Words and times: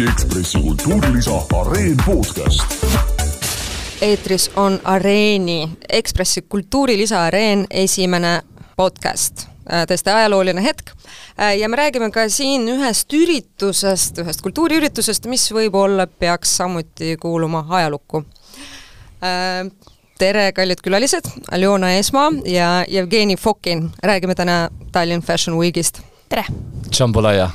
Eesti 0.00 0.22
Ekspressi 0.22 0.58
kultuurilisa 0.58 1.30
Areen 1.60 1.96
podcast. 2.06 2.84
eetris 4.02 4.50
on 4.56 4.80
Areeni 4.84 5.68
Ekspressi 5.88 6.42
kultuurilisa 6.42 7.24
Areen 7.24 7.66
esimene 7.70 8.40
podcast 8.76 9.44
tõesti 9.68 10.10
ajalooline 10.14 10.64
hetk 10.64 10.94
ja 11.58 11.68
me 11.68 11.76
räägime 11.76 12.10
ka 12.10 12.28
siin 12.28 12.64
ühest 12.68 13.12
üritusest, 13.12 14.18
ühest 14.24 14.40
kultuuriüritusest, 14.40 15.26
mis 15.26 15.52
võib-olla 15.52 16.06
peaks 16.06 16.56
samuti 16.56 17.16
kuuluma 17.20 17.66
ajalukku. 17.68 18.24
tere, 20.18 20.52
kallid 20.52 20.80
külalised, 20.80 21.28
Aljona 21.52 21.92
Eesmaa 21.92 22.30
ja 22.44 22.84
Jevgeni 22.88 23.36
Fokin, 23.36 23.90
räägime 24.02 24.34
täna 24.34 24.68
Tallinn 24.92 25.22
Fashion 25.22 25.58
Weekist. 25.58 26.00
tere! 26.28 26.44
Džambulaja 26.90 27.50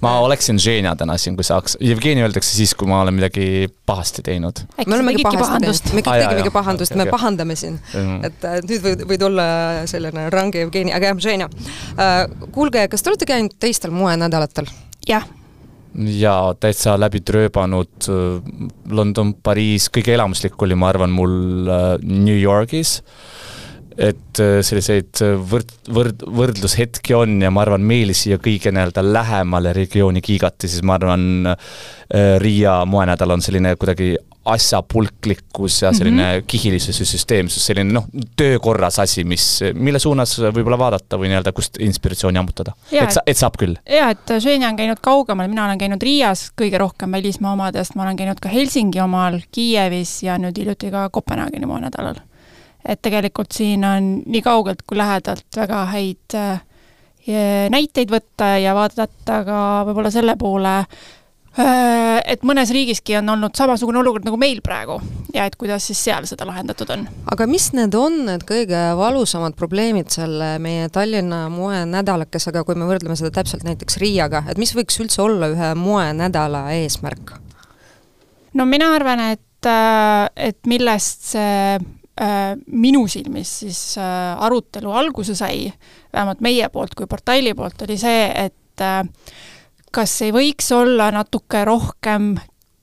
ma 0.00 0.14
oleksin 0.24 0.58
Ženja 0.60 0.94
täna 0.96 1.16
siin, 1.20 1.36
kui 1.38 1.44
saaks. 1.46 1.76
Jevgeni 1.80 2.24
öeldakse 2.24 2.52
siis, 2.56 2.74
kui 2.78 2.88
ma 2.90 3.00
olen 3.04 3.16
midagi 3.16 3.68
pahasti 3.86 4.24
teinud. 4.26 4.62
me 4.86 4.96
olemegi 4.96 5.24
pahasti 5.26 5.60
teinud, 5.64 5.92
me 5.94 6.04
kõik 6.06 6.24
tegimegi 6.24 6.54
pahandust, 6.54 6.96
me 6.98 7.06
pahandame 7.10 7.56
siin 7.56 7.78
Mm. 7.90 8.24
et 8.26 8.44
äh, 8.44 8.58
nüüd 8.66 8.82
võid, 8.84 9.02
võid 9.08 9.22
olla 9.26 9.44
selline 9.90 10.28
range 10.30 10.60
Jevgeni, 10.60 10.92
aga 10.94 11.10
jah, 11.10 11.20
Ženja 11.22 11.48
äh,. 11.98 12.24
kuulge, 12.54 12.86
kas 12.90 13.02
te 13.02 13.10
olete 13.12 13.28
käinud 13.28 13.56
teistel 13.62 13.92
moenädalatel? 13.94 14.68
jah. 15.08 15.26
ja 15.94 16.34
täitsa 16.60 16.96
läbi 17.00 17.22
trööbanud 17.26 18.10
London, 18.90 19.34
Pariis, 19.42 19.88
kõige 19.92 20.14
elamuslik 20.14 20.60
oli, 20.62 20.78
ma 20.78 20.90
arvan, 20.92 21.14
mul 21.14 21.70
äh, 21.70 21.96
New 22.02 22.36
Yorgis 22.36 23.00
et 23.96 24.40
äh, 24.42 24.58
selliseid 24.66 25.22
võrd-, 25.50 25.76
võrd-, 25.90 26.24
võrdlushetki 26.40 27.16
on 27.18 27.38
ja 27.42 27.50
ma 27.54 27.64
arvan, 27.64 27.84
meile 27.86 28.16
siia 28.16 28.40
kõige 28.42 28.72
nii-öelda 28.74 29.04
lähemale 29.06 29.74
regiooni 29.76 30.22
kiigati, 30.24 30.70
siis 30.70 30.84
ma 30.86 30.98
arvan, 31.00 31.54
Riia 32.42 32.72
moenädal 32.90 33.30
on 33.30 33.42
selline 33.44 33.76
kuidagi 33.78 34.16
asjapulklikkus 34.44 35.82
ja 35.82 35.92
selline 35.92 36.22
mm 36.22 36.38
-hmm. 36.38 36.44
kihilisus 36.46 37.00
ja 37.00 37.06
süsteemsus, 37.06 37.66
selline 37.66 37.92
noh, 37.92 38.04
töökorras 38.36 38.98
asi, 38.98 39.24
mis, 39.24 39.60
mille 39.74 39.98
suunas 39.98 40.38
võib-olla 40.38 40.78
vaadata 40.78 41.18
või 41.18 41.28
nii-öelda 41.28 41.52
kust 41.52 41.76
inspiratsiooni 41.80 42.38
ammutada. 42.38 42.72
et 42.92 43.10
sa, 43.10 43.20
et 43.26 43.36
saab 43.36 43.58
küll? 43.60 43.76
jaa, 43.90 44.10
et 44.10 44.32
Ženja 44.38 44.68
on 44.68 44.76
käinud 44.76 44.98
kaugemal, 45.00 45.48
mina 45.48 45.64
olen 45.64 45.78
käinud 45.78 46.02
Riias 46.02 46.50
kõige 46.62 46.78
rohkem 46.78 47.12
välismaa 47.12 47.52
omadest, 47.52 47.94
ma 47.94 48.02
olen 48.02 48.16
käinud 48.16 48.40
ka 48.40 48.48
Helsingi 48.48 49.00
omal, 49.00 49.40
Kiievis 49.52 50.22
ja 50.22 50.38
nüüd 50.38 50.58
hiljuti 50.58 50.90
ka 50.90 51.08
Kopenhaageni 51.10 51.66
moenädalal 51.66 52.29
et 52.84 53.02
tegelikult 53.02 53.52
siin 53.52 53.84
on 53.84 54.10
nii 54.26 54.42
kaugelt 54.42 54.82
kui 54.86 54.98
lähedalt 54.98 55.46
väga 55.56 55.84
häid 55.92 56.36
äh, 56.38 56.60
näiteid 57.70 58.10
võtta 58.10 58.54
ja 58.60 58.74
vaadata 58.76 59.40
ka 59.46 59.58
võib-olla 59.88 60.10
selle 60.12 60.36
poole, 60.40 60.74
äh, 61.60 62.20
et 62.24 62.44
mõnes 62.46 62.72
riigiski 62.72 63.18
on 63.20 63.28
olnud 63.34 63.56
samasugune 63.58 64.00
olukord 64.00 64.24
nagu 64.26 64.38
meil 64.40 64.62
praegu 64.64 65.00
ja 65.34 65.44
et 65.46 65.56
kuidas 65.60 65.86
siis 65.86 66.00
seal 66.04 66.26
seda 66.28 66.46
lahendatud 66.48 66.90
on. 66.94 67.06
aga 67.30 67.46
mis 67.50 67.70
need 67.76 67.94
on 67.98 68.24
need 68.26 68.46
kõige 68.48 68.80
valusamad 68.98 69.56
probleemid 69.58 70.10
selle 70.12 70.56
meie 70.62 70.88
Tallinna 70.92 71.46
moenädalakesega, 71.52 72.64
kui 72.64 72.78
me 72.78 72.88
võrdleme 72.88 73.18
seda 73.18 73.32
täpselt 73.40 73.66
näiteks 73.68 74.00
Riiaga, 74.02 74.44
et 74.48 74.58
mis 74.58 74.74
võiks 74.76 74.98
üldse 75.02 75.22
olla 75.22 75.52
ühe 75.52 75.72
moenädala 75.78 76.66
eesmärk? 76.80 77.36
no 78.54 78.66
mina 78.66 78.94
arvan, 78.96 79.22
et, 79.36 79.66
äh, 79.68 80.26
et 80.36 80.58
millest 80.66 81.34
see 81.34 81.78
minu 82.20 83.06
silmis 83.08 83.52
siis 83.62 83.80
arutelu 83.98 84.92
alguse 84.92 85.32
sai, 85.38 85.70
vähemalt 86.12 86.42
meie 86.44 86.68
poolt 86.68 86.92
kui 86.98 87.08
portaali 87.08 87.54
poolt, 87.56 87.80
oli 87.86 87.96
see, 88.00 88.26
et 88.34 88.84
kas 89.92 90.18
ei 90.26 90.34
võiks 90.34 90.68
olla 90.76 91.08
natuke 91.14 91.64
rohkem 91.64 92.34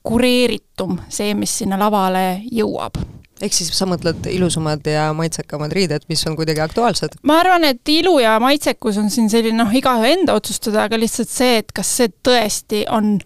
kureeritum 0.08 0.98
see, 1.10 1.36
mis 1.38 1.54
sinna 1.62 1.78
lavale 1.78 2.42
jõuab 2.50 2.98
ehk 3.42 3.54
siis 3.54 3.72
sa 3.76 3.86
mõtled 3.90 4.26
ilusamad 4.32 4.86
ja 4.90 5.08
maitsekamad 5.18 5.74
riided, 5.76 6.06
mis 6.10 6.24
on 6.30 6.38
kuidagi 6.38 6.64
aktuaalsed? 6.64 7.20
ma 7.28 7.40
arvan, 7.44 7.68
et 7.70 7.92
ilu 7.92 8.18
ja 8.22 8.38
maitsekus 8.44 8.98
on 9.02 9.12
siin 9.14 9.30
selline 9.34 9.58
noh, 9.60 9.74
igaühe 9.74 10.14
enda 10.16 10.38
otsustada, 10.38 10.88
aga 10.88 11.00
lihtsalt 11.00 11.32
see, 11.32 11.62
et 11.62 11.74
kas 11.76 11.92
see 12.00 12.12
tõesti 12.26 12.84
on 12.94 13.18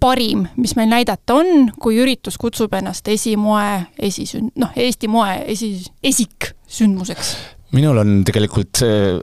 parim, 0.00 0.46
mis 0.56 0.74
meil 0.78 0.90
näidata 0.90 1.38
on, 1.40 1.68
kui 1.80 1.98
üritus 2.02 2.38
kutsub 2.40 2.74
ennast 2.78 3.08
esimoe 3.08 3.86
esisünd-, 4.08 4.54
noh, 4.58 4.74
Eesti 4.76 5.10
moe 5.12 5.38
esi, 5.46 5.74
esiksündmuseks? 6.02 7.36
minul 7.76 8.00
on 8.00 8.22
tegelikult 8.24 8.80
äh, 8.86 9.18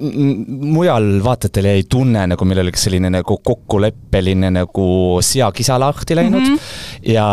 mujal 0.00 1.08
vaatajatel 1.24 1.66
jäi 1.68 1.82
tunne, 1.92 2.22
nagu 2.30 2.46
meil 2.48 2.62
oleks 2.62 2.86
selline 2.86 3.10
nagu 3.12 3.36
kokkuleppeline 3.44 4.48
nagu 4.54 4.86
seakisa 5.24 5.76
lahti 5.80 6.16
läinud 6.16 6.40
mm. 6.40 6.54
-hmm. 6.54 7.10
ja 7.12 7.26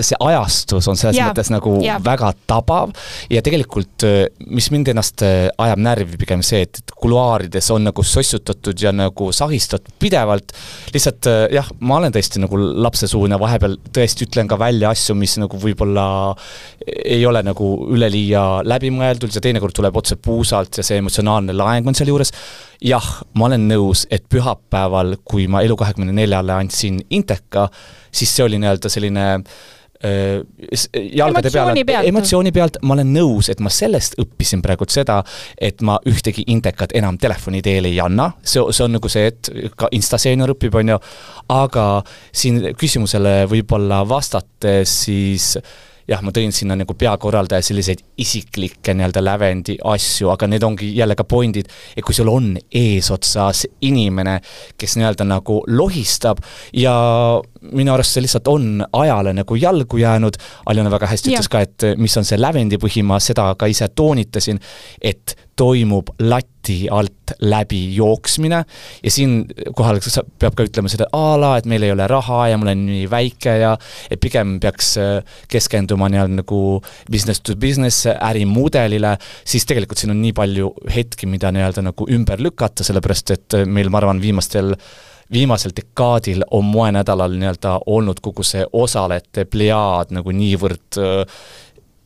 see 0.00 0.18
ajastus 0.20 0.88
on 0.88 0.96
selles 0.96 1.16
ja. 1.16 1.30
mõttes 1.30 1.48
nagu 1.52 1.78
ja. 1.84 1.96
väga 2.04 2.32
tabav 2.46 2.92
ja 3.30 3.42
tegelikult, 3.42 4.04
mis 4.46 4.70
mind 4.74 4.92
ennast 4.92 5.24
ajab 5.24 5.80
närvi 5.80 6.20
pigem 6.20 6.42
see, 6.44 6.66
et, 6.66 6.82
et 6.82 6.92
kuluaarides 7.00 7.70
on 7.70 7.88
nagu 7.88 8.04
sossutatud 8.04 8.76
ja 8.80 8.92
nagu 8.92 9.32
sahistatud 9.32 9.94
pidevalt. 9.98 10.52
lihtsalt 10.92 11.30
jah, 11.52 11.70
ma 11.80 11.96
olen 11.96 12.12
tõesti 12.12 12.44
nagu 12.44 12.60
lapsesuune, 12.60 13.40
vahepeal 13.40 13.78
tõesti 13.92 14.28
ütlen 14.28 14.48
ka 14.48 14.58
välja 14.60 14.92
asju, 14.92 15.16
mis 15.16 15.38
nagu 15.40 15.56
võib-olla 15.56 16.36
ei 17.04 17.24
ole 17.26 17.42
nagu 17.46 17.72
üleliia 17.94 18.62
läbimõeldud 18.66 19.32
ja 19.34 19.40
teinekord 19.40 19.74
tuleb 19.76 19.96
otse 19.96 20.16
puusalt 20.16 20.76
ja 20.76 20.84
see 20.86 21.00
emotsionaalne 21.22 21.56
laeng 21.56 21.88
on 21.88 21.94
sealjuures. 21.94 22.32
jah, 22.82 23.04
ma 23.38 23.46
olen 23.46 23.68
nõus, 23.70 24.06
et 24.10 24.24
pühapäeval, 24.28 25.16
kui 25.24 25.46
ma 25.46 25.62
Elu24 25.62 26.12
neljale 26.12 26.52
andsin 26.52 26.98
Inteka, 27.10 27.68
siis 28.10 28.32
see 28.34 28.42
oli 28.42 28.58
nii-öelda 28.58 28.90
selline 28.90 29.26
äh, 30.02 30.40
jalgade 31.14 31.46
emotsiooni 31.46 31.84
peale, 31.86 32.08
emotsiooni 32.10 32.52
pealt 32.52 32.80
ma 32.82 32.96
olen 32.96 33.12
nõus, 33.14 33.52
et 33.52 33.62
ma 33.62 33.70
sellest 33.70 34.18
õppisin 34.18 34.64
praegu 34.64 34.88
seda, 34.90 35.20
et 35.54 35.78
ma 35.86 36.00
ühtegi 36.10 36.42
intekat 36.50 36.96
enam 36.98 37.20
telefoni 37.22 37.62
teel 37.62 37.86
ei 37.86 38.00
anna, 38.02 38.32
see, 38.42 38.64
see 38.72 38.88
on 38.88 38.98
nagu 38.98 39.12
see, 39.12 39.30
et 39.30 39.52
ka 39.78 39.92
instaseenior 39.94 40.56
õpib, 40.56 40.74
on 40.82 40.96
ju, 40.96 40.98
aga 41.54 41.86
siin 42.34 42.72
küsimusele 42.74 43.44
võib-olla 43.52 44.02
vastates 44.10 44.98
siis 45.04 45.52
jah, 46.08 46.22
ma 46.22 46.32
tõin 46.34 46.52
sinna 46.54 46.76
nagu 46.78 46.94
peakorraldaja 46.98 47.64
selliseid 47.64 48.02
isiklikke 48.22 48.94
nii-öelda 48.96 49.22
lävendi 49.24 49.76
asju, 49.92 50.30
aga 50.32 50.48
need 50.50 50.64
ongi 50.66 50.90
jälle 50.96 51.16
ka 51.18 51.26
point'id, 51.28 51.70
et 51.96 52.04
kui 52.04 52.16
sul 52.16 52.30
on 52.32 52.54
eesotsas 52.68 53.64
inimene, 53.88 54.38
kes 54.78 54.96
nii-öelda 54.98 55.26
nagu 55.28 55.60
lohistab 55.70 56.42
ja 56.76 56.94
minu 57.72 57.94
arust 57.94 58.16
see 58.16 58.24
lihtsalt 58.24 58.48
on 58.50 58.84
ajale 59.02 59.34
nagu 59.36 59.56
jalgu 59.56 60.02
jäänud, 60.02 60.38
Aljona 60.66 60.90
väga 60.90 61.10
hästi 61.10 61.32
ja. 61.32 61.38
ütles 61.40 61.50
ka, 61.52 61.62
et 61.62 61.86
mis 61.98 62.16
on 62.18 62.26
see 62.26 62.40
lävendi 62.40 62.78
põhi, 62.82 63.04
ma 63.06 63.20
seda 63.22 63.52
ka 63.58 63.68
ise 63.70 63.88
toonitasin, 63.94 64.60
et 65.00 65.36
toimub 65.56 66.14
lati 66.62 66.88
alt 66.90 67.32
läbi 67.40 67.94
jooksmine. 67.96 68.64
Ja 69.02 69.10
siinkohal 69.10 69.98
peab 70.38 70.54
ka 70.54 70.64
ütlema 70.64 70.88
seda 70.88 71.08
a 71.12 71.36
la, 71.36 71.56
et 71.58 71.66
meil 71.66 71.82
ei 71.82 71.92
ole 71.92 72.06
raha 72.06 72.48
ja 72.48 72.58
ma 72.58 72.68
olen 72.68 72.86
nii 72.86 73.10
väike 73.10 73.56
ja 73.62 73.76
et 74.10 74.20
pigem 74.20 74.58
peaks 74.60 74.96
keskenduma 75.48 76.08
nii-öelda 76.08 76.42
nagu 76.42 76.82
business 77.10 77.40
to 77.40 77.56
business 77.56 78.06
ärimudelile, 78.06 79.16
siis 79.44 79.66
tegelikult 79.66 79.98
siin 79.98 80.14
on 80.14 80.22
nii 80.22 80.32
palju 80.32 80.72
hetki, 80.94 81.26
mida 81.26 81.50
nii-öelda 81.52 81.82
nagu 81.82 82.06
ümber 82.10 82.42
lükata, 82.42 82.84
sellepärast 82.84 83.34
et 83.34 83.58
meil, 83.66 83.90
ma 83.90 84.02
arvan, 84.02 84.22
viimastel 84.22 84.76
viimasel 85.32 85.72
dekaadil 85.72 86.42
on 86.52 86.66
moenädalal 86.68 87.32
nii-öelda 87.40 87.78
olnud 87.88 88.20
kogu 88.20 88.44
see 88.44 88.66
osalejate 88.68 89.46
plejaad 89.48 90.12
nagu 90.12 90.34
niivõrd 90.36 91.00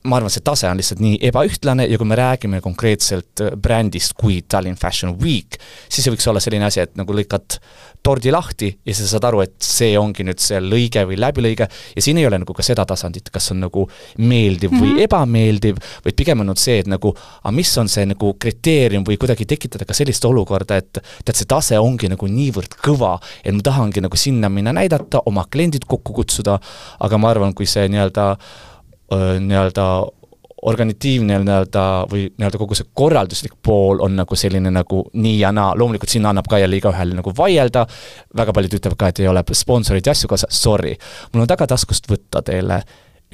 ma 0.07 0.21
arvan, 0.21 0.33
see 0.33 0.45
tase 0.47 0.69
on 0.71 0.81
lihtsalt 0.81 1.03
nii 1.03 1.19
ebaühtlane 1.31 1.89
ja 1.91 1.99
kui 2.01 2.09
me 2.09 2.19
räägime 2.19 2.61
konkreetselt 2.65 3.43
brändist 3.63 4.17
kui 4.19 4.41
Tallinn 4.49 4.79
Fashion 4.81 5.17
Week, 5.23 5.59
siis 5.89 6.07
see 6.07 6.15
võiks 6.15 6.29
olla 6.31 6.43
selline 6.43 6.69
asi, 6.69 6.81
et 6.85 6.97
nagu 6.99 7.15
lõikad 7.17 7.59
tordi 8.07 8.31
lahti 8.31 8.71
ja 8.87 8.95
sa 8.95 9.07
saad 9.11 9.25
aru, 9.27 9.43
et 9.43 9.57
see 9.63 9.97
ongi 9.99 10.25
nüüd 10.27 10.39
see 10.43 10.61
lõige 10.63 11.03
või 11.09 11.19
läbilõige 11.19 11.67
ja 11.67 12.03
siin 12.03 12.21
ei 12.21 12.27
ole 12.29 12.39
nagu 12.39 12.55
ka 12.55 12.63
seda 12.63 12.85
tasandit, 12.87 13.33
kas 13.35 13.51
on 13.55 13.65
nagu 13.67 13.87
meeldiv 14.19 14.71
mm 14.71 14.77
-hmm. 14.77 14.83
või 14.83 14.93
Mhm. 14.97 15.05
ebameeldiv, 15.07 15.77
vaid 16.05 16.17
pigem 16.17 16.41
on 16.41 16.51
nüüd 16.53 16.61
see, 16.63 16.79
et 16.79 16.87
nagu 16.91 17.13
aga 17.43 17.55
mis 17.55 17.73
on 17.79 17.89
see 17.89 18.07
nagu 18.07 18.35
kriteerium 18.35 19.05
või 19.05 19.19
kuidagi 19.21 19.47
tekitada 19.47 19.85
ka 19.85 19.95
sellist 19.95 20.25
olukorda, 20.25 20.77
et 20.77 21.01
tead, 21.25 21.35
see 21.35 21.49
tase 21.51 21.79
ongi 21.79 22.09
nagu 22.13 22.27
niivõrd 22.27 22.79
kõva, 22.83 23.17
et 23.45 23.55
ma 23.55 23.61
tahangi 23.61 24.01
nagu 24.05 24.17
sinna 24.17 24.49
minna 24.49 24.73
näidata, 24.73 25.23
oma 25.27 25.47
kliendid 25.51 25.87
kokku 25.87 26.13
kutsuda, 26.13 26.59
aga 27.01 27.19
ma 27.19 27.31
arvan, 27.31 27.55
kui 27.55 27.67
see 27.67 27.89
nii-öelda 27.89 28.37
nii-öelda 29.15 29.87
organisatiivne 30.67 31.39
nii-öelda 31.39 31.83
või 32.11 32.27
nii-öelda 32.33 32.59
kogu 32.59 32.75
see 32.75 32.89
korralduslik 32.97 33.55
pool 33.63 34.01
on 34.03 34.17
nagu 34.19 34.39
selline 34.39 34.73
nagu 34.73 35.03
nii 35.15 35.39
ja 35.39 35.53
naa, 35.55 35.75
loomulikult 35.79 36.11
sinna 36.11 36.33
annab 36.33 36.49
ka 36.51 36.59
jälle 36.59 36.81
igaühel 36.81 37.13
nagu 37.15 37.33
vaielda, 37.39 37.85
väga 38.37 38.55
paljud 38.57 38.79
ütlevad 38.79 38.99
ka, 38.99 39.11
et 39.13 39.21
ei 39.23 39.29
ole 39.31 39.45
sponsoreid 39.53 40.09
ja 40.09 40.17
asju 40.17 40.31
kaasa, 40.33 40.49
sorry. 40.51 40.97
mul 41.33 41.45
on 41.45 41.53
tagataskust 41.53 42.11
võtta 42.11 42.43
teile 42.47 42.81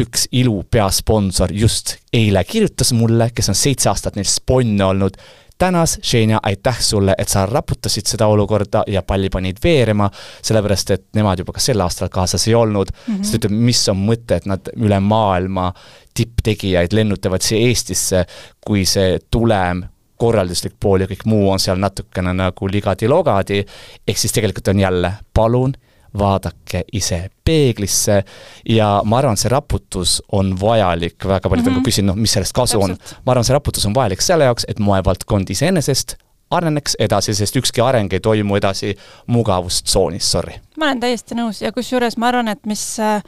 üks 0.03 0.27
ilu 0.33 0.63
peasponsor. 0.71 1.53
Just 1.53 1.97
eile 2.13 2.45
kirjutas 2.49 2.93
mulle, 2.97 3.31
kes 3.35 3.53
on 3.53 3.59
seitse 3.59 3.91
aastat 3.93 4.17
neil 4.17 4.29
sponne 4.29 4.85
olnud, 4.85 5.19
tänas, 5.59 5.99
Xenia, 6.03 6.41
aitäh 6.43 6.81
sulle, 6.81 7.15
et 7.19 7.29
sa 7.29 7.47
raputasid 7.47 8.07
seda 8.07 8.27
olukorda 8.27 8.83
ja 8.87 9.03
palli 9.03 9.31
panid 9.31 9.61
veerema, 9.65 10.11
sellepärast 10.43 10.91
et 10.91 11.07
nemad 11.15 11.39
juba 11.39 11.55
ka 11.57 11.63
sel 11.63 11.81
aastal 11.81 12.11
kaasas 12.13 12.49
ei 12.49 12.55
olnud 12.55 12.91
mm, 12.93 13.15
-hmm. 13.15 13.23
siis 13.23 13.31
ta 13.31 13.41
ütleb, 13.41 13.59
mis 13.71 13.89
on 13.89 14.03
mõte, 14.09 14.37
et 14.37 14.47
nad 14.47 14.73
üle 14.77 15.01
maailma 15.01 15.73
tipptegijaid 16.15 16.93
lennutavad 16.93 17.43
siia 17.43 17.69
Eestisse, 17.69 18.25
kui 18.67 18.85
see 18.85 19.19
tulem 19.31 19.85
korralduslik 20.17 20.75
pool 20.81 21.01
ja 21.01 21.07
kõik 21.07 21.25
muu 21.25 21.51
on 21.51 21.61
seal 21.61 21.81
natukene 21.83 22.35
nagu 22.37 22.69
ligadi-logadi, 22.69 23.65
ehk 24.09 24.19
siis 24.19 24.33
tegelikult 24.33 24.69
on 24.69 24.81
jälle, 24.81 25.13
palun 25.35 25.75
vaadake 26.19 26.85
ise 26.93 27.31
peeglisse 27.45 28.23
ja 28.69 28.89
ma 29.05 29.19
arvan, 29.19 29.37
see 29.41 29.51
raputus 29.53 30.19
on 30.33 30.53
vajalik, 30.61 31.17
väga 31.25 31.49
paljud 31.49 31.65
mm 31.65 31.69
-hmm. 31.69 31.69
on 31.69 31.75
ka 31.75 31.81
mhm. 31.81 31.89
küsinud, 31.89 32.07
noh, 32.13 32.17
mis 32.17 32.33
sellest 32.33 32.53
kasu 32.53 32.79
Täpselt. 32.79 33.01
on. 33.13 33.23
ma 33.27 33.33
arvan, 33.33 33.45
see 33.45 33.55
raputus 33.55 33.87
on 33.87 33.95
vajalik 33.95 34.21
selle 34.21 34.45
jaoks, 34.45 34.65
et 34.69 34.79
moevaldkond 34.79 35.51
iseenesest 35.51 36.17
areneks 36.51 36.97
edasi, 37.01 37.35
sest 37.35 37.57
ükski 37.57 37.81
areng 37.81 38.13
ei 38.13 38.21
toimu 38.21 38.57
edasi 38.57 38.97
mugavustsoonis, 39.27 40.33
sorry. 40.33 40.59
ma 40.77 40.91
olen 40.91 41.01
täiesti 41.01 41.35
nõus 41.39 41.63
ja 41.65 41.73
kusjuures 41.73 42.17
ma 42.17 42.29
arvan, 42.29 42.49
et 42.53 42.67
mis 42.67 42.85
äh, 43.01 43.23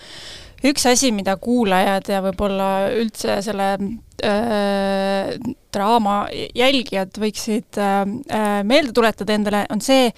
üks 0.64 0.86
asi, 0.88 1.12
mida 1.12 1.36
kuulajad 1.40 2.08
ja 2.12 2.20
võib-olla 2.24 2.70
üldse 2.94 3.38
selle 3.44 3.68
äh, 4.24 5.34
draama 5.74 6.16
jälgijad 6.56 7.20
võiksid 7.20 7.80
äh, 7.80 8.02
äh 8.28 8.58
meelde 8.64 8.92
tuletada 8.96 9.36
endale, 9.36 9.64
on 9.72 9.80
see, 9.84 10.10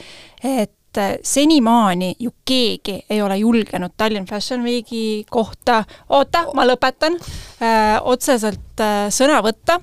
et 0.42 0.75
et 0.96 1.02
äh, 1.02 1.18
senimaani 1.22 2.14
ju 2.18 2.30
keegi 2.44 3.04
ei 3.10 3.22
ole 3.22 3.36
julgenud 3.36 3.92
Tallinn 3.96 4.26
Fashion 4.26 4.64
Weeki 4.64 5.26
kohta, 5.30 5.84
oota, 6.08 6.46
ma 6.54 6.64
lõpetan, 6.66 7.18
äh, 7.60 7.98
otseselt 8.02 8.80
äh, 8.80 9.08
sõna 9.10 9.42
võtta 9.44 9.80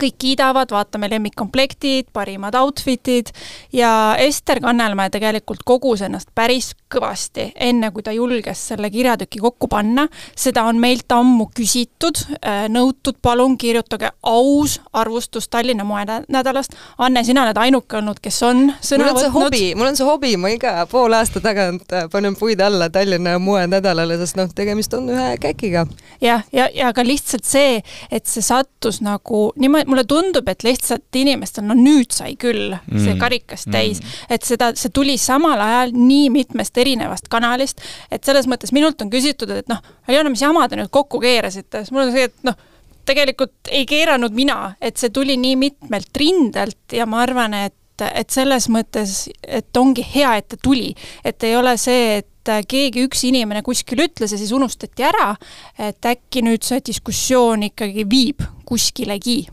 kõik 0.00 0.18
kiidavad, 0.18 0.70
vaatame 0.70 1.10
lemmikkomplektid, 1.10 2.10
parimad 2.12 2.54
outfit'id 2.58 3.32
ja 3.72 4.16
Ester 4.18 4.60
Kannelmäe 4.60 5.10
tegelikult 5.10 5.62
kogus 5.64 6.02
ennast 6.02 6.28
päris 6.34 6.72
kõvasti, 6.92 7.50
enne 7.56 7.90
kui 7.92 8.04
ta 8.04 8.12
julges 8.12 8.66
selle 8.72 8.90
kirjatüki 8.90 9.40
kokku 9.42 9.68
panna. 9.68 10.08
seda 10.36 10.64
on 10.68 10.78
meilt 10.80 11.12
ammu 11.12 11.48
küsitud, 11.54 12.18
äh, 12.46 12.66
nõutud, 12.68 13.18
palun 13.22 13.58
kirjutage 13.58 14.10
aus 14.22 14.80
arvustus 14.92 15.48
Tallinna 15.48 15.84
moenädalast. 15.84 16.76
Anne, 16.98 17.24
sina 17.24 17.42
oled 17.42 17.56
ainuke 17.56 17.96
olnud, 17.96 18.20
kes 18.22 18.42
on 18.42 18.72
sõna 18.80 19.04
mul 19.04 19.16
on 19.16 19.20
võtnud. 19.20 19.42
hobi, 19.42 19.74
mul 19.74 19.86
on 19.86 19.96
see 19.96 20.06
hobi, 20.06 20.36
ma 20.36 20.52
iga 20.52 20.86
poole 20.90 21.16
aasta 21.16 21.40
tagant 21.40 21.92
äh, 21.92 22.08
panen 22.12 22.36
puid 22.36 22.60
alla 22.60 22.90
Tallinna 22.90 23.38
moenädalale, 23.38 24.18
sest 24.18 24.36
noh, 24.36 24.50
tegemist 24.54 24.94
on 24.94 25.08
ühe 25.12 25.36
käkiga. 25.40 25.86
jah, 26.20 26.44
ja, 26.52 26.68
ja, 26.68 26.68
ja 26.74 26.92
ka 26.92 27.04
lihtsalt 27.06 27.46
see, 27.48 27.80
et 28.10 28.26
see 28.28 28.44
sattus 28.44 29.00
nagu 29.04 29.44
niimoodi, 29.60 29.88
mulle 29.92 30.04
tundub, 30.08 30.48
et 30.48 30.64
lihtsalt 30.66 31.20
inimestel, 31.20 31.66
no 31.68 31.76
nüüd 31.78 32.12
sai 32.14 32.34
küll 32.40 32.72
mm. 32.72 33.04
see 33.04 33.16
karikas 33.20 33.66
täis 33.68 34.00
mm., 34.00 34.34
et 34.36 34.48
seda, 34.48 34.72
see 34.78 34.92
tuli 34.94 35.18
samal 35.20 35.60
ajal 35.62 35.94
nii 35.96 36.30
mitmest 36.34 36.78
erinevast 36.82 37.28
kanalist, 37.32 37.84
et 38.10 38.24
selles 38.24 38.48
mõttes 38.50 38.74
minult 38.74 39.00
on 39.04 39.12
küsitud, 39.12 39.52
et 39.54 39.70
noh, 39.70 39.82
Aljona, 40.08 40.32
mis 40.32 40.42
jama 40.42 40.66
te 40.68 40.80
nüüd 40.80 40.90
kokku 40.92 41.20
keerasite, 41.22 41.84
siis 41.84 41.94
mul 41.94 42.06
on 42.08 42.14
see, 42.14 42.26
et 42.30 42.48
noh, 42.48 42.58
tegelikult 43.08 43.70
ei 43.70 43.86
keeranud 43.88 44.34
mina, 44.34 44.74
et 44.80 44.98
see 45.00 45.12
tuli 45.14 45.36
nii 45.40 45.56
mitmelt 45.60 46.18
rindelt 46.18 46.96
ja 46.96 47.06
ma 47.08 47.22
arvan, 47.26 47.56
et 47.66 47.76
et 48.02 48.32
selles 48.32 48.66
mõttes, 48.72 49.28
et 49.46 49.78
ongi 49.78 50.02
hea, 50.02 50.32
et 50.40 50.48
ta 50.50 50.56
tuli, 50.58 50.88
et 51.22 51.44
ei 51.46 51.52
ole 51.54 51.76
see, 51.78 52.22
et 52.22 52.52
keegi 52.66 53.04
üks 53.06 53.22
inimene 53.28 53.62
kuskil 53.62 54.02
ütles 54.06 54.32
ja 54.32 54.38
siis 54.40 54.50
unustati 54.56 55.04
ära, 55.06 55.32
et 55.78 56.02
äkki 56.10 56.42
nüüd 56.42 56.64
see 56.66 56.82
diskussioon 56.88 57.68
ikkagi 57.68 58.06
viib 58.10 58.42
kuskilegi 58.66 59.44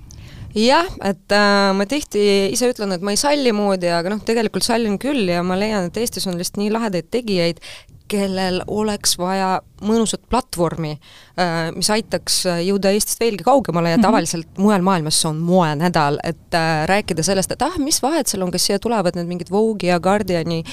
jah, 0.56 0.90
et 1.06 1.36
äh, 1.36 1.70
ma 1.78 1.86
tihti 1.90 2.24
ise 2.54 2.72
ütlen, 2.72 2.96
et 2.96 3.06
ma 3.06 3.14
ei 3.14 3.20
salli 3.20 3.54
moodi, 3.56 3.90
aga 3.94 4.16
noh, 4.16 4.24
tegelikult 4.26 4.66
sallin 4.66 4.98
küll 5.02 5.30
ja 5.30 5.44
ma 5.46 5.58
leian, 5.60 5.90
et 5.90 6.02
Eestis 6.02 6.28
on 6.30 6.38
lihtsalt 6.40 6.62
nii 6.62 6.74
lahedaid 6.74 7.10
tegijaid, 7.14 7.62
kellel 8.10 8.64
oleks 8.74 9.14
vaja 9.22 9.60
mõnusat 9.86 10.24
platvormi, 10.32 10.96
äh, 11.38 11.70
mis 11.76 11.90
aitaks 11.94 12.42
jõuda 12.66 12.94
Eestist 12.96 13.22
veelgi 13.22 13.46
kaugemale 13.46 13.92
ja 13.92 13.98
mm 13.98 14.02
-hmm. 14.02 14.08
tavaliselt 14.10 14.58
mujal 14.58 14.82
maailmas 14.82 15.22
see 15.22 15.30
on 15.30 15.44
moenädal, 15.46 16.18
et 16.24 16.58
äh, 16.58 16.88
rääkida 16.90 17.24
sellest, 17.24 17.52
et 17.52 17.62
ah, 17.62 17.78
mis 17.78 18.02
vahet 18.02 18.28
seal 18.28 18.42
on, 18.44 18.52
kas 18.52 18.66
siia 18.66 18.80
tulevad 18.80 19.16
need 19.16 19.30
mingid 19.30 19.54
Vogue'i 19.54 19.94
ja 19.94 20.00
Guardiani 20.00 20.64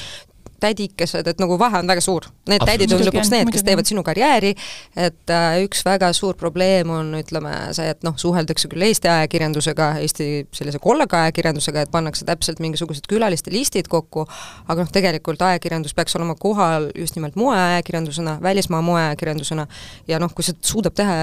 tädikesed, 0.61 1.27
et 1.27 1.41
nagu 1.43 1.59
vahe 1.61 1.81
on 1.81 1.89
väga 1.89 2.03
suur. 2.05 2.27
Need 2.51 2.65
tädid 2.67 2.93
on 2.95 3.03
lõpuks 3.07 3.31
need, 3.33 3.51
kes 3.53 3.65
teevad 3.67 3.89
sinu 3.89 4.03
karjääri, 4.07 4.53
et 4.97 5.33
äh, 5.33 5.59
üks 5.65 5.83
väga 5.87 6.13
suur 6.17 6.37
probleem 6.39 6.91
on, 6.95 7.13
ütleme, 7.19 7.53
see, 7.77 7.89
et 7.93 8.05
noh, 8.07 8.17
suheldakse 8.21 8.71
küll 8.73 8.87
Eesti 8.87 9.11
ajakirjandusega, 9.13 9.91
Eesti 10.05 10.29
sellise 10.57 10.81
kollega 10.83 11.25
ajakirjandusega, 11.27 11.87
et 11.87 11.93
pannakse 11.93 12.27
täpselt 12.29 12.63
mingisugused 12.65 13.09
külaliste 13.11 13.53
listid 13.55 13.91
kokku, 13.93 14.27
aga 14.67 14.85
noh, 14.85 14.93
tegelikult 14.93 15.43
ajakirjandus 15.47 15.97
peaks 15.97 16.17
olema 16.19 16.37
kohal 16.41 16.91
just 16.97 17.19
nimelt 17.19 17.37
moeajakirjandusena, 17.41 18.39
välismaa 18.43 18.83
moeajakirjandusena, 18.87 19.67
ja 20.09 20.21
noh, 20.23 20.33
kui 20.37 20.47
see 20.47 20.57
suudab 20.65 20.97
teha 20.97 21.17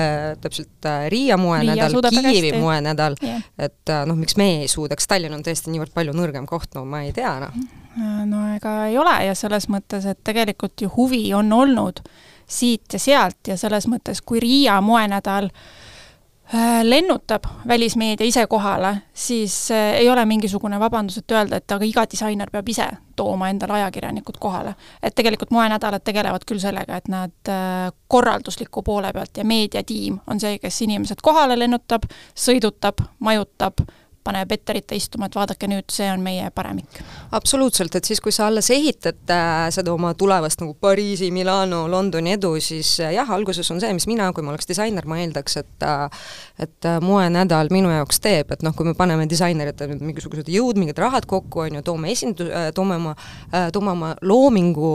täpselt 0.43 0.89
äh, 0.89 1.07
Riia 1.13 1.37
moenädal, 1.41 1.97
Kiievi 2.13 2.55
moenädal, 2.59 3.17
et 3.57 3.89
äh, 3.89 4.03
noh, 4.09 4.19
miks 4.19 4.37
me 4.39 4.49
ei 4.61 4.67
suudaks, 4.71 5.07
Tallinn 5.09 5.35
on 5.35 5.45
tõesti 5.45 5.73
niivõrd 5.73 5.95
palju 5.95 6.15
nõrgem 6.17 6.49
koht, 6.49 6.73
no 6.77 6.85
ma 6.87 7.05
ei 7.07 7.15
tea, 7.15 7.37
noh 7.47 7.81
no 8.25 8.47
ega 8.55 8.85
ei 8.87 8.97
ole 8.97 9.15
ja 9.25 9.35
selles 9.35 9.69
mõttes, 9.69 10.05
et 10.09 10.19
tegelikult 10.23 10.81
ju 10.81 10.91
huvi 10.95 11.25
on 11.33 11.53
olnud 11.53 12.01
siit 12.47 12.93
ja 12.93 12.99
sealt 12.99 13.47
ja 13.47 13.57
selles 13.57 13.87
mõttes, 13.87 14.21
kui 14.25 14.41
Riia 14.43 14.79
moenädal 14.81 15.49
äh, 15.49 16.81
lennutab 16.83 17.47
välismeedia 17.67 18.27
ise 18.27 18.45
kohale, 18.47 18.95
siis 19.13 19.71
äh, 19.71 19.93
ei 20.01 20.09
ole 20.09 20.25
mingisugune 20.25 20.79
vabandus, 20.79 21.17
et 21.21 21.31
öelda, 21.31 21.61
et 21.61 21.71
aga 21.71 21.87
iga 21.87 22.05
disainer 22.11 22.51
peab 22.51 22.69
ise 22.69 22.89
tooma 23.15 23.49
endale 23.49 23.77
ajakirjanikud 23.79 24.37
kohale. 24.39 24.75
et 25.03 25.15
tegelikult 25.15 25.51
moenädalad 25.51 26.03
tegelevad 26.03 26.45
küll 26.47 26.59
sellega, 26.59 26.97
et 26.97 27.07
nad 27.07 27.49
äh, 27.49 27.89
korraldusliku 28.07 28.83
poole 28.83 29.13
pealt 29.13 29.37
ja 29.37 29.45
meediatiim 29.45 30.19
on 30.27 30.39
see, 30.39 30.59
kes 30.59 30.81
inimesed 30.81 31.21
kohale 31.23 31.59
lennutab, 31.59 32.09
sõidutab, 32.35 33.05
majutab 33.19 33.85
paneb 34.23 34.51
etterite 34.55 34.95
istuma, 34.97 35.27
et 35.27 35.35
vaadake 35.37 35.67
nüüd, 35.69 35.87
see 35.91 36.07
on 36.11 36.23
meie 36.23 36.49
paremik. 36.55 37.01
absoluutselt, 37.35 37.95
et 37.95 38.07
siis, 38.07 38.21
kui 38.23 38.31
sa 38.35 38.47
alles 38.47 38.69
ehitad 38.73 39.33
äh, 39.33 39.67
seda 39.75 39.93
oma 39.93 40.13
tulevast 40.17 40.63
nagu 40.63 40.75
Pariisi, 40.79 41.31
Milano, 41.31 41.83
Londoni 41.91 42.35
edu, 42.37 42.55
siis 42.63 42.95
äh, 43.03 43.13
jah, 43.17 43.29
alguses 43.35 43.69
on 43.71 43.81
see, 43.83 43.91
mis 43.95 44.07
mina, 44.09 44.31
kui 44.33 44.45
ma 44.45 44.53
oleks 44.53 44.69
disainer, 44.69 45.07
ma 45.09 45.19
eeldaks, 45.23 45.59
et 45.63 45.87
äh, 45.87 46.25
et 46.59 46.85
äh, 46.85 46.99
moenädal 47.01 47.71
minu 47.73 47.89
jaoks 47.89 48.19
teeb, 48.21 48.51
et 48.53 48.63
noh, 48.65 48.75
kui 48.77 48.85
me 48.85 48.93
paneme 48.97 49.25
disaineritele 49.29 49.97
mingisugused 49.97 50.49
jõud, 50.53 50.77
mingid 50.77 50.99
rahad 51.01 51.25
kokku, 51.29 51.63
on 51.65 51.79
ju, 51.79 51.83
toome 51.85 52.11
esindu-, 52.13 52.49
äh, 52.53 52.69
toome 52.75 52.99
oma 53.01 53.15
äh,, 53.15 53.71
toome 53.73 53.93
oma 53.93 54.11
loomingu 54.21 54.91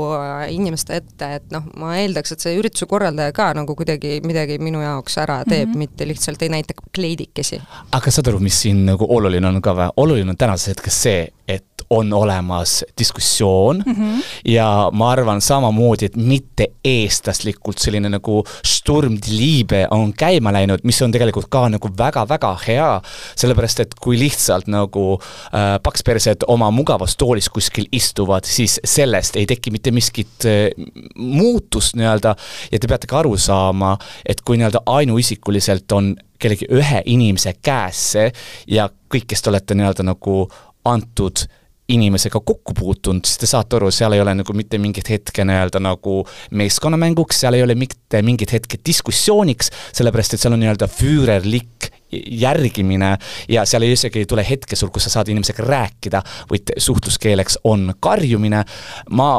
inimeste 0.55 1.01
ette, 1.03 1.31
et 1.41 1.49
noh, 1.55 1.67
ma 1.81 1.97
eeldaks, 1.99 2.35
et 2.35 2.47
see 2.47 2.55
ürituse 2.61 2.87
korraldaja 2.91 3.35
ka 3.35 3.51
nagu 3.59 3.75
kuidagi 3.79 4.21
midagi 4.27 4.61
minu 4.63 4.83
jaoks 4.85 5.19
ära 5.25 5.41
teeb 5.45 5.69
mm, 5.69 5.73
-hmm. 5.73 5.79
mitte 5.79 6.09
lihtsalt 6.09 6.43
ei 6.43 6.53
näita 6.55 6.79
kleidikesi. 6.95 7.61
aga 7.93 8.11
saad 8.11 8.31
aru, 8.31 8.41
mis 8.41 8.61
siin 8.63 8.85
nagu 8.87 9.07
oluline 9.09 9.49
on 9.49 9.63
ka 9.63 9.75
või? 9.75 9.91
oluline 9.97 10.31
on 10.31 10.37
tänases 10.37 10.75
hetkes 10.75 11.03
see, 11.03 11.27
et 11.49 11.65
on 11.91 12.13
olemas 12.13 12.85
diskussioon 12.99 13.83
mm 13.87 13.95
-hmm. 13.95 14.23
ja 14.45 14.91
ma 14.93 15.11
arvan 15.11 15.41
samamoodi, 15.41 16.05
et 16.05 16.17
mitte 16.17 16.67
eestlaslikult 16.85 17.79
selline 17.79 18.09
nagu 18.09 18.45
Sturm 18.67 19.17
die 19.27 19.37
Liebe 19.37 19.87
on 19.91 20.13
käima 20.13 20.53
läinud, 20.53 20.79
mis 20.83 21.03
on 21.03 21.13
tegelikult 21.13 21.47
ka 21.51 21.69
nagu 21.69 21.89
väga-väga 21.99 22.59
hea, 22.67 23.01
sellepärast 23.37 23.81
et 23.81 23.95
kui 24.01 24.19
lihtsalt 24.19 24.67
nagu 24.67 25.21
äh, 25.21 25.81
pakspersed 25.83 26.45
oma 26.47 26.71
mugavas 26.71 27.17
toolis 27.17 27.49
kuskil 27.49 27.87
istuvad, 27.93 28.45
siis 28.45 28.81
sellest 28.85 29.37
ei 29.37 29.47
teki 29.47 29.71
mitte 29.71 29.91
miskit 29.91 30.45
äh, 30.45 30.87
muutust 31.17 31.97
nii-öelda 31.97 32.37
ja 32.73 32.79
te 32.79 32.87
peate 32.87 33.07
ka 33.07 33.19
aru 33.19 33.37
saama, 33.37 33.99
et 34.27 34.41
kui 34.41 34.57
nii-öelda 34.57 34.81
ainuisikuliselt 34.87 35.93
on 35.93 36.17
kellegi 36.39 36.69
ühe 36.71 37.03
inimese 37.07 37.55
käes 37.63 38.13
see 38.13 38.33
ja 38.67 38.89
kõik, 39.13 39.27
kes 39.27 39.43
te 39.43 39.51
olete 39.51 39.75
nii-öelda 39.75 40.05
nagu 40.07 40.49
antud 40.91 41.47
inimesega 41.89 42.41
kokku 42.45 42.75
puutunud, 42.77 43.25
siis 43.25 43.41
te 43.41 43.49
saate 43.49 43.79
aru, 43.79 43.89
seal 43.95 44.13
ei 44.13 44.21
ole 44.21 44.35
nagu 44.37 44.55
mitte 44.57 44.79
mingit 44.81 45.09
hetke 45.09 45.45
nii-öelda 45.49 45.81
nagu 45.81 46.19
meeskonnamänguks, 46.61 47.39
seal 47.41 47.57
ei 47.57 47.65
ole 47.65 47.79
mitte 47.81 48.21
mingit 48.23 48.53
hetke 48.53 48.81
diskussiooniks, 48.87 49.73
sellepärast 49.97 50.37
et 50.37 50.43
seal 50.43 50.57
on 50.57 50.61
nii-öelda 50.65 50.89
füürerlik 50.93 51.89
järgimine 52.13 53.15
ja 53.49 53.65
seal 53.69 53.87
ei 53.87 53.95
isegi 53.97 54.21
ei 54.21 54.29
tule 54.29 54.45
hetke 54.49 54.77
sul, 54.77 54.93
kus 54.93 55.09
sa 55.09 55.17
saad 55.17 55.33
inimesega 55.33 55.65
rääkida, 55.65 56.23
vaid 56.51 56.75
suhtluskeeleks 56.77 57.61
on 57.65 57.95
karjumine. 58.01 58.65
ma 59.11 59.31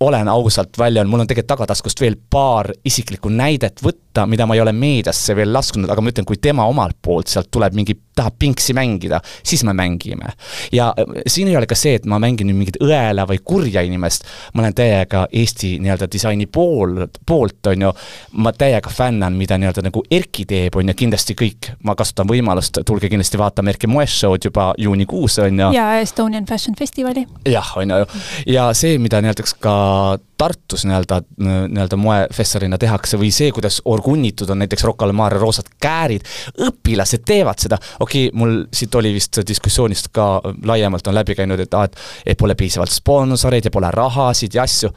olen 0.00 0.28
ausalt 0.28 0.78
välja 0.78 1.00
öelnud, 1.00 1.10
mul 1.10 1.20
on 1.24 1.26
tegelikult 1.26 1.54
tagataskust 1.54 2.00
veel 2.00 2.16
paar 2.30 2.68
isiklikku 2.84 3.32
näidet 3.32 3.80
võtta, 3.84 4.26
mida 4.28 4.46
ma 4.46 4.54
ei 4.54 4.60
ole 4.60 4.72
meediasse 4.76 5.36
veel 5.36 5.52
lasknud, 5.52 5.88
aga 5.90 6.04
ma 6.04 6.12
ütlen, 6.12 6.28
kui 6.28 6.36
tema 6.36 6.66
omalt 6.68 6.98
poolt 7.02 7.32
sealt 7.32 7.48
tuleb 7.50 7.76
mingi 7.76 7.96
tahab 8.16 8.38
pingsi 8.38 8.74
mängida, 8.76 9.20
siis 9.44 9.64
me 9.64 9.72
mängime. 9.76 10.32
ja 10.72 10.94
äh, 10.98 11.22
siin 11.26 11.48
ei 11.48 11.56
ole 11.56 11.66
ka 11.66 11.74
see, 11.74 11.94
et 12.00 12.06
ma 12.06 12.18
mängin 12.22 12.48
nüüd 12.50 12.60
mingit 12.60 12.78
õela 12.82 13.26
või 13.28 13.40
kurja 13.44 13.82
inimest, 13.86 14.24
ma 14.54 14.64
olen 14.64 14.76
täiega 14.76 15.26
Eesti 15.32 15.76
nii-öelda 15.82 16.08
disaini 16.12 16.46
pool, 16.46 17.06
poolt, 17.26 17.66
on 17.72 17.86
ju, 17.86 17.92
ma 18.42 18.52
täiega 18.56 18.90
fännan, 18.92 19.36
mida 19.36 19.58
nii-öelda 19.60 19.84
nagu 19.88 20.02
Erki 20.10 20.46
teeb, 20.48 20.76
on 20.76 20.88
ju, 20.92 20.96
kindlasti 20.96 21.36
kõik, 21.38 21.72
ma 21.84 21.96
kasutan 21.98 22.28
võimalust, 22.30 22.80
tulge 22.86 23.10
kindlasti 23.12 23.40
vaatama 23.40 23.74
Erki 23.74 23.90
moeshow'd 23.90 24.48
juba 24.48 24.72
juunikuus, 24.78 25.38
on 25.44 25.60
ju. 25.66 25.72
ja 25.76 25.90
Estonian 26.00 26.46
Fashion 26.46 26.76
Festivali. 26.78 27.26
jah, 27.48 27.76
on 27.76 27.92
ju, 27.92 28.22
ja 28.56 28.70
see, 28.76 28.98
mida 29.02 29.20
nii-öelda 29.20 29.46
ka 29.60 29.76
Tartus 30.36 30.84
nii-öelda, 30.84 31.20
nii-öelda 31.40 31.96
moefestarina 31.96 32.78
tehakse 32.78 33.16
või 33.20 33.30
see, 33.32 33.48
kuidas 33.56 33.78
orgunnitud 33.88 34.50
on 34.52 34.60
näiteks 34.60 34.84
Rocca 34.84 35.06
al 35.08 35.14
Mare 35.16 35.38
roosad 35.40 35.70
käärid, 35.80 36.26
õpilased 36.68 37.24
teevad 37.24 37.62
seda, 37.62 37.78
okei 38.00 38.28
okay,, 38.28 38.36
mul 38.36 38.58
siit 38.74 38.94
oli 39.00 39.14
vist 39.16 39.40
diskussioonist 39.48 40.12
ka 40.12 40.28
laiemalt 40.68 41.08
on 41.08 41.16
läbi 41.16 41.38
käinud, 41.38 41.60
et 41.64 41.74
aa, 41.74 41.88
et 41.88 41.96
et 42.26 42.38
pole 42.38 42.54
piisavalt 42.54 42.92
sponsoreid 42.92 43.64
ja 43.64 43.72
pole 43.72 43.90
rahasid 43.94 44.54
ja 44.54 44.66
asju 44.68 44.92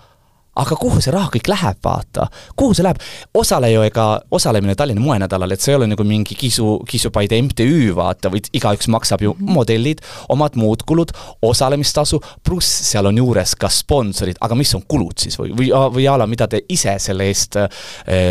aga 0.60 0.78
kuhu 0.80 1.01
see 1.04 1.13
raha 1.13 1.32
kõik 1.34 1.50
läheb, 1.51 1.80
vaata, 1.86 2.28
kuhu 2.60 2.75
see 2.75 2.86
läheb, 2.86 3.00
osale 3.38 3.72
ju 3.72 3.84
ega, 3.88 4.08
osalemine 4.36 4.75
Tallinna 4.80 5.04
moenädalal, 5.04 5.56
et 5.56 5.63
see 5.63 5.74
ei 5.74 5.80
ole 5.80 5.89
nagu 5.92 6.06
mingi 6.08 6.36
kisu, 6.39 6.80
kisupaide 6.89 7.39
MTÜ, 7.46 7.94
vaata, 7.98 8.32
vaid 8.34 8.50
igaüks 8.56 8.89
maksab 8.92 9.24
ju 9.24 9.34
-hmm. 9.34 9.54
modellid, 9.56 10.04
omad 10.30 10.58
muud 10.60 10.84
kulud, 10.88 11.13
osalemistasu, 11.42 12.22
pluss 12.44 12.92
seal 12.92 13.06
on 13.06 13.18
juures 13.18 13.56
ka 13.56 13.70
sponsorid, 13.70 14.38
aga 14.42 14.56
mis 14.56 14.75
on 14.75 14.84
kulud 14.88 15.18
siis? 15.18 15.39
Või, 15.39 15.54
või, 15.56 15.72
või 15.96 16.08
a 16.12 16.18
la, 16.18 16.28
mida 16.28 16.48
te 16.48 16.62
ise 16.70 16.96
selle 17.00 17.30
eest 17.30 17.56
äh, 17.56 17.70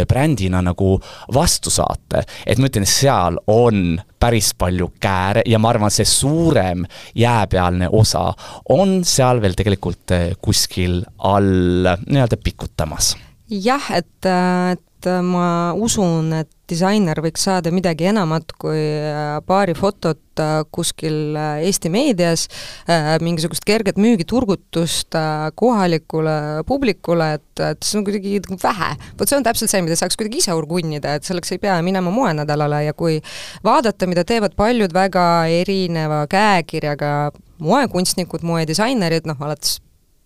brändina 0.08 0.62
nagu 0.62 1.00
vastu 1.34 1.70
saate, 1.70 2.24
et 2.46 2.58
ma 2.58 2.66
ütlen, 2.66 2.86
seal 2.86 3.38
on 3.46 4.00
päris 4.20 4.52
palju 4.58 4.92
kääre 5.00 5.42
ja 5.46 5.58
ma 5.58 5.72
arvan, 5.72 5.92
see 5.94 6.06
suurem 6.08 6.84
jääpealne 7.18 7.88
osa 7.92 8.28
on 8.74 9.00
seal 9.04 9.42
veel 9.42 9.56
tegelikult 9.58 10.16
eh, 10.16 10.28
kuskil 10.42 11.00
all 11.18 11.88
nii-öelda 12.06 12.40
pikutamas. 12.44 13.14
jah, 13.48 13.90
et, 13.96 14.26
et 14.26 14.87
ma 15.06 15.72
usun, 15.78 16.32
et 16.40 16.50
disainer 16.68 17.18
võiks 17.24 17.44
saada 17.46 17.70
midagi 17.72 18.08
enamat 18.10 18.52
kui 18.60 18.78
äh, 18.78 19.38
paari 19.46 19.74
fotot 19.78 20.40
äh, 20.42 20.60
kuskil 20.74 21.36
äh, 21.38 21.64
Eesti 21.68 21.90
meedias, 21.92 22.46
mingisugust 23.24 23.64
kerget 23.68 23.98
müügiturgutust 24.00 25.16
kohalikule 25.58 26.64
publikule, 26.68 27.30
et, 27.38 27.62
et 27.64 27.82
see 27.84 28.00
on 28.00 28.06
kuidagi 28.06 28.38
vähe. 28.62 28.90
vot 29.18 29.28
see 29.30 29.38
on 29.38 29.46
täpselt 29.46 29.72
see, 29.72 29.82
mida 29.84 29.96
saaks 29.98 30.18
kuidagi 30.18 30.42
ise 30.42 30.54
urgunnida, 30.56 31.16
et 31.18 31.28
selleks 31.28 31.52
ei 31.54 31.62
pea 31.62 31.78
minema 31.84 32.12
moenädalale 32.14 32.84
ja 32.88 32.96
kui 32.96 33.18
vaadata, 33.64 34.08
mida 34.10 34.24
teevad 34.28 34.56
paljud 34.58 34.94
väga 34.94 35.26
erineva 35.60 36.24
käekirjaga 36.30 37.12
moekunstnikud, 37.64 38.46
moedisainerid, 38.46 39.28
noh 39.28 39.40
alates 39.44 39.78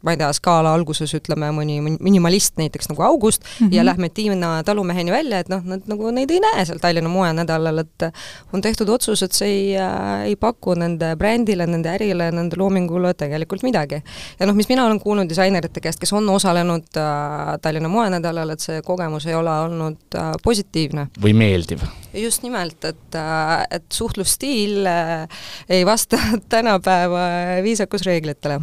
ma 0.02 0.14
ei 0.14 0.18
tea, 0.20 0.30
skaala 0.36 0.72
alguses 0.74 1.14
ütleme 1.16 1.50
mõni 1.54 1.78
minimalist 1.82 2.58
näiteks 2.60 2.90
nagu 2.90 3.04
August 3.06 3.44
mm 3.44 3.66
-hmm. 3.66 3.74
ja 3.76 3.84
lähme 3.84 4.08
Tiina 4.08 4.62
talumeheni 4.64 5.12
välja, 5.12 5.38
et 5.38 5.48
noh, 5.48 5.62
nad 5.64 5.86
nagu 5.86 6.10
neid 6.10 6.30
ei 6.30 6.40
näe 6.40 6.64
seal 6.66 6.78
Tallinna 6.82 7.08
moenädalal, 7.08 7.78
et 7.78 8.08
on 8.52 8.60
tehtud 8.60 8.88
otsus, 8.88 9.22
et 9.22 9.32
see 9.32 9.48
ei 9.48 9.76
äh,, 9.78 10.22
ei 10.32 10.36
paku 10.36 10.74
nende 10.74 11.16
brändile, 11.16 11.66
nende 11.66 11.88
ärile, 11.94 12.30
nende 12.30 12.56
loomingule 12.58 13.14
tegelikult 13.14 13.62
midagi. 13.62 14.02
ja 14.40 14.46
noh, 14.46 14.54
mis 14.54 14.68
mina 14.68 14.86
olen 14.86 15.00
kuulnud 15.00 15.28
disainerite 15.28 15.80
käest, 15.80 16.00
kes 16.00 16.12
on 16.12 16.28
osalenud 16.28 16.96
äh, 16.96 17.58
Tallinna 17.62 17.88
moenädalal, 17.88 18.50
et 18.50 18.60
see 18.60 18.82
kogemus 18.82 19.26
ei 19.26 19.34
ole 19.34 19.50
olnud 19.50 19.98
äh, 20.14 20.32
positiivne. 20.42 21.08
või 21.22 21.32
meeldiv 21.32 21.80
just 22.14 22.42
nimelt, 22.42 22.84
et, 22.84 23.14
äh, 23.14 23.64
et 23.70 23.86
suhtlusstiil 23.92 24.86
äh, 24.86 25.28
ei 25.68 25.86
vasta 25.86 26.18
tänapäeva 26.54 27.24
viisakusreeglitele. 27.62 28.60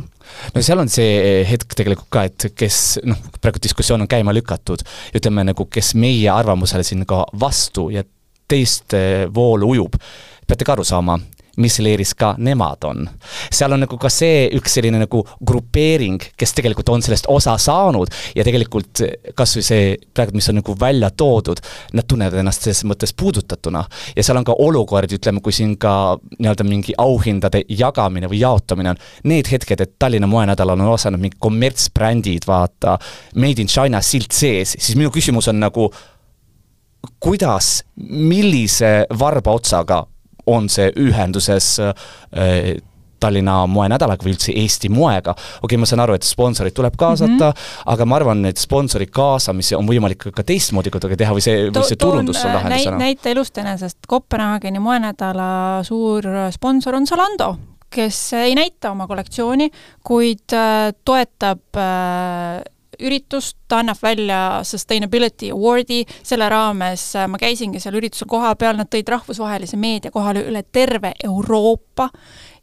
no 0.56 0.62
seal 0.62 0.80
on 0.80 0.90
see 0.90 1.44
hetk 1.50 1.74
tegelikult 1.78 2.10
ka, 2.14 2.26
et 2.30 2.50
kes 2.56 3.00
noh, 3.10 3.20
praegu 3.42 3.62
diskussioon 3.64 4.06
on 4.06 4.12
käima 4.12 4.34
lükatud, 4.36 4.86
ütleme 5.16 5.48
nagu, 5.52 5.66
kes 5.72 5.96
meie 5.96 6.30
arvamusele 6.34 6.86
siin 6.86 7.06
ka 7.10 7.26
vastu 7.40 7.90
ja 7.94 8.04
teist 8.50 8.96
voolu 9.34 9.76
ujub, 9.76 10.00
peate 10.48 10.66
ka 10.66 10.74
aru 10.74 10.86
saama, 10.88 11.20
mis 11.58 11.80
leeris 11.80 12.14
ka 12.18 12.34
nemad 12.38 12.86
on. 12.88 13.08
seal 13.52 13.74
on 13.74 13.84
nagu 13.86 13.98
ka 13.98 14.10
see 14.14 14.48
üks 14.58 14.78
selline 14.78 15.02
nagu 15.02 15.22
grupeering, 15.46 16.22
kes 16.38 16.54
tegelikult 16.58 16.90
on 16.94 17.04
sellest 17.06 17.30
osa 17.32 17.58
saanud 17.60 18.12
ja 18.36 18.46
tegelikult 18.48 19.04
kas 19.38 19.56
või 19.58 19.66
see 19.66 19.88
praegu, 20.14 20.36
mis 20.38 20.50
on 20.52 20.60
nagu 20.62 20.76
välja 20.80 21.10
toodud, 21.10 21.62
nad 21.94 22.08
tunnevad 22.08 22.40
ennast 22.42 22.68
selles 22.68 22.84
mõttes 22.88 23.14
puudutatuna. 23.18 23.84
ja 24.16 24.24
seal 24.24 24.38
on 24.38 24.48
ka 24.48 24.56
olukordi, 24.60 25.20
ütleme, 25.20 25.42
kui 25.42 25.56
siin 25.56 25.76
ka 25.78 26.18
nii-öelda 26.38 26.68
mingi 26.68 26.96
auhindade 26.98 27.64
jagamine 27.70 28.30
või 28.30 28.44
jaotamine 28.44 28.94
on, 28.94 29.02
need 29.24 29.50
hetked, 29.52 29.82
et 29.82 29.98
Tallinna 30.00 30.28
moenädalal 30.28 30.80
on 30.80 30.94
osalenud 30.94 31.24
mingid 31.24 31.40
kommertsbrändid, 31.40 32.48
vaata, 32.48 32.98
Made 33.36 33.62
in 33.62 33.68
China 33.68 34.02
silt 34.02 34.32
sees, 34.36 34.76
siis 34.78 34.96
minu 35.00 35.12
küsimus 35.14 35.50
on 35.52 35.60
nagu 35.60 35.90
kuidas, 37.20 37.84
millise 37.96 39.06
varba 39.20 39.54
otsaga 39.56 40.04
on 40.50 40.70
see 40.70 40.92
ühenduses 40.98 41.78
äh, 41.84 42.78
Tallinna 43.20 43.66
moenädalaga 43.68 44.24
või 44.24 44.34
üldse 44.34 44.54
Eesti 44.56 44.90
moega. 44.92 45.34
okei 45.36 45.64
okay,, 45.68 45.80
ma 45.82 45.88
saan 45.90 46.04
aru, 46.06 46.16
et 46.16 46.28
sponsorid 46.28 46.76
tuleb 46.76 46.96
kaasata 47.00 47.32
mm, 47.34 47.40
-hmm. 47.50 47.82
aga 47.94 48.06
ma 48.06 48.16
arvan, 48.16 48.46
et 48.48 48.58
sponsori 48.58 49.10
kaasamisi 49.12 49.76
on 49.76 49.88
võimalik 49.88 50.30
ka 50.36 50.44
teistmoodi 50.44 50.94
kuidagi 50.94 51.18
teha 51.20 51.36
või 51.36 51.44
see, 51.44 51.68
või 51.68 51.88
see 51.88 52.00
turundus 52.00 52.40
sul 52.42 52.54
lahendusena 52.54 52.98
näit,? 52.98 53.20
näite 53.20 53.32
elust 53.36 53.58
enesest, 53.58 54.00
Kopenhaageni 54.08 54.80
moenädala 54.80 55.50
suur 55.84 56.24
sponsor 56.56 56.96
on 56.96 57.08
Zalando, 57.08 57.56
kes 57.90 58.34
ei 58.40 58.56
näita 58.56 58.92
oma 58.96 59.08
kollektsiooni, 59.08 59.70
kuid 60.04 60.56
äh, 60.56 60.94
toetab 61.06 61.76
äh, 61.76 62.64
üritust, 63.06 63.58
ta 63.70 63.80
annab 63.84 64.00
välja 64.02 64.40
Sustainability 64.64 65.52
Awardi, 65.54 66.04
selle 66.24 66.50
raames 66.52 67.06
äh, 67.16 67.28
ma 67.30 67.40
käisingi 67.42 67.82
seal 67.82 67.98
üritusel 68.00 68.30
kohapeal, 68.32 68.78
nad 68.80 68.90
tõid 68.92 69.10
rahvusvahelise 69.12 69.80
meedia 69.80 70.14
kohale 70.14 70.44
üle 70.50 70.64
terve 70.72 71.14
Euroopa 71.24 72.10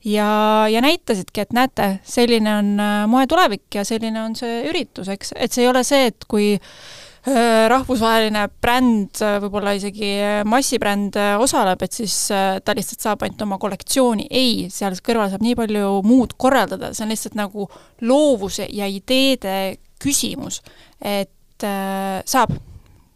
ja, 0.05 0.29
ja 0.71 0.85
näitasidki, 0.85 1.47
et 1.47 1.57
näete, 1.57 1.91
selline 2.07 2.59
on 2.61 2.77
äh, 2.83 3.01
moe 3.11 3.27
tulevik 3.31 3.81
ja 3.81 3.87
selline 3.87 4.23
on 4.23 4.39
see 4.39 4.63
üritus, 4.71 5.11
eks, 5.13 5.35
et 5.37 5.53
see 5.53 5.67
ei 5.67 5.73
ole 5.73 5.85
see, 5.87 6.11
et 6.13 6.29
kui 6.29 6.53
äh, 6.57 7.65
rahvusvaheline 7.73 8.45
bränd, 8.63 9.23
võib-olla 9.47 9.73
isegi 9.79 10.13
massibränd 10.47 11.17
osaleb, 11.43 11.83
et 11.83 11.97
siis 12.03 12.19
ta 12.29 12.77
lihtsalt 12.77 13.03
saab 13.03 13.25
ainult 13.27 13.43
oma 13.47 13.59
kollektsiooni, 13.63 14.29
ei, 14.31 14.69
seal 14.71 14.99
kõrval 15.03 15.33
saab 15.33 15.43
nii 15.47 15.57
palju 15.59 15.97
muud 16.07 16.37
korraldada, 16.39 16.93
see 16.95 17.07
on 17.07 17.15
lihtsalt 17.15 17.39
nagu 17.39 17.67
loovuse 18.07 18.69
ja 18.71 18.87
ideede 18.91 19.77
küsimus, 20.03 20.63
et 21.01 21.65
äh, 21.65 22.21
saab, 22.25 22.55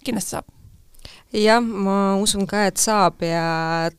kindlasti 0.04 0.36
saab. 0.36 0.46
jah, 1.32 1.60
ma 1.60 2.16
usun 2.20 2.46
ka, 2.50 2.66
et 2.66 2.80
saab 2.80 3.22
ja 3.24 3.90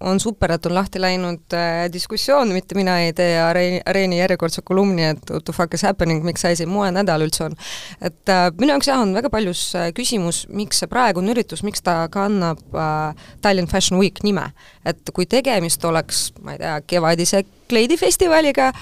on 0.00 0.20
super, 0.20 0.52
et 0.52 0.66
on 0.66 0.74
lahti 0.74 1.00
läinud 1.00 1.54
äh, 1.54 1.86
diskussioon, 1.92 2.52
mitte 2.54 2.76
mina 2.78 2.98
ei 3.02 3.12
tee 3.16 3.34
areeni, 3.42 3.80
areeni 3.86 4.18
järjekordse 4.20 4.62
kolumni, 4.64 5.04
et 5.12 5.30
what 5.30 5.44
the 5.44 5.52
fuck 5.52 5.74
is 5.74 5.82
happening, 5.82 6.22
miks 6.24 6.44
see 6.44 6.54
asi 6.54 6.66
moenädal 6.70 7.24
üldse 7.26 7.44
on. 7.48 7.56
et 8.00 8.32
äh, 8.32 8.46
minu 8.60 8.74
jaoks 8.74 8.90
jah, 8.90 9.02
on 9.02 9.14
väga 9.16 9.30
paljus 9.30 9.64
äh, 9.78 9.90
küsimus, 9.94 10.44
miks 10.48 10.82
see 10.82 10.90
praegune 10.90 11.34
üritus, 11.34 11.64
miks 11.66 11.82
ta 11.82 12.00
kannab 12.14 12.62
äh, 12.74 13.26
Tallinn 13.42 13.70
Fashion 13.70 13.98
Week 14.00 14.22
nime. 14.22 14.50
et 14.84 15.14
kui 15.14 15.26
tegemist 15.26 15.84
oleks, 15.84 16.28
ma 16.42 16.54
ei 16.54 16.62
tea, 16.62 16.78
kevadise 16.94 17.44
kleidifestivaliga, 17.68 18.72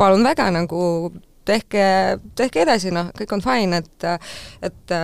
palun 0.00 0.24
väga, 0.24 0.50
nagu 0.56 1.12
tehke, 1.46 1.86
tehke 2.38 2.64
edasi, 2.66 2.92
noh, 2.94 3.12
kõik 3.16 3.36
on 3.36 3.44
fine, 3.44 3.82
et 3.82 4.10
et 4.66 4.96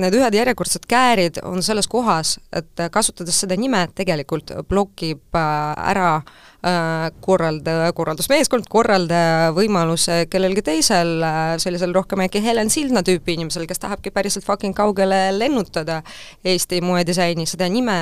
need 0.00 0.16
ühed 0.16 0.36
järjekordsed 0.36 0.84
käärid 0.88 1.40
on 1.46 1.62
selles 1.64 1.88
kohas, 1.90 2.36
et 2.54 2.84
kasutades 2.92 3.38
seda 3.42 3.56
nime, 3.58 3.86
tegelikult 3.96 4.52
blokib 4.68 5.38
äh, 5.38 5.72
ära 5.92 6.10
äh, 6.18 7.06
korraldaja, 7.24 7.92
korraldusmeeskond, 7.96 8.68
korraldaja 8.72 9.52
võimaluse 9.56 10.24
kellelgi 10.32 10.64
teisel, 10.66 11.16
äh, 11.24 11.54
sellisel 11.62 11.94
rohkem 11.96 12.26
äkki 12.26 12.44
Helen 12.44 12.72
Sildna 12.72 13.04
tüüpi 13.06 13.38
inimesel, 13.38 13.66
kes 13.68 13.82
tahabki 13.82 14.12
päriselt 14.14 14.46
fucking 14.46 14.76
kaugele 14.76 15.30
lennutada 15.36 16.02
Eesti 16.44 16.82
moedisaini, 16.84 17.48
seda 17.48 17.68
nime 17.72 17.98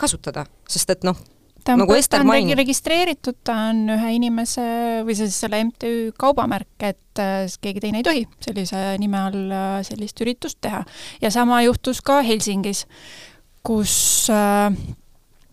kasutada, 0.00 0.46
sest 0.68 0.96
et 0.96 1.08
noh, 1.08 1.16
ta 1.68 1.76
on, 1.76 1.82
nagu 1.84 1.96
ta 2.08 2.20
on 2.22 2.28
mainib. 2.30 2.56
registreeritud, 2.58 3.38
ta 3.44 3.56
on 3.68 3.84
ühe 3.92 4.12
inimese 4.16 4.64
või 5.06 5.16
siis 5.18 5.36
selle 5.42 5.60
MTÜ 5.68 5.92
kaubamärk, 6.20 6.70
et 6.80 7.20
äh, 7.22 7.44
keegi 7.60 7.84
teine 7.84 8.00
ei 8.00 8.06
tohi 8.06 8.24
sellise 8.44 8.84
nime 9.02 9.20
all 9.20 9.52
äh, 9.52 9.80
sellist 9.86 10.20
üritust 10.24 10.62
teha. 10.64 10.84
ja 11.20 11.32
sama 11.34 11.60
juhtus 11.66 12.00
ka 12.04 12.22
Helsingis, 12.24 12.86
kus 13.66 13.94
äh, 14.32 14.72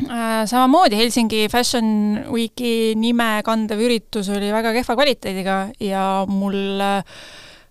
äh, 0.07 0.43
samamoodi 0.47 0.99
Helsingi 0.99 1.47
Fashion 1.51 2.25
Weeki 2.31 2.95
nime 2.99 3.41
kandev 3.45 3.83
üritus 3.83 4.31
oli 4.31 4.53
väga 4.55 4.71
kehva 4.77 4.95
kvaliteediga 4.95 5.57
ja 5.83 6.05
mul 6.29 6.79
äh, 6.79 7.17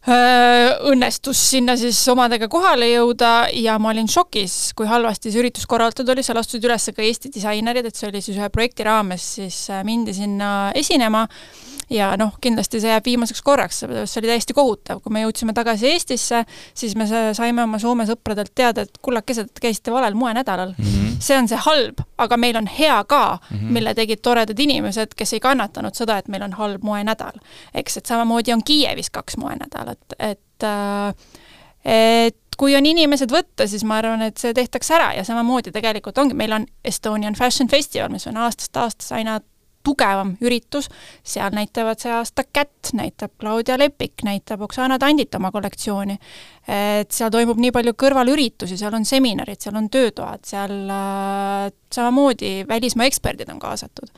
õnnestus 0.05 1.39
sinna 1.55 1.79
siis 1.81 1.97
omadega 2.13 2.49
kohale 2.53 2.91
jõuda 2.91 3.49
ja 3.57 3.79
ma 3.81 3.95
olin 3.95 4.09
šokis, 4.11 4.75
kui 4.77 4.89
halvasti 4.89 5.33
see 5.33 5.41
üritus 5.41 5.65
korraldatud 5.71 6.13
oli, 6.13 6.25
seal 6.27 6.41
astusid 6.41 6.67
üles 6.69 6.91
ka 6.93 7.05
Eesti 7.05 7.33
disainerid, 7.33 7.89
et 7.89 7.97
see 7.97 8.11
oli 8.11 8.21
siis 8.25 8.37
ühe 8.37 8.51
projekti 8.53 8.85
raames, 8.85 9.25
siis 9.39 9.63
mindi 9.89 10.13
sinna 10.17 10.73
esinema 10.77 11.25
ja 11.91 12.13
noh, 12.21 12.35
kindlasti 12.41 12.81
see 12.83 12.93
jääb 12.93 13.05
viimaseks 13.07 13.43
korraks, 13.43 13.83
see 13.85 14.21
oli 14.21 14.31
täiesti 14.31 14.57
kohutav, 14.57 15.01
kui 15.05 15.13
me 15.15 15.25
jõudsime 15.25 15.55
tagasi 15.57 15.91
Eestisse, 15.93 16.45
siis 16.75 16.97
me 16.97 17.07
saime 17.09 17.65
oma 17.65 17.79
Soome 17.83 18.07
sõpradelt 18.09 18.55
teada, 18.55 18.85
et 18.85 18.99
kullakesed, 19.03 19.53
käisite 19.61 19.93
valel 19.93 20.15
moenädalal 20.19 20.75
mm. 20.77 20.85
-hmm. 20.85 21.17
see 21.21 21.39
on 21.39 21.49
see 21.49 21.61
halb, 21.67 22.01
aga 22.19 22.37
meil 22.37 22.57
on 22.57 22.67
hea 22.67 23.05
ka 23.05 23.39
mm, 23.39 23.57
-hmm. 23.57 23.73
mille 23.79 23.95
tegid 23.95 24.23
toredad 24.23 24.59
inimesed, 24.59 25.15
kes 25.17 25.33
ei 25.33 25.41
kannatanud 25.41 25.95
seda, 25.95 26.19
et 26.19 26.29
meil 26.29 26.43
on 26.43 26.53
halb 26.53 26.83
moenädal. 26.83 27.41
eks, 27.75 27.97
et 27.97 28.07
samamoodi 28.07 28.53
on 28.53 28.65
Kiievis 28.65 29.11
kaks 29.11 29.37
moenädalat, 29.37 29.99
et 30.19 30.63
äh, 30.63 31.15
et 31.85 32.37
kui 32.57 32.77
on 32.77 32.87
inimesed 32.87 33.33
võtta, 33.33 33.67
siis 33.69 33.85
ma 33.85 33.99
arvan, 34.01 34.23
et 34.23 34.39
see 34.41 34.55
tehtakse 34.55 34.95
ära 34.95 35.13
ja 35.17 35.25
samamoodi 35.25 35.73
tegelikult 35.75 36.19
ongi, 36.19 36.37
meil 36.39 36.53
on 36.53 36.67
Estonian 36.85 37.35
Fashion 37.35 37.69
Festival, 37.69 38.13
mis 38.15 38.27
on 38.31 38.37
aastast 38.37 38.77
aastasse 38.77 39.15
aina 39.15 39.41
tugevam 39.85 40.35
üritus, 40.45 40.89
seal 41.23 41.55
näitavad 41.55 42.01
see 42.01 42.13
aasta 42.13 42.45
Kätt, 42.45 42.93
näitab 42.97 43.35
Claudia 43.41 43.77
Lepik, 43.79 44.25
näitab 44.25 44.65
Oksana 44.67 44.99
Tandit 44.99 45.35
oma 45.35 45.51
kollektsiooni. 45.55 46.19
et 46.69 47.11
seal 47.13 47.31
toimub 47.31 47.59
nii 47.61 47.73
palju 47.77 47.93
kõrvalüritusi, 48.01 48.79
seal 48.81 48.95
on 48.97 49.05
seminarid, 49.05 49.61
seal 49.61 49.77
on 49.77 49.91
töötoad, 49.93 50.45
seal 50.49 50.75
äh, 50.89 51.71
samamoodi 51.93 52.65
välismaa 52.69 53.07
eksperdid 53.07 53.51
on 53.53 53.59
kaasatud. 53.61 54.09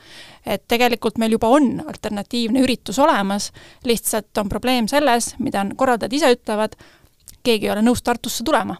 et 0.45 0.63
tegelikult 0.67 1.17
meil 1.17 1.35
juba 1.35 1.47
on 1.47 1.81
alternatiivne 1.87 2.63
üritus 2.63 2.99
olemas, 2.99 3.51
lihtsalt 3.85 4.37
on 4.37 4.49
probleem 4.49 4.87
selles, 4.87 5.35
mida 5.39 5.65
korraldajad 5.75 6.13
ise 6.13 6.35
ütlevad, 6.39 6.77
keegi 7.43 7.67
ei 7.67 7.71
ole 7.75 7.83
nõus 7.83 8.03
Tartusse 8.03 8.43
tulema 8.43 8.77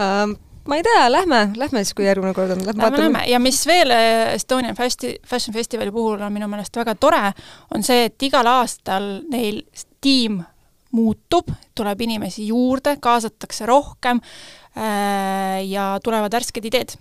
um 0.00 0.36
ma 0.68 0.76
ei 0.76 0.84
tea, 0.86 1.06
lähme, 1.12 1.40
lähme 1.56 1.84
siis, 1.84 1.94
kui 1.96 2.06
järgmine 2.06 2.34
kord 2.36 2.54
on. 2.54 2.64
Lähme, 2.66 2.90
lähme 2.98 3.24
ja 3.30 3.40
mis 3.42 3.62
veel 3.68 3.92
eh, 3.94 4.34
Estonian 4.34 4.76
Festi-, 4.76 5.16
Fashion 5.26 5.54
Festivali 5.54 5.92
puhul 5.94 6.20
on 6.20 6.32
minu 6.32 6.48
meelest 6.50 6.76
väga 6.76 6.94
tore, 7.00 7.32
on 7.74 7.84
see, 7.86 8.08
et 8.10 8.28
igal 8.28 8.46
aastal 8.50 9.12
neil 9.30 9.62
tiim 10.00 10.40
muutub, 10.96 11.52
tuleb 11.76 12.00
inimesi 12.02 12.48
juurde, 12.48 12.96
kaasatakse 13.00 13.66
rohkem 13.68 14.20
äh, 14.20 15.60
ja 15.70 15.92
tulevad 16.04 16.34
värsked 16.34 16.66
ideed 16.66 16.96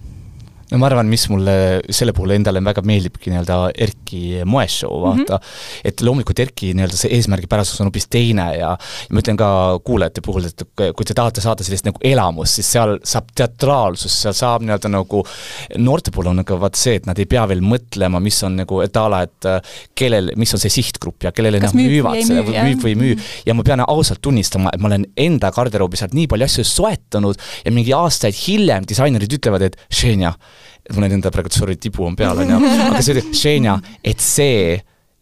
no 0.71 0.79
ma 0.79 0.88
arvan, 0.88 1.09
mis 1.11 1.27
mulle 1.31 1.81
selle 1.89 2.15
puhul 2.15 2.38
endale 2.38 2.63
väga 2.63 2.83
meeldibki 2.85 3.33
nii-öelda 3.33 3.59
Erki 3.75 4.23
moeshow, 4.45 5.01
vaata 5.03 5.39
mm, 5.39 5.43
-hmm. 5.43 5.85
et 5.91 6.01
loomulikult 6.05 6.39
Erki 6.39 6.73
nii-öelda 6.77 6.99
see 6.99 7.13
eesmärgipärasus 7.17 7.81
on 7.81 7.89
hoopis 7.89 8.07
teine 8.07 8.49
ja 8.55 8.69
ja 8.69 9.15
ma 9.15 9.23
ütlen 9.23 9.38
ka 9.39 9.49
kuulajate 9.85 10.23
puhul, 10.25 10.47
et 10.49 10.63
kui 10.77 11.07
te 11.07 11.15
tahate 11.17 11.43
saada 11.43 11.65
sellist 11.65 11.88
nagu 11.88 12.01
elamust, 12.05 12.59
siis 12.59 12.69
seal 12.75 12.97
saab 13.07 13.31
teatraalsus, 13.38 14.15
seal 14.23 14.35
saab 14.38 14.65
nii-öelda 14.65 14.91
nagu, 14.93 15.23
noorte 15.81 16.13
puhul 16.15 16.31
on 16.31 16.41
nagu 16.41 16.59
vaat 16.61 16.79
see, 16.79 16.97
et 16.99 17.09
nad 17.09 17.19
ei 17.19 17.27
pea 17.29 17.45
veel 17.49 17.63
mõtlema, 17.65 18.21
mis 18.23 18.38
on 18.47 18.59
nagu, 18.59 18.81
et 18.85 18.99
a 18.99 19.05
la, 19.11 19.23
et 19.27 19.49
kellel, 19.97 20.33
mis 20.39 20.53
on 20.55 20.61
see 20.61 20.73
sihtgrupp 20.79 21.27
ja 21.27 21.33
kellele 21.35 21.61
nad 21.63 21.75
müüvad 21.77 22.21
seda 22.27 22.45
müüb 22.45 22.83
või 22.83 22.93
ei 22.93 22.99
müü. 22.99 23.15
Mhm. 23.15 23.27
ja 23.49 23.57
ma 23.57 23.65
pean 23.65 23.83
ausalt 23.85 24.21
tunnistama, 24.25 24.73
et 24.73 24.81
ma 24.81 24.91
olen 24.91 25.07
enda 25.19 25.51
garderoobis 25.55 26.03
sealt 26.03 26.15
nii 26.17 26.29
palju 26.31 26.49
asju 26.49 26.67
soetanud 26.67 27.39
ja 27.65 27.73
mingi 27.75 27.95
aastaid 27.95 28.38
hiljem 28.38 28.88
disainerid 28.89 29.39
ütlevad, 29.39 29.65
et 29.69 29.77
Ženja, 29.99 30.33
mul 30.96 31.08
on 31.08 31.17
enda 31.19 31.31
praegu, 31.34 31.51
sorry, 31.53 31.77
tibu 31.77 32.05
on 32.08 32.15
peal, 32.19 32.41
on 32.43 32.53
ju, 32.53 32.60
aga 32.89 33.01
see 33.05 33.15
oli, 33.17 33.25
Ženja, 33.41 33.75
et 34.03 34.24
see 34.24 34.77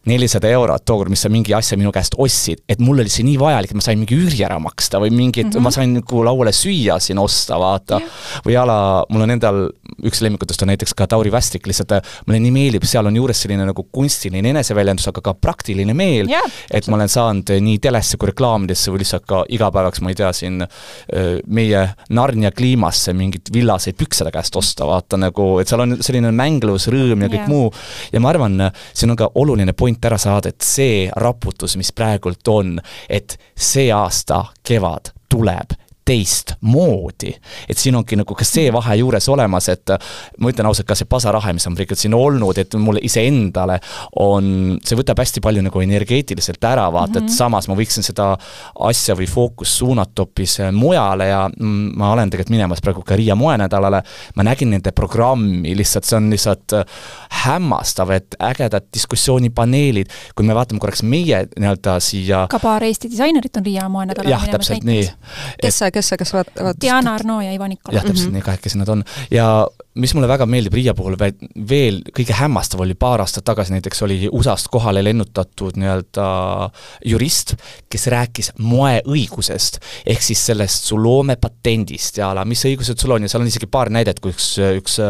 nelisada 0.08 0.50
eurot 0.52 0.84
tookord, 0.88 1.12
mis 1.12 1.22
sa 1.24 1.30
mingi 1.32 1.54
asja 1.56 1.78
minu 1.78 1.92
käest 1.94 2.16
ostsid, 2.20 2.62
et 2.70 2.80
mul 2.82 3.02
oli 3.02 3.12
see 3.12 3.26
nii 3.26 3.38
vajalik, 3.40 3.72
et 3.72 3.78
ma 3.78 3.84
sain 3.84 4.00
mingi 4.00 4.16
üüri 4.16 4.42
ära 4.46 4.58
maksta 4.62 5.00
või 5.02 5.12
mingit 5.14 5.48
mm, 5.48 5.54
-hmm. 5.56 5.64
ma 5.64 5.72
sain 5.74 5.94
nagu 5.98 6.22
lauale 6.24 6.52
süüa 6.56 6.98
siin 7.02 7.20
osta, 7.20 7.58
vaata 7.60 8.00
yeah.. 8.00 8.22
või 8.46 8.56
a 8.58 8.64
la, 8.68 8.78
mul 9.12 9.26
on 9.26 9.34
endal, 9.34 9.60
üks 10.08 10.22
lemmikutest 10.24 10.64
on 10.64 10.72
näiteks 10.72 10.94
ka 10.98 11.06
Tauri 11.10 11.32
Västrik, 11.32 11.66
lihtsalt 11.68 11.96
äh, 11.98 12.14
mulle 12.26 12.40
nii 12.44 12.54
meeldib, 12.54 12.86
seal 12.88 13.08
on 13.08 13.16
juures 13.18 13.42
selline 13.44 13.66
nagu 13.68 13.84
kunstiline 13.92 14.52
eneseväljendus, 14.54 15.08
aga 15.12 15.24
ka 15.28 15.34
praktiline 15.34 15.94
meel 15.98 16.30
yeah., 16.30 16.58
et 16.70 16.88
ma 16.88 16.98
olen 16.98 17.12
saanud 17.12 17.54
äh, 17.54 17.62
nii 17.64 17.78
telesse 17.82 18.18
kui 18.18 18.32
reklaamidesse 18.32 18.92
või 18.94 19.02
lihtsalt 19.04 19.26
ka 19.28 19.44
igapäevaks, 19.58 20.02
ma 20.04 20.14
ei 20.14 20.18
tea, 20.18 20.32
siin 20.36 20.64
äh, 20.64 21.38
meie 21.46 21.84
Narnia 22.14 22.52
kliimasse 22.54 23.14
mingit 23.16 23.52
villaseid 23.54 23.98
pükse 23.98 24.24
ta 24.24 24.32
käest 24.34 24.56
osta, 24.56 24.86
vaata 24.88 25.20
nagu, 25.20 25.50
et 25.62 25.70
seal 25.70 25.84
on 25.84 25.98
selline 26.00 26.32
mänglus, 26.32 26.88
rõõm 26.92 27.26
ja 27.26 27.32
kõik 27.32 27.44
yeah. 27.44 27.50
muu. 27.50 27.72
ja 28.12 28.22
ma 28.22 28.32
arvan, 28.32 28.68
siin 28.96 29.12
on 29.12 29.18
ka 29.18 29.30
oluline 29.38 29.74
point 29.76 29.97
point 29.98 30.04
ära 30.12 30.18
saada, 30.18 30.48
et 30.48 30.62
see 30.62 31.10
raputus, 31.16 31.76
mis 31.76 31.92
praegult 31.92 32.48
on, 32.48 32.78
et 33.08 33.38
see 33.54 33.90
aasta 33.92 34.44
kevad 34.62 35.12
tuleb 35.28 35.74
teistmoodi. 36.08 37.34
et 37.68 37.78
siin 37.78 37.96
ongi 37.98 38.16
nagu 38.16 38.34
ka 38.34 38.46
see 38.46 38.72
vahe 38.72 38.96
juures 39.00 39.28
olemas, 39.28 39.68
et 39.68 39.92
ma 40.38 40.52
ütlen 40.52 40.68
ausalt, 40.68 40.86
ka 40.88 40.96
see 40.98 41.08
pasarahe, 41.08 41.52
mis 41.56 41.66
on 41.68 41.76
praegu 41.76 41.96
siin 41.98 42.14
olnud, 42.16 42.58
et 42.58 42.74
mulle 42.80 43.02
iseendale 43.04 43.78
on, 44.22 44.78
see 44.84 44.98
võtab 44.98 45.20
hästi 45.20 45.42
palju 45.44 45.64
nagu 45.66 45.82
energeetiliselt 45.84 46.64
ära, 46.64 46.88
vaata 46.92 47.08
mm, 47.08 47.14
-hmm. 47.14 47.24
et 47.24 47.30
mhm. 47.30 47.36
samas 47.36 47.68
ma 47.68 47.76
võiksin 47.78 48.06
seda 48.06 48.30
asja 48.88 49.16
või 49.18 49.28
fookust 49.28 49.82
suunata 49.82 50.24
hoopis 50.24 50.58
mujale 50.72 51.28
ja 51.28 51.42
ma 51.58 52.12
olen 52.12 52.30
tegelikult 52.30 52.54
minemas 52.54 52.80
praegu 52.84 53.02
ka 53.06 53.16
Riia 53.16 53.34
moenädalale, 53.34 54.02
ma 54.36 54.46
nägin 54.46 54.70
nende 54.70 54.92
programmi, 54.92 55.74
lihtsalt 55.76 56.08
see 56.08 56.16
on 56.16 56.30
lihtsalt 56.32 56.74
hämmastav, 57.44 58.10
et 58.16 58.36
ägedad 58.42 58.88
diskussioonipaneelid, 58.94 60.12
kui 60.34 60.46
me 60.46 60.56
vaatame 60.56 60.80
korraks 60.80 61.02
meie 61.02 61.44
nii-öelda 61.56 61.98
siia 62.02 62.46
ka 62.50 62.60
paar 62.62 62.84
Eesti 62.86 63.10
disainerit 63.10 63.56
on 63.60 63.66
Riia 63.66 63.88
moenädalal 63.92 64.32
jah, 64.32 64.46
täpselt 64.52 64.86
nii. 64.88 65.04
kes 65.62 65.80
sa, 65.82 65.90
kes 65.98 66.14
sa, 66.14 66.20
kas 66.20 66.34
vaat-, 66.36 66.54
vaat-? 66.56 66.80
Diana 66.80 67.14
Arno 67.18 67.40
ja 67.44 67.52
Ivo 67.54 67.68
Nikola. 67.68 67.98
jah, 67.98 68.06
täpselt 68.06 68.28
mm 68.28 68.30
-hmm. 68.30 68.40
nii, 68.40 68.48
kahekesi 68.50 68.78
nad 68.78 68.88
on. 68.94 69.04
ja 69.30 69.66
mis 69.98 70.14
mulle 70.14 70.28
väga 70.30 70.46
meeldib 70.46 70.74
Riia 70.78 70.94
puhul 70.94 71.16
veel, 71.18 72.00
kõige 72.14 72.34
hämmastav 72.38 72.82
oli 72.84 72.94
paar 72.98 73.22
aastat 73.24 73.46
tagasi 73.48 73.74
näiteks 73.74 74.02
oli 74.06 74.18
USA-st 74.30 74.70
kohale 74.70 75.02
lennutatud 75.02 75.78
nii-öelda 75.80 76.26
jurist, 77.10 77.54
kes 77.90 78.06
rääkis 78.14 78.52
moeõigusest, 78.62 79.80
ehk 80.06 80.22
siis 80.22 80.44
sellest 80.50 80.86
su 80.90 80.98
loomepatendist 81.02 82.20
ja 82.20 82.30
ala, 82.30 82.44
mis 82.48 82.62
õigused 82.68 83.00
sul 83.00 83.16
on 83.16 83.26
ja 83.26 83.32
seal 83.32 83.42
on 83.42 83.50
isegi 83.50 83.66
paar 83.70 83.90
näidet, 83.94 84.20
kui 84.22 84.34
üks, 84.34 84.52
üks 84.78 85.00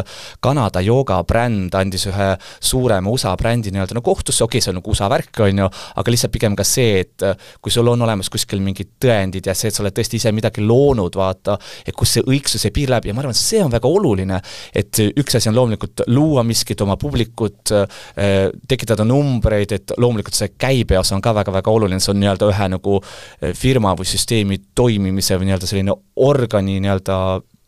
Kanada 0.44 0.80
joogabränd 0.84 1.76
andis 1.78 2.08
ühe 2.08 2.30
suurema 2.60 3.12
USA 3.12 3.34
brändi 3.36 3.74
nii-öelda 3.74 3.98
no 3.98 4.04
kohtusse, 4.04 4.44
okei 4.44 4.58
okay,, 4.58 4.64
see 4.64 4.72
on 4.72 4.80
nagu 4.80 4.94
USA 4.94 5.10
värk, 5.12 5.42
on 5.44 5.64
ju, 5.64 5.68
aga 6.00 6.14
lihtsalt 6.14 6.32
pigem 6.32 6.56
ka 6.56 6.64
see, 6.64 7.04
et 7.04 7.28
kui 7.60 7.74
sul 7.74 7.92
on 7.92 8.08
olemas 8.08 8.32
kuskil 8.32 8.62
mingid 8.64 8.94
tõendid 9.04 9.50
ja 9.50 9.56
see, 9.58 9.68
et 9.68 9.76
sa 9.76 9.84
oled 9.84 9.96
tõesti 9.96 10.16
ise 10.16 10.32
midagi 10.32 10.64
loonud, 10.68 11.16
vaata, 11.18 11.56
et 11.86 11.96
kus 11.96 12.16
see 12.16 12.26
õigsuse 12.28 12.70
piir 12.74 12.92
läheb 12.92 13.08
ja 13.08 13.16
ma 13.16 13.24
arvan, 13.24 13.36
et 13.36 13.40
see 13.40 13.62
on 13.64 13.72
väga 13.72 13.90
oluline, 13.90 14.40
et 14.76 15.02
üks 15.08 15.38
asi 15.38 15.50
on 15.50 15.58
loomulikult 15.58 16.04
luua 16.12 16.44
miskit, 16.46 16.80
oma 16.84 16.98
publikut, 17.00 17.74
äh, 17.74 18.48
tekitada 18.68 19.06
numbreid, 19.08 19.74
et 19.78 19.96
loomulikult 19.96 20.38
see 20.38 20.54
käibeosa 20.58 21.16
on 21.16 21.24
ka 21.24 21.34
väga-väga 21.36 21.74
oluline, 21.74 22.00
see 22.02 22.14
on 22.14 22.22
nii-öelda 22.22 22.50
ühe 22.52 22.72
nagu 22.76 22.98
äh, 23.02 23.54
firma 23.56 23.94
või 23.98 24.08
süsteemi 24.08 24.62
toimimise 24.78 25.38
või 25.38 25.50
nii-öelda 25.50 25.70
selline 25.70 25.96
organi 26.28 26.78
nii-öelda 26.84 27.18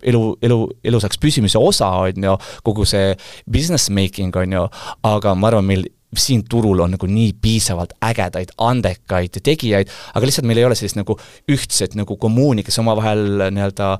elu, 0.02 0.24
elu, 0.42 0.58
elusaks 0.84 1.20
püsimise 1.20 1.60
osa, 1.60 1.90
on 2.06 2.28
ju, 2.28 2.36
kogu 2.66 2.86
see 2.88 3.14
business 3.50 3.90
making, 3.92 4.34
on 4.36 4.56
ju, 4.56 4.66
aga 5.06 5.34
ma 5.36 5.50
arvan, 5.50 5.66
meil 5.68 5.88
siin 6.16 6.42
turul 6.50 6.80
on 6.82 6.94
nagu 6.96 7.06
nii 7.06 7.32
piisavalt 7.42 7.92
ägedaid, 8.04 8.50
andekaid 8.58 9.38
tegijaid, 9.46 9.90
aga 10.14 10.26
lihtsalt 10.26 10.48
meil 10.48 10.58
ei 10.58 10.66
ole 10.66 10.78
sellist 10.78 10.98
nagu 10.98 11.14
ühtset 11.50 11.94
nagu 11.98 12.16
kommuuni, 12.20 12.64
kes 12.66 12.80
omavahel 12.82 13.46
nii-öelda 13.54 13.90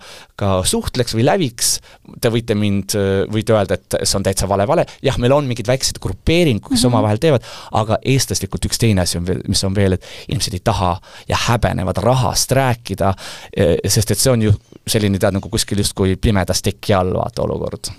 ka 0.41 0.53
suhtleks 0.67 1.15
või 1.15 1.27
läviks, 1.29 1.77
te 2.21 2.33
võite 2.33 2.57
mind, 2.59 2.97
võite 3.31 3.55
öelda, 3.55 3.79
et 3.79 4.01
see 4.03 4.19
on 4.19 4.27
täitsa 4.27 4.49
vale, 4.51 4.67
vale, 4.71 4.87
jah, 5.07 5.19
meil 5.23 5.37
on 5.37 5.47
mingid 5.51 5.71
väiksed 5.71 6.03
grupeeringud, 6.03 6.67
kes 6.67 6.81
mm 6.81 6.83
-hmm. 6.83 6.93
omavahel 6.95 7.23
teevad, 7.23 7.47
aga 7.79 8.01
eestlaslikult 8.03 8.67
üks 8.67 8.83
teine 8.83 9.07
asi 9.07 9.19
on 9.19 9.27
veel, 9.27 9.43
mis 9.49 9.65
on 9.65 9.75
veel, 9.75 9.99
et 9.99 10.05
inimesed 10.29 10.59
ei 10.59 10.65
taha 10.65 10.97
ja 11.29 11.39
häbenevad 11.47 12.03
rahast 12.03 12.53
rääkida, 12.53 13.15
e, 13.57 13.77
sest 13.87 14.11
et 14.11 14.19
see 14.19 14.33
on 14.33 14.43
ju 14.43 14.55
selline, 14.87 15.19
tead, 15.19 15.35
nagu 15.39 15.49
kuskil 15.49 15.79
justkui 15.79 16.17
pimedas 16.17 16.63
teki 16.63 16.95
all, 16.95 17.15
vaata, 17.15 17.43
olukord. 17.43 17.95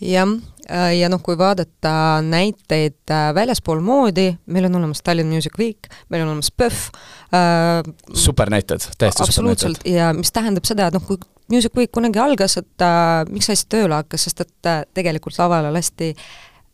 Jah 0.00 0.36
Äh, 0.70 0.96
ja 0.98 1.08
noh, 1.10 1.20
kui 1.22 1.36
vaadata 1.38 2.18
näiteid 2.26 3.12
äh, 3.12 3.28
väljaspool 3.34 3.80
moodi, 3.84 4.32
meil 4.50 4.66
on 4.66 4.80
olemas 4.80 5.02
Tallinn 5.06 5.30
Music 5.30 5.54
Week, 5.58 5.86
meil 6.10 6.24
on 6.24 6.32
olemas 6.32 6.50
PÖFF 6.50 6.88
äh,. 7.30 7.92
super 8.14 8.50
näited, 8.50 8.82
täiesti 8.98 9.28
super 9.30 9.46
näited. 9.46 9.78
ja 9.86 10.10
mis 10.16 10.34
tähendab 10.34 10.66
seda, 10.66 10.88
et 10.88 10.96
noh, 10.96 11.04
kui 11.06 11.20
Music 11.52 11.76
Week 11.78 11.92
kunagi 11.94 12.18
algas, 12.18 12.56
et 12.58 12.82
äh, 12.82 13.22
miks 13.30 13.46
see 13.46 13.54
asi 13.54 13.68
tööle 13.76 13.94
hakkas, 14.00 14.26
sest 14.26 14.42
et 14.42 14.70
äh, 14.72 14.82
tegelikult 14.98 15.38
lavale 15.38 15.70
lasti 15.70 16.10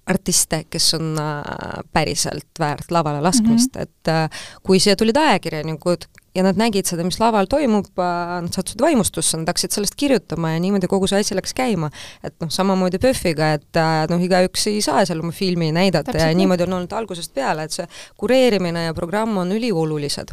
artiste, 0.08 0.64
kes 0.72 0.88
on 0.96 1.12
äh, 1.20 1.85
päriselt 1.92 2.62
väärt 2.62 2.88
lavale 2.90 3.20
laskmist 3.20 3.76
mm, 3.76 3.80
-hmm. 3.80 3.82
et 3.82 4.08
äh, 4.08 4.46
kui 4.62 4.80
siia 4.80 4.96
tulid 4.96 5.20
ajakirjanikud, 5.20 6.08
ja 6.34 6.42
nad 6.46 6.56
nägid 6.56 6.88
seda, 6.88 7.04
mis 7.04 7.18
laval 7.20 7.46
toimub, 7.50 7.90
nad 7.96 8.48
sattusid 8.54 8.80
vaimustusse, 8.80 9.36
nad 9.40 9.50
hakkasid 9.52 9.74
sellest 9.76 9.96
kirjutama 10.00 10.54
ja 10.54 10.60
niimoodi 10.64 10.88
kogu 10.88 11.08
see 11.10 11.20
asi 11.20 11.36
läks 11.36 11.52
käima. 11.56 11.90
et 12.24 12.34
noh, 12.40 12.48
samamoodi 12.52 12.98
PÖFFiga, 13.02 13.52
et 13.58 13.80
noh, 14.10 14.22
igaüks 14.22 14.66
ei 14.70 14.80
saa 14.84 15.04
seal 15.08 15.20
oma 15.20 15.32
filmi 15.36 15.68
näidata 15.72 16.12
Täpselt 16.12 16.32
ja 16.32 16.36
niimoodi 16.36 16.64
on 16.64 16.78
olnud 16.78 16.94
algusest 16.96 17.34
peale, 17.36 17.66
et 17.68 17.76
see 17.76 17.86
kureerimine 18.20 18.86
ja 18.86 18.94
programm 18.96 19.36
on 19.42 19.52
üliolulised. 19.52 20.32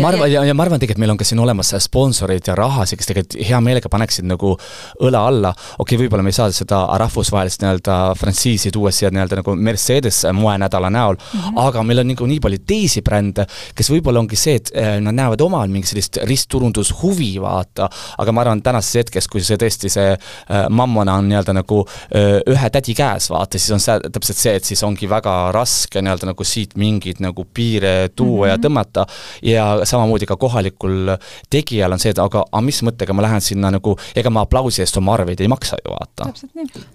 ma 0.00 0.12
arvan, 0.12 0.30
ja, 0.30 0.44
ja 0.46 0.54
ma 0.54 0.66
arvan 0.66 0.82
tegelikult, 0.82 1.02
meil 1.02 1.14
on 1.14 1.20
ka 1.20 1.26
siin 1.26 1.42
olemas 1.42 1.74
sponsorid 1.82 2.46
ja 2.46 2.54
rahasid, 2.58 3.00
kes 3.00 3.10
tegelikult 3.10 3.38
hea 3.48 3.60
meelega 3.64 3.90
paneksid 3.90 4.28
nagu 4.30 4.54
õla 5.02 5.24
alla, 5.26 5.52
okei 5.78 5.96
okay,, 5.96 6.02
võib-olla 6.04 6.22
me 6.22 6.30
ei 6.30 6.38
saa 6.38 6.54
seda 6.54 6.84
rahvusvahelist 7.02 7.64
nii-öelda 7.64 7.98
frantsiisi 8.18 8.70
tuua 8.74 8.94
siia 8.94 9.10
nii-öelda 9.10 9.42
nagu 9.42 9.56
Mercedes 9.58 10.22
moenädala 10.32 10.90
näol 10.92 11.18
mm, 11.18 11.40
-hmm. 11.40 11.60
aga 11.66 11.82
meil 11.82 12.04
on 12.04 12.12
nagu 12.12 12.30
nii 12.30 12.40
palju 12.46 12.62
teisi 12.66 13.02
brände, 13.02 13.46
kes 13.74 13.90
võib-olla 13.90 14.22
ongi 14.22 14.38
see, 14.38 14.60
et 14.60 14.72
nad 15.02 15.14
näevad 15.16 15.31
omal 15.40 15.68
mingi 15.72 15.88
sellist 15.88 16.18
ristturundushuvi, 16.28 17.32
vaata, 17.42 17.88
aga 18.18 18.32
ma 18.34 18.44
arvan, 18.44 18.62
tänases 18.62 19.00
hetkes, 19.02 19.28
kui 19.30 19.42
see 19.44 19.58
tõesti, 19.60 19.90
see 19.92 20.12
äh, 20.12 20.66
mammona 20.70 21.16
on 21.20 21.28
nii-öelda 21.30 21.54
nagu 21.56 21.82
äh, 21.84 22.40
ühe 22.50 22.70
tädi 22.74 22.94
käes, 22.98 23.28
vaata, 23.32 23.60
siis 23.60 23.74
on 23.76 23.82
see 23.82 23.98
täpselt 24.12 24.40
see, 24.40 24.54
et 24.58 24.68
siis 24.68 24.82
ongi 24.86 25.08
väga 25.10 25.36
raske 25.54 26.02
nii-öelda 26.02 26.30
nagu 26.32 26.46
siit 26.46 26.76
mingeid 26.80 27.22
nagu 27.24 27.44
piire 27.44 28.10
tuua 28.14 28.28
mm 28.28 28.42
-hmm. 28.42 28.48
ja 28.48 28.56
mhm. 28.56 28.66
tõmmata 28.66 29.06
ja 29.42 29.86
samamoodi 29.88 30.26
ka 30.26 30.36
kohalikul 30.36 31.16
tegijal 31.50 31.92
on 31.92 32.02
see, 32.02 32.10
et 32.10 32.18
aga, 32.18 32.44
aga 32.50 32.64
mis 32.64 32.82
mõttega 32.82 33.12
ma 33.12 33.22
lähen 33.22 33.40
sinna 33.40 33.70
nagu, 33.70 33.96
ega 34.16 34.30
ma 34.30 34.44
aplausi 34.46 34.82
eest 34.82 34.96
oma 34.96 35.14
arveid 35.14 35.40
ei 35.40 35.48
maksa 35.48 35.76
ju, 35.84 35.94
vaata. 35.94 36.30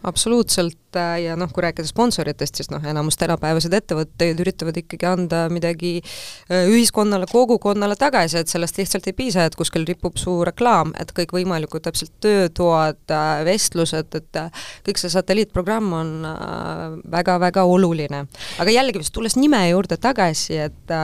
absoluutselt 0.04 0.96
äh, 0.96 1.22
ja 1.24 1.36
noh, 1.36 1.52
kui 1.54 1.64
rääkida 1.64 1.88
sponsoritest, 1.88 2.56
siis 2.56 2.70
noh, 2.70 2.84
enamus 2.84 3.18
tänapäevaseid 3.18 3.74
ettevõtteid 3.74 4.40
üritavad 4.40 4.78
ikkagi 4.78 5.06
anda 5.06 5.50
midagi 5.50 6.02
ühiskonnale, 6.50 7.26
kogukonnale 7.32 7.96
tagasi, 7.96 8.27
et 8.36 8.52
sellest 8.52 8.78
lihtsalt 8.78 9.08
ei 9.08 9.14
piisa, 9.14 9.46
et 9.46 9.56
kuskil 9.56 9.86
ripub 9.88 10.18
suur 10.20 10.48
reklaam, 10.50 10.94
et 11.00 11.12
kõikvõimalikud 11.16 11.86
täpselt 11.86 12.12
töötoad, 12.24 13.04
vestlused, 13.48 14.20
et 14.20 14.42
kõik 14.88 15.00
see 15.00 15.14
satelliitprogramm 15.14 15.94
on 15.94 16.12
väga-väga 17.12 17.64
oluline. 17.64 18.26
aga 18.60 18.72
jällegi 18.72 19.06
tulles 19.14 19.38
nime 19.38 19.70
juurde 19.70 19.98
tagasi, 19.98 20.58
et 20.58 20.96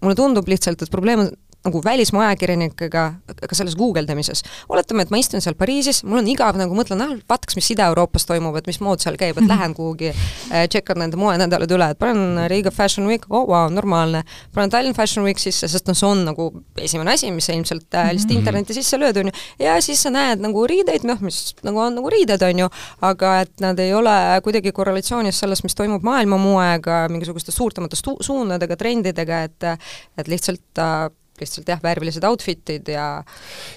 mulle 0.00 0.16
tundub 0.16 0.48
lihtsalt, 0.48 0.82
et 0.82 0.90
probleem 0.90 1.26
on 1.26 1.32
nagu 1.64 1.80
välismaa 1.84 2.30
ajakirjanikega 2.30 3.02
ka 3.48 3.56
selles 3.56 3.76
guugeldamises. 3.76 4.42
oletame, 4.68 5.02
et 5.02 5.10
ma 5.12 5.18
istun 5.20 5.42
seal 5.44 5.56
Pariisis, 5.60 6.02
mul 6.08 6.22
on 6.22 6.28
igav 6.32 6.56
nagu 6.56 6.74
mõtlen, 6.76 7.02
ah, 7.04 7.12
vaataks, 7.28 7.56
mis 7.58 7.68
Ida-Euroopas 7.74 8.24
toimub, 8.28 8.56
et 8.56 8.68
mismoodi 8.70 9.04
seal 9.04 9.18
käib, 9.20 9.36
et 9.36 9.44
mhm. 9.44 9.50
lähen 9.52 9.74
kuhugi 9.76 10.08
äh,, 10.10 10.64
tšekkan 10.72 11.02
nende 11.02 11.20
moenädalad 11.20 11.74
üle, 11.76 11.90
et 11.92 12.00
panen 12.00 12.40
Riga 12.50 12.72
Fashion 12.72 13.08
Week, 13.10 13.26
oo 13.28 13.42
oh, 13.42 13.48
vau, 13.50 13.68
normaalne. 13.72 14.22
panen 14.54 14.72
Tallinn 14.72 14.96
Fashion 14.96 15.26
Week 15.26 15.38
sisse, 15.42 15.68
sest 15.68 15.90
noh, 15.90 15.98
see 15.98 16.08
on 16.08 16.24
nagu 16.30 16.48
esimene 16.80 17.12
asi, 17.12 17.30
mis 17.34 17.50
sa 17.50 17.56
ilmselt 17.56 17.92
äh, 17.92 18.12
lihtsalt 18.14 18.30
mm 18.30 18.36
-hmm. 18.36 18.40
interneti 18.40 18.78
sisse 18.80 18.96
lööd, 18.96 19.20
on 19.20 19.28
ju, 19.28 19.36
ja 19.66 19.76
siis 19.84 20.02
sa 20.02 20.10
näed 20.10 20.40
nagu 20.40 20.66
riideid, 20.66 21.04
noh, 21.04 21.20
mis 21.20 21.54
nagu 21.62 21.78
on 21.78 21.94
nagu 22.00 22.10
riided, 22.10 22.42
on 22.42 22.64
ju, 22.64 22.68
aga 23.00 23.40
et 23.44 23.52
nad 23.60 23.78
ei 23.78 23.94
ole 23.94 24.16
kuidagi 24.44 24.72
korrelatsioonis 24.72 25.38
selles, 25.38 25.62
mis 25.62 25.74
toimub 25.74 26.02
maailma 26.02 26.36
moega, 26.36 27.06
mingisuguste 27.08 27.52
suurtemate 27.52 27.96
suundadega, 28.00 28.76
trendidega, 28.76 29.42
et 29.44 29.70
et 30.16 30.28
lihtsalt 30.28 30.78
äh, 30.78 31.10
lihtsalt 31.42 31.68
jah, 31.72 31.80
värvilised 31.82 32.24
outfit'id 32.28 32.90
ja 32.92 33.06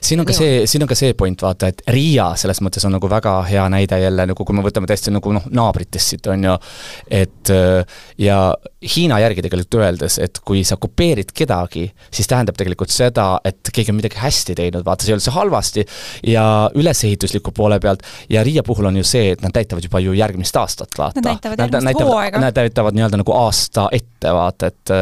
siin 0.01 0.21
on 0.21 0.27
ka 0.29 0.35
see, 0.35 0.63
siin 0.69 0.85
on 0.85 0.91
ka 0.91 0.97
see 0.97 1.13
point, 1.17 1.41
vaata, 1.43 1.71
et 1.73 1.83
Riia 1.93 2.31
selles 2.39 2.61
mõttes 2.65 2.85
on 2.87 2.95
nagu 2.97 3.09
väga 3.09 3.35
hea 3.49 3.65
näide 3.73 3.99
jälle 4.03 4.27
nagu, 4.29 4.45
kui 4.45 4.57
me 4.57 4.65
võtame 4.65 4.89
täiesti 4.89 5.13
nagu 5.13 5.33
noh, 5.35 5.47
naabritest 5.53 6.13
siit, 6.13 6.29
on 6.31 6.47
ju, 6.49 6.57
et 7.23 7.53
ja 8.21 8.39
Hiina 8.83 9.15
järgi 9.23 9.45
tegelikult 9.45 9.77
öeldes, 9.79 10.17
et 10.19 10.39
kui 10.43 10.65
sa 10.67 10.75
kopeerid 10.81 11.29
kedagi, 11.35 11.85
siis 12.11 12.27
tähendab 12.27 12.57
tegelikult 12.59 12.91
seda, 12.91 13.37
et 13.47 13.71
keegi 13.73 13.93
on 13.93 13.99
midagi 14.01 14.19
hästi 14.19 14.55
teinud, 14.59 14.83
vaata, 14.83 15.05
see 15.05 15.13
ei 15.13 15.17
ole 15.17 15.23
see 15.23 15.35
halvasti, 15.35 15.85
ja 16.33 16.45
ülesehitusliku 16.75 17.53
poole 17.55 17.79
pealt, 17.83 18.03
ja 18.29 18.43
Riia 18.43 18.63
puhul 18.67 18.89
on 18.91 18.99
ju 18.99 19.05
see, 19.07 19.31
et 19.37 19.43
nad 19.45 19.55
näitavad 19.55 19.87
juba 19.87 20.01
ju 20.03 20.15
järgmist 20.17 20.59
aastat, 20.59 20.91
vaata. 20.99 21.21
Nad 21.21 21.31
näitavad 21.31 21.63
järgmist 21.63 22.03
hooaega. 22.03 22.43
Nad 22.43 22.59
näitavad 22.59 22.97
nii-öelda 22.97 23.21
nagu 23.23 23.35
aasta 23.37 23.87
ette, 23.95 24.11
vaata, 24.31 24.69
et 24.71 24.93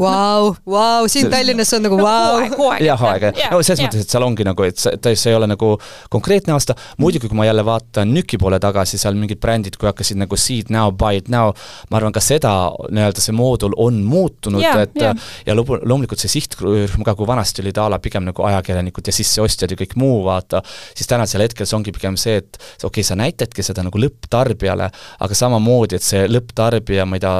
Vau, 0.00 0.52
vau, 0.68 1.08
siin 1.10 1.30
Tallinnas 1.32 1.72
on 1.76 1.84
nagu 1.86 1.98
wow. 2.00 2.42
jah, 2.80 2.98
hooaega, 3.00 3.32
no 3.52 3.60
selles 3.62 3.82
ja. 3.82 3.88
mõttes, 3.88 4.06
et 4.06 4.14
seal 4.14 4.26
ongi 4.26 4.46
nagu, 4.46 4.66
et 4.66 4.80
see, 4.80 4.96
ta, 5.02 5.12
see 5.18 5.32
ei 5.32 5.38
ole 5.38 5.48
nagu 5.50 5.74
konkreetne 6.12 6.54
aasta, 6.56 6.76
muidugi 7.02 7.28
kui 7.30 7.38
ma 7.38 7.46
jälle 7.48 7.64
vaatan 7.66 8.12
Nüki 8.12 8.38
poole 8.40 8.58
tagasi, 8.62 9.00
seal 9.00 9.16
mingid 9.18 9.40
brändid, 9.42 9.76
kui 9.80 9.88
hakkasid 9.90 10.20
nagu 10.20 10.38
see 10.40 10.62
it 10.62 10.72
now, 10.72 10.90
buy 10.90 11.20
it 11.20 11.30
now, 11.32 11.52
ma 11.90 12.00
arvan, 12.00 12.14
ka 12.14 12.22
seda 12.24 12.52
nii-öelda 12.92 13.24
see 13.24 13.36
moodul 13.36 13.76
on 13.80 14.02
muutunud, 14.06 14.64
et 14.64 14.98
ja, 15.00 15.12
ja 15.46 15.56
lubu, 15.56 15.78
loomulikult 15.82 16.22
see 16.22 16.32
sihtrühm 16.38 17.04
ka, 17.06 17.16
kui 17.18 17.28
vanasti 17.28 17.64
olid 17.64 17.80
a 17.80 17.88
la 17.92 18.00
pigem 18.02 18.26
nagu 18.28 18.46
ajakirjanikud 18.48 19.08
ja 19.08 19.16
sisseostjad 19.16 19.74
ja 19.74 19.78
kõik 19.80 19.96
muu, 20.00 20.22
vaata, 20.26 20.62
siis 20.94 21.10
tänasel 21.10 21.44
hetkel 21.46 21.68
see 21.68 21.78
ongi 21.78 21.94
pigem 21.94 22.18
see, 22.20 22.40
et 22.42 22.58
okei 22.58 22.88
okay,, 22.88 23.06
sa 23.06 23.18
näitadki 23.18 23.64
seda 23.66 23.84
nagu 23.86 24.00
lõpptarbijale, 24.00 24.88
aga 25.24 25.38
samamoodi, 25.38 25.98
et 25.98 26.06
see 26.06 26.26
lõpptarbija, 26.30 27.06
ma 27.08 27.18
ei 27.18 27.24
tea, 27.24 27.34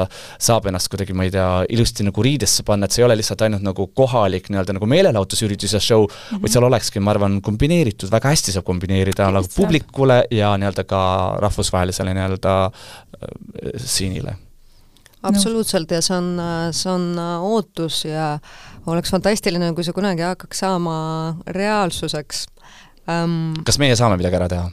saab 0.49 0.69
ennast 0.69 0.91
kuidagi, 0.91 1.15
ma 1.17 1.22
ei 1.25 1.33
tea, 1.33 1.47
ilusti 1.73 2.05
nagu 2.07 2.25
riidesse 2.25 2.65
panna, 2.67 2.87
et 2.87 2.95
see 2.95 3.03
ei 3.03 3.07
ole 3.07 3.17
lihtsalt 3.19 3.43
ainult 3.45 3.65
nagu 3.65 3.87
kohalik 3.95 4.49
nii-öelda 4.51 4.77
nagu 4.77 4.89
meelelahutusüritus 4.89 5.75
ja 5.77 5.81
show 5.83 6.05
mm, 6.05 6.13
-hmm. 6.13 6.43
vaid 6.43 6.55
seal 6.55 6.69
olekski, 6.69 7.03
ma 7.03 7.13
arvan, 7.15 7.41
kombineeritud, 7.41 8.11
väga 8.11 8.33
hästi 8.33 8.55
saab 8.55 8.67
kombineerida 8.69 9.29
nagu 9.31 9.49
publikule 9.55 10.23
ja 10.31 10.55
nii-öelda 10.57 10.87
ka 10.87 11.03
rahvusvahelisele 11.43 12.13
nii-öelda 12.13 12.55
äh, 12.65 13.29
siinile 13.77 14.37
absoluutselt 15.23 15.91
ja 15.91 16.01
see 16.03 16.17
on, 16.17 16.29
see 16.75 16.91
on 16.91 17.19
ootus 17.39 18.03
ja 18.05 18.39
oleks 18.91 19.11
fantastiline, 19.13 19.71
kui 19.73 19.85
see 19.87 19.95
kunagi 19.95 20.25
hakkaks 20.25 20.63
saama 20.65 20.95
reaalsuseks 21.47 22.45
um,. 23.07 23.53
kas 23.65 23.79
meie 23.79 23.95
saame 23.95 24.19
midagi 24.19 24.39
ära 24.39 24.49
teha? 24.51 24.67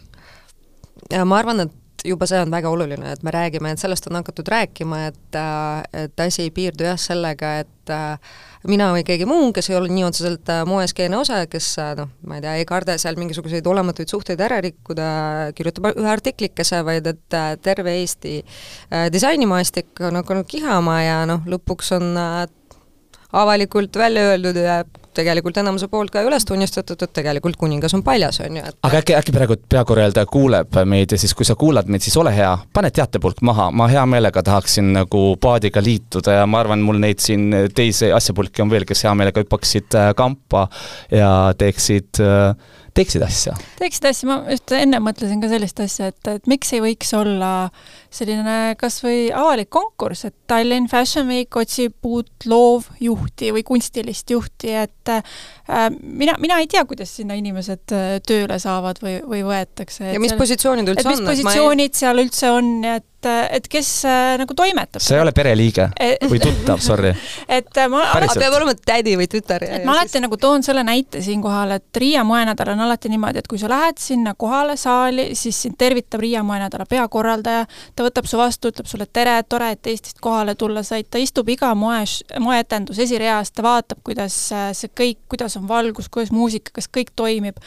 ma 1.24 1.38
arvan, 1.38 1.66
et 1.66 1.76
juba 2.04 2.26
see 2.28 2.40
on 2.40 2.52
väga 2.52 2.70
oluline, 2.70 3.12
et 3.14 3.22
me 3.26 3.32
räägime, 3.34 3.72
et 3.72 3.82
sellest 3.82 4.06
on 4.10 4.18
hakatud 4.18 4.48
rääkima, 4.50 5.06
et, 5.10 5.38
et 5.96 6.22
asi 6.24 6.46
ei 6.46 6.52
piirdu 6.54 6.86
jah 6.86 6.98
sellega, 7.00 7.52
et 7.64 7.92
mina 8.70 8.90
või 8.94 9.02
keegi 9.06 9.26
muu, 9.28 9.50
kes 9.56 9.70
ei 9.70 9.76
ole 9.78 9.90
nii 9.92 10.04
otseselt 10.06 10.52
moeskeene 10.68 11.18
osa, 11.18 11.42
kes 11.50 11.72
noh, 11.98 12.12
ma 12.28 12.38
ei 12.38 12.44
tea, 12.44 12.54
ei 12.60 12.68
karda 12.68 12.96
seal 13.00 13.18
mingisuguseid 13.20 13.66
olematuid 13.66 14.12
suhteid 14.12 14.40
ära 14.44 14.60
rikkuda, 14.64 15.10
kirjutab 15.58 15.90
ühe 15.94 16.10
artiklikese, 16.12 16.82
vaid 16.86 17.08
et 17.10 17.38
terve 17.64 17.96
Eesti 18.00 18.38
disainimaastik 19.12 20.04
on 20.08 20.20
hakanud 20.22 20.48
kihama 20.50 21.00
ja 21.02 21.20
noh, 21.28 21.44
lõpuks 21.50 21.94
on 21.98 22.14
avalikult 23.32 23.96
välja 23.96 24.32
öeldud 24.32 24.58
ja 24.58 24.82
tegelikult 25.20 25.60
enamuse 25.62 25.88
poolt 25.92 26.12
ka 26.14 26.24
üles 26.26 26.46
tunnistatud, 26.48 27.00
et 27.04 27.14
tegelikult 27.20 27.58
kuningas 27.60 27.94
on 27.96 28.04
paljas, 28.06 28.40
on 28.44 28.58
ju, 28.60 28.64
et 28.72 28.78
aga 28.88 29.02
äkki, 29.02 29.16
äkki 29.18 29.34
praegu 29.36 29.58
peakorraldaja 29.70 30.28
kuuleb 30.30 30.80
meid 30.88 31.14
ja 31.14 31.20
siis, 31.20 31.34
kui 31.36 31.48
sa 31.48 31.56
kuulad 31.60 31.90
meid, 31.90 32.04
siis 32.04 32.16
ole 32.20 32.32
hea, 32.36 32.50
pane 32.72 32.90
teatepulk 32.94 33.44
maha, 33.46 33.70
ma 33.70 33.88
hea 33.92 34.04
meelega 34.10 34.42
tahaksin 34.46 34.92
nagu 34.96 35.24
paadiga 35.40 35.82
liituda 35.84 36.40
ja 36.40 36.48
ma 36.50 36.64
arvan, 36.64 36.84
mul 36.86 37.00
neid 37.02 37.22
siin 37.22 37.48
teisi 37.74 38.12
asjapulki 38.14 38.64
on 38.64 38.72
veel, 38.72 38.88
kes 38.88 39.06
hea 39.06 39.14
meelega 39.18 39.44
hüppaksid 39.44 39.98
äh, 39.98 40.12
kampa 40.18 40.66
ja 41.14 41.30
teeksid 41.58 42.22
äh, 42.24 42.54
teeksid 42.94 43.22
asja? 43.24 43.54
teeksid 43.78 44.06
asja, 44.10 44.28
ma 44.28 44.38
just 44.50 44.72
enne 44.76 45.00
mõtlesin 45.02 45.42
ka 45.42 45.50
sellist 45.50 45.80
asja, 45.82 46.10
et, 46.10 46.30
et 46.30 46.50
miks 46.50 46.72
ei 46.74 46.82
võiks 46.84 47.12
olla 47.16 47.52
selline 48.10 48.74
kas 48.80 49.00
või 49.04 49.28
avalik 49.34 49.70
konkurss, 49.72 50.26
et 50.28 50.34
Tallinn 50.50 50.88
Fashion 50.90 51.28
Week 51.30 51.56
otsib 51.56 52.06
uut 52.06 52.46
loovjuhti 52.50 53.52
või 53.54 53.64
kunstilist 53.66 54.30
juhti, 54.34 54.72
et 54.82 55.12
äh, 55.12 55.22
mina, 56.00 56.34
mina 56.42 56.58
ei 56.62 56.68
tea, 56.70 56.84
kuidas 56.88 57.12
sinna 57.20 57.38
inimesed 57.38 57.94
äh, 57.94 58.16
tööle 58.26 58.58
saavad 58.62 58.98
või, 59.04 59.20
või 59.26 59.44
võetakse. 59.46 60.10
ja 60.14 60.22
mis 60.22 60.34
seal, 60.34 60.42
positsioonid 60.42 60.92
üldse 60.94 61.06
on? 61.06 61.14
mis 61.14 61.24
positsioonid 61.28 61.94
ei... 61.94 62.00
seal 62.02 62.24
üldse 62.24 62.52
on, 62.56 62.74
et 62.96 63.06
et 63.28 63.66
kes 63.68 63.88
äh, 64.08 64.38
nagu 64.40 64.54
toimetab. 64.56 65.02
sa 65.02 65.14
ei 65.16 65.20
ole 65.20 65.32
pereliige 65.36 65.90
e 66.00 66.14
või 66.30 66.40
tuttav, 66.40 66.80
sorry. 66.80 67.10
et 67.58 67.76
äh, 67.76 67.88
ma 67.92 68.04
alati 68.14 68.40
peab 68.40 68.56
olema 68.56 68.74
tädi 68.74 69.16
või 69.20 69.28
tütar. 69.30 69.64
et 69.64 69.84
ma 69.84 69.98
alati 69.98 70.14
siis... 70.14 70.24
nagu 70.24 70.38
toon 70.40 70.64
selle 70.64 70.84
näite 70.86 71.20
siinkohal, 71.24 71.76
et 71.76 72.00
Riia 72.00 72.24
moenädal 72.24 72.72
on 72.74 72.84
alati 72.86 73.12
niimoodi, 73.12 73.42
et 73.42 73.50
kui 73.50 73.60
sa 73.60 73.68
lähed 73.70 74.00
sinna 74.00 74.34
kohale 74.38 74.76
saali, 74.80 75.30
siis 75.38 75.58
sind 75.66 75.76
tervitab 75.80 76.24
Riia 76.24 76.42
moenädala 76.46 76.86
peakorraldaja, 76.88 77.66
ta 78.00 78.06
võtab 78.06 78.28
su 78.28 78.38
vastu, 78.40 78.70
ütleb 78.72 78.88
sulle 78.88 79.06
tere, 79.12 79.34
tore, 79.44 79.74
et 79.76 79.90
Eestist 79.92 80.22
kohale 80.24 80.54
tulla 80.58 80.82
said, 80.86 81.10
ta 81.12 81.20
istub 81.20 81.48
iga 81.52 81.74
moe, 81.76 82.00
moeetendus 82.40 83.00
esireas, 83.04 83.52
ta 83.52 83.64
vaatab, 83.66 84.00
kuidas 84.06 84.36
äh, 84.56 84.70
see 84.76 84.92
kõik, 84.96 85.20
kuidas 85.32 85.58
on 85.60 85.68
valgus, 85.68 86.08
kuidas 86.08 86.32
muusika, 86.32 86.72
kas 86.78 86.88
kõik 86.88 87.12
toimib. 87.16 87.60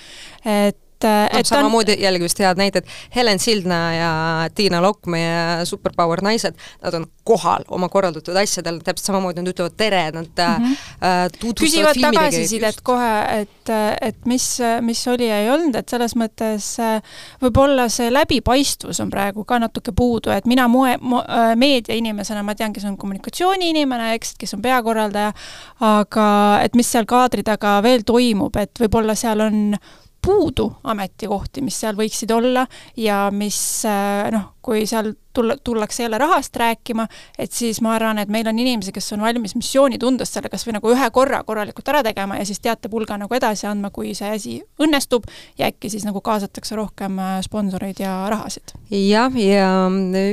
et 0.44 0.80
et 1.08 1.32
ta 1.34 1.40
on 1.40 1.64
samamoodi 1.64 1.98
jällegi 2.02 2.28
just 2.28 2.40
head 2.40 2.60
näited, 2.60 2.88
Helen 3.16 3.40
Sildna 3.40 3.82
ja 3.96 4.14
Tiina 4.56 4.82
Lokk, 4.82 5.06
meie 5.12 5.66
superpower 5.66 6.22
naised, 6.24 6.58
nad 6.84 6.98
on 6.98 7.08
kohal 7.24 7.64
oma 7.72 7.88
korraldatud 7.90 8.36
asjadel, 8.40 8.80
täpselt 8.84 9.12
samamoodi 9.12 9.42
nad 9.42 9.52
ütlevad 9.54 9.76
tere, 9.80 10.04
nad 10.12 10.28
mm 10.28 10.66
-hmm. 10.66 10.78
äh, 11.04 11.32
tutvustavad 11.40 11.96
küsivad 11.96 12.02
tagasisidet 12.02 12.82
kohe, 12.84 13.42
et, 13.42 13.70
et 14.02 14.26
mis, 14.26 14.58
mis 14.82 15.08
oli 15.08 15.28
ja 15.28 15.40
ei 15.40 15.50
olnud, 15.50 15.76
et 15.76 15.90
selles 15.90 16.16
mõttes 16.20 16.68
äh, 16.80 17.02
võib-olla 17.42 17.88
see 17.90 18.14
läbipaistvus 18.14 19.00
on 19.00 19.10
praegu 19.10 19.46
ka 19.46 19.60
natuke 19.60 19.92
puudu, 19.92 20.30
et 20.30 20.46
mina 20.46 20.68
moe, 20.68 20.98
mo, 21.02 21.24
äh, 21.24 21.56
meediainimesena, 21.56 22.44
ma 22.44 22.56
tean, 22.56 22.74
kes 22.74 22.86
on 22.86 22.98
kommunikatsiooniinimene, 22.98 24.14
eks, 24.14 24.36
kes 24.40 24.54
on 24.54 24.62
peakorraldaja, 24.62 25.34
aga 25.80 26.60
et 26.64 26.76
mis 26.76 26.92
seal 26.92 27.06
kaadri 27.06 27.44
taga 27.44 27.80
veel 27.84 28.04
toimub, 28.06 28.56
et 28.56 28.80
võib-olla 28.80 29.16
seal 29.16 29.40
on 29.40 29.78
puudu 30.24 30.70
ametikohti, 30.84 31.62
mis 31.66 31.78
seal 31.84 31.98
võiksid 32.00 32.32
olla 32.34 32.66
ja 32.98 33.28
mis 33.34 33.58
äh, 33.90 34.30
noh, 34.34 34.54
kui 34.64 34.86
seal 34.88 35.12
tulla, 35.36 35.58
tullakse 35.64 36.04
jälle 36.06 36.18
rahast 36.22 36.56
rääkima, 36.56 37.08
et 37.40 37.52
siis 37.52 37.82
ma 37.84 37.96
arvan, 37.98 38.22
et 38.22 38.32
meil 38.32 38.48
on 38.48 38.60
inimesi, 38.60 38.94
kes 38.96 39.14
on 39.16 39.26
valmis 39.26 39.56
missioonitundest 39.60 40.38
selle 40.38 40.52
kas 40.54 40.66
või 40.68 40.78
nagu 40.78 40.92
ühe 40.94 41.10
korra 41.16 41.44
korralikult 41.44 41.92
ära 41.92 42.04
tegema 42.08 42.40
ja 42.40 42.48
siis 42.48 42.64
teatepulga 42.64 43.18
nagu 43.20 43.36
edasi 43.36 43.68
andma, 43.68 43.92
kui 43.92 44.14
see 44.18 44.32
asi 44.38 44.58
õnnestub 44.82 45.28
ja 45.60 45.72
äkki 45.72 45.92
siis 45.92 46.08
nagu 46.08 46.22
kaasatakse 46.24 46.78
rohkem 46.80 47.20
äh, 47.20 47.40
sponsoreid 47.46 48.00
ja 48.04 48.16
rahasid. 48.32 48.76
jah, 48.92 49.34
ja 49.36 49.72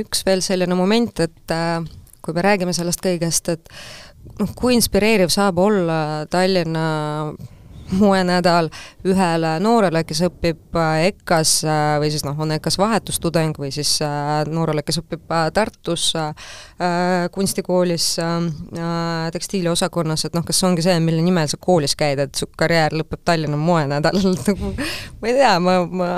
üks 0.01 0.25
veel 0.25 0.45
selline 0.45 0.77
moment, 0.77 1.25
et 1.27 1.55
äh, 1.55 1.81
kui 2.21 2.37
me 2.37 2.45
räägime 2.45 2.73
sellest 2.73 3.03
kõigest, 3.03 3.51
et 3.51 3.73
noh, 4.39 4.51
kui 4.55 4.75
inspireeriv 4.77 5.33
saab 5.33 5.59
olla 5.59 6.27
Tallinna 6.31 6.85
moenädal 7.91 8.69
ühele 9.07 9.55
noorele, 9.63 10.03
kes 10.07 10.23
õpib 10.27 10.77
äh, 10.79 11.07
EKA-s 11.09 11.53
äh, 11.65 11.95
või 12.01 12.11
siis 12.13 12.23
noh, 12.25 12.37
on 12.39 12.53
EKA-s 12.55 12.77
vahetustudeng 12.81 13.57
või 13.59 13.71
siis 13.73 13.93
äh, 14.05 14.43
noorele, 14.51 14.83
kes 14.87 15.01
õpib 15.01 15.25
Tartus 15.53 16.11
kunstikoolis 17.31 18.05
tekstiiliosakonnas, 19.31 20.25
et 20.27 20.35
noh, 20.35 20.43
kas 20.45 20.61
ongi 20.65 20.83
see, 20.85 20.95
mille 21.03 21.21
nimel 21.23 21.49
sa 21.49 21.59
koolis 21.61 21.93
käid, 21.97 22.19
et 22.23 22.37
su 22.37 22.47
karjäär 22.57 22.95
lõpeb 22.97 23.21
Tallinna 23.25 23.59
moenädalal 23.59 24.33
nagu 24.47 24.71
ma 24.75 25.29
ei 25.29 25.35
tea, 25.37 25.53
ma, 25.63 25.77
ma 25.85 26.09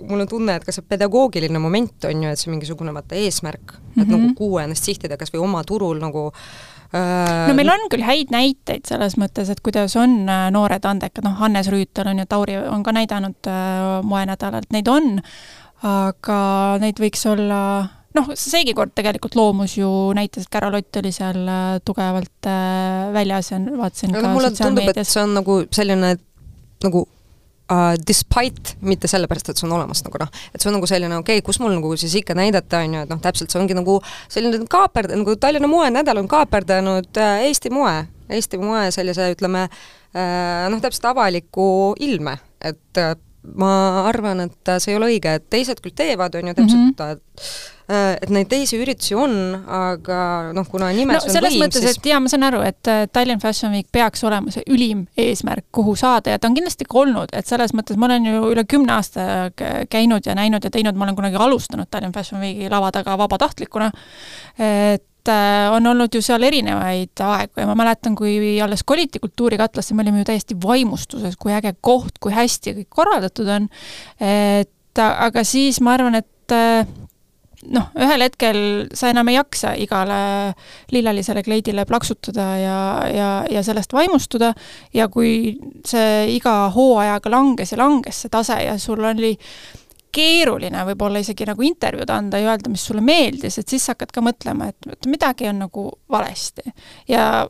mul 0.00 0.24
on 0.24 0.30
tunne, 0.30 0.58
et 0.58 0.66
ka 0.66 0.74
see 0.74 0.86
pedagoogiline 0.86 1.60
moment 1.62 2.08
on 2.08 2.22
ju, 2.26 2.30
et 2.30 2.40
see 2.40 2.52
mingisugune 2.52 2.94
vaata 2.94 3.18
eesmärk 3.18 3.74
mm, 3.74 3.80
-hmm. 3.80 4.02
et 4.02 4.08
nagu 4.08 4.22
mhm. 4.22 4.38
kuhu 4.38 4.58
ennast 4.62 4.86
sihtida, 4.86 5.18
kas 5.20 5.34
või 5.34 5.44
oma 5.44 5.64
turul 5.66 6.00
nagu 6.02 6.30
äh, 6.30 6.73
no 6.92 7.56
meil 7.56 7.72
on 7.72 7.88
küll 7.92 8.04
häid 8.06 8.30
näiteid 8.34 8.86
selles 8.88 9.16
mõttes, 9.20 9.50
et 9.50 9.60
kuidas 9.64 9.96
on 10.00 10.22
äh, 10.28 10.46
noored 10.54 10.84
andekad, 10.88 11.24
noh, 11.26 11.36
Hannes 11.40 11.70
Rüütel 11.72 12.10
on 12.10 12.22
ju, 12.22 12.28
Tauri 12.30 12.58
on 12.60 12.84
ka 12.86 12.94
näidanud 12.94 13.50
äh, 13.50 13.98
moenädalalt, 14.06 14.70
neid 14.74 14.90
on, 14.92 15.18
aga 15.84 16.38
neid 16.82 17.00
võiks 17.02 17.24
olla 17.28 17.60
noh, 18.14 18.30
seegi 18.38 18.76
kord 18.78 18.94
tegelikult 18.96 19.34
Loomus 19.38 19.74
ju 19.78 19.88
näitas, 20.16 20.46
et 20.46 20.52
Carol 20.54 20.78
Ott 20.78 21.00
oli 21.02 21.12
seal 21.14 21.40
äh, 21.48 21.64
tugevalt 21.84 22.50
väljas 23.16 23.50
ja 23.52 23.58
vaatasin 23.64 24.14
aga 24.14 24.36
mulle 24.36 24.54
tundub, 24.54 24.92
et 24.94 25.02
see 25.08 25.24
on 25.24 25.36
nagu 25.40 25.60
selline 25.74 26.14
nagu 26.84 27.06
uh, 27.74 27.96
despite, 28.08 28.76
mitte 28.86 29.10
sellepärast, 29.10 29.50
et 29.50 29.60
see 29.60 29.66
on 29.68 29.76
olemas 29.78 30.04
nagu 30.06 30.20
noh, 30.22 30.30
et 30.54 30.62
see 30.62 30.70
on 30.70 30.78
nagu 30.78 30.88
selline 30.90 31.18
okei 31.18 31.40
okay,, 31.40 31.46
kus 31.46 31.60
mul 31.62 31.74
nagu 31.74 31.92
siis 32.00 32.14
ikka 32.20 32.36
näidata, 32.38 32.84
on 32.84 32.96
ju, 32.98 33.04
et 33.06 33.12
noh, 33.12 33.20
täpselt 33.24 33.52
see 33.52 33.60
ongi 33.60 33.76
nagu 33.76 33.98
selline 34.32 34.62
kaaperd-, 34.70 35.14
nagu 35.18 35.36
Tallinna 35.40 35.70
moenädal 35.70 36.22
on 36.22 36.30
kaaperdanud 36.30 37.10
uh, 37.20 37.44
Eesti 37.48 37.72
moe, 37.74 37.96
Eesti 38.32 38.60
moe 38.62 38.86
sellise, 38.94 39.32
ütleme 39.34 39.66
uh,, 39.68 40.66
noh, 40.72 40.80
täpselt 40.84 41.10
avaliku 41.12 41.68
ilme, 42.04 42.38
et 42.64 43.02
uh, 43.02 43.14
ma 43.58 44.08
arvan, 44.08 44.46
et 44.46 44.74
see 44.80 44.94
ei 44.94 44.98
ole 44.98 45.12
õige, 45.12 45.36
et 45.38 45.46
teised 45.52 45.80
küll 45.84 45.94
teevad, 45.96 46.34
on 46.38 46.50
ju, 46.50 46.54
täpselt 46.56 46.80
mm, 46.80 46.92
-hmm. 46.96 48.16
et 48.24 48.32
neid 48.32 48.48
teisi 48.48 48.78
üritusi 48.80 49.16
on, 49.18 49.34
aga 49.68 50.18
noh, 50.56 50.66
kuna 50.70 50.88
nimes 50.96 51.18
no, 51.18 51.28
on 51.28 51.34
selles 51.34 51.52
võim, 51.52 51.64
mõttes 51.66 51.84
siis..., 51.84 51.98
et 51.98 52.08
jaa, 52.08 52.20
ma 52.24 52.32
saan 52.32 52.46
aru, 52.48 52.62
et 52.64 52.90
äh, 52.90 53.04
Tallinn 53.12 53.42
Fashion 53.42 53.72
Week 53.76 53.88
peaks 53.92 54.24
olema 54.24 54.54
see 54.54 54.64
ülim 54.72 55.04
eesmärk, 55.20 55.66
kuhu 55.72 55.96
saada 55.96 56.34
ja 56.34 56.40
ta 56.40 56.48
on 56.48 56.56
kindlasti 56.56 56.88
ka 56.88 57.00
olnud, 57.04 57.34
et 57.36 57.46
selles 57.46 57.76
mõttes 57.76 58.00
ma 58.00 58.08
olen 58.08 58.30
ju 58.30 58.44
üle 58.54 58.64
kümne 58.64 58.96
aasta 58.96 59.50
käinud 59.90 60.26
ja 60.26 60.34
näinud 60.34 60.64
ja 60.64 60.70
teinud, 60.70 60.96
ma 60.96 61.08
olen 61.08 61.18
kunagi 61.20 61.36
alustanud 61.36 61.90
Tallinn 61.90 62.16
Fashion 62.16 62.40
Weeki 62.40 62.70
lava 62.72 62.92
taga 62.96 63.18
vabatahtlikuna, 63.20 63.92
et 64.58 65.04
Äh, 65.28 65.72
on 65.72 65.86
olnud 65.86 66.12
ju 66.12 66.20
seal 66.20 66.42
erinevaid 66.44 67.20
aegu 67.24 67.62
ja 67.62 67.68
ma 67.70 67.76
mäletan, 67.78 68.12
kui 68.18 68.58
alles 68.60 68.82
koliti 68.84 69.22
Kultuurikatlasse, 69.22 69.94
me 69.96 70.04
olime 70.04 70.20
ju 70.20 70.28
täiesti 70.28 70.56
vaimustuses, 70.60 71.38
kui 71.40 71.54
äge 71.56 71.72
koht, 71.80 72.18
kui 72.20 72.34
hästi 72.34 72.74
kõik 72.80 72.90
korraldatud 72.92 73.48
on. 73.48 73.70
et 74.20 75.00
aga 75.00 75.44
siis 75.48 75.80
ma 75.80 75.94
arvan, 75.96 76.20
et 76.20 76.52
äh, 76.52 76.84
noh, 77.72 77.88
ühel 77.96 78.24
hetkel 78.26 78.58
sa 78.92 79.08
enam 79.12 79.30
ei 79.32 79.38
jaksa 79.38 79.72
igale 79.80 80.18
lillelisele 80.92 81.42
kleidile 81.46 81.86
plaksutada 81.88 82.48
ja, 82.60 82.78
ja, 83.08 83.30
ja 83.50 83.62
sellest 83.64 83.96
vaimustuda 83.96 84.52
ja 84.94 85.08
kui 85.08 85.54
see 85.88 86.34
iga 86.36 86.68
hooajaga 86.74 87.32
langes 87.32 87.72
ja 87.72 87.80
langes 87.80 88.24
see 88.24 88.32
tase 88.32 88.60
ja 88.66 88.76
sul 88.82 89.04
oli 89.04 89.34
keeruline 90.14 90.84
võib-olla 90.90 91.22
isegi 91.22 91.46
nagu 91.48 91.64
intervjuud 91.66 92.10
anda 92.14 92.40
ja 92.40 92.52
öelda, 92.52 92.72
mis 92.72 92.84
sulle 92.86 93.02
meeldis, 93.04 93.58
et 93.60 93.70
siis 93.70 93.84
sa 93.84 93.94
hakkad 93.94 94.14
ka 94.14 94.24
mõtlema, 94.24 94.70
et 94.70 95.08
midagi 95.10 95.48
on 95.50 95.64
nagu 95.66 95.88
valesti. 96.10 96.70
ja 97.08 97.46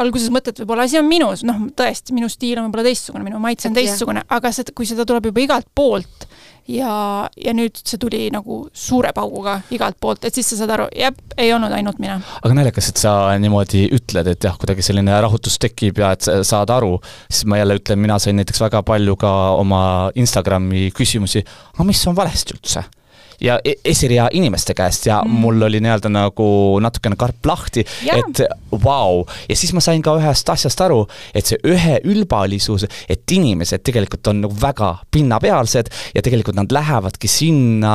alguses 0.00 0.30
mõtled, 0.32 0.60
võib-olla 0.62 0.86
asi 0.86 0.98
on 1.00 1.08
minus, 1.08 1.44
noh, 1.46 1.64
tõesti, 1.76 2.14
minu 2.16 2.28
stiil 2.30 2.60
on 2.60 2.68
võib-olla 2.68 2.86
teistsugune, 2.90 3.26
minu 3.26 3.40
maitse 3.42 3.68
on 3.68 3.76
teistsugune, 3.76 4.24
aga 4.28 4.52
see, 4.54 4.70
kui 4.76 4.88
seda 4.88 5.06
tuleb 5.08 5.30
juba 5.30 5.44
igalt 5.44 5.68
poolt 5.74 6.28
ja, 6.70 6.92
ja 7.36 7.54
nüüd 7.56 7.80
see 7.82 7.98
tuli 8.00 8.26
nagu 8.32 8.62
suure 8.72 9.12
pauguga 9.16 9.58
igalt 9.74 9.98
poolt, 10.00 10.24
et 10.26 10.36
siis 10.36 10.52
sa 10.52 10.60
saad 10.62 10.74
aru, 10.76 10.88
jep, 10.96 11.18
ei 11.40 11.52
olnud 11.54 11.74
ainult 11.74 12.00
mina. 12.02 12.20
aga 12.42 12.56
naljakas, 12.56 12.90
et 12.92 13.02
sa 13.02 13.14
niimoodi 13.40 13.86
ütled, 13.96 14.30
et 14.34 14.48
jah, 14.48 14.56
kuidagi 14.60 14.84
selline 14.86 15.18
rahutus 15.24 15.58
tekib 15.62 16.00
ja 16.02 16.12
et 16.16 16.30
saad 16.46 16.72
aru, 16.74 16.96
siis 17.28 17.46
ma 17.50 17.60
jälle 17.60 17.80
ütlen, 17.80 18.00
mina 18.02 18.18
sain 18.22 18.38
näiteks 18.38 18.62
väga 18.62 18.84
palju 18.86 19.18
ka 19.20 19.34
oma 19.58 19.82
Instagrami 20.18 20.88
küsimusi, 20.96 21.44
aga 21.74 21.86
mis 21.88 22.06
on 22.10 22.18
valesti 22.18 22.58
üldse 22.58 22.86
ja 23.40 23.58
e-, 23.64 23.76
esirea 23.84 24.28
inimeste 24.32 24.74
käest 24.74 25.06
ja 25.06 25.20
mm. 25.24 25.40
mul 25.42 25.62
oli 25.62 25.80
nii-öelda 25.80 26.12
nagu 26.12 26.48
natukene 26.82 27.16
karp 27.20 27.46
lahti, 27.46 27.84
et 28.14 28.42
vau 28.70 29.20
wow. 29.20 29.24
ja 29.48 29.56
siis 29.56 29.72
ma 29.76 29.82
sain 29.84 30.02
ka 30.02 30.14
ühest 30.20 30.48
asjast 30.52 30.80
aru, 30.84 31.02
et 31.34 31.48
see 31.48 31.60
üheülbalisus, 31.66 32.86
et 33.08 33.36
inimesed 33.36 33.84
tegelikult 33.86 34.32
on 34.32 34.44
nagu 34.44 34.60
väga 34.60 34.92
pinnapealsed 35.10 35.90
ja 36.14 36.24
tegelikult 36.24 36.58
nad 36.58 36.72
lähevadki 36.72 37.30
sinna 37.30 37.94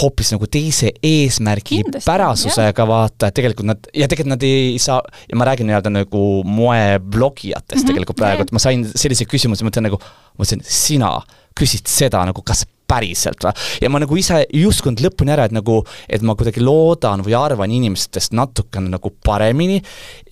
hoopis 0.00 0.32
nagu 0.34 0.48
teise 0.50 0.90
eesmärgi 1.04 1.80
Kindlasti, 1.82 2.06
pärasusega, 2.08 2.86
vaata, 2.88 3.30
et 3.30 3.36
tegelikult 3.38 3.68
nad, 3.70 3.90
ja 3.94 4.08
tegelikult 4.10 4.34
nad 4.34 4.46
ei 4.46 4.78
saa, 4.82 4.98
ja 5.30 5.38
ma 5.38 5.46
räägin 5.48 5.70
nii-öelda 5.70 5.92
nagu 5.94 6.22
moeblogijatest 6.44 7.76
mm 7.76 7.82
-hmm. 7.82 7.92
tegelikult 7.92 8.20
praegu, 8.20 8.42
et 8.42 8.52
ma 8.52 8.62
sain 8.62 8.84
sellise 8.94 9.28
küsimuse, 9.30 9.64
ma 9.64 9.70
mõtlen 9.70 9.88
nagu, 9.88 10.00
ma 10.00 10.42
mõtlesin, 10.42 10.64
sina 10.66 11.12
küsid 11.56 11.86
seda 11.88 12.24
nagu, 12.28 12.42
kas 12.42 12.66
päriselt 12.88 13.44
või? 13.46 13.66
ja 13.82 13.90
ma 13.92 14.00
nagu 14.02 14.16
ise 14.18 14.42
ei 14.46 14.64
uskunud 14.68 15.02
lõpuni 15.04 15.34
ära, 15.34 15.48
et 15.48 15.54
nagu, 15.56 15.82
et 16.08 16.24
ma 16.26 16.36
kuidagi 16.38 16.64
loodan 16.64 17.24
või 17.26 17.36
arvan 17.38 17.72
inimestest 17.74 18.36
natukene 18.36 18.92
nagu 18.92 19.12
paremini 19.24 19.82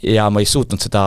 ja 0.05 0.29
ma 0.31 0.43
ei 0.43 0.49
suutnud 0.49 0.83
seda 0.83 1.05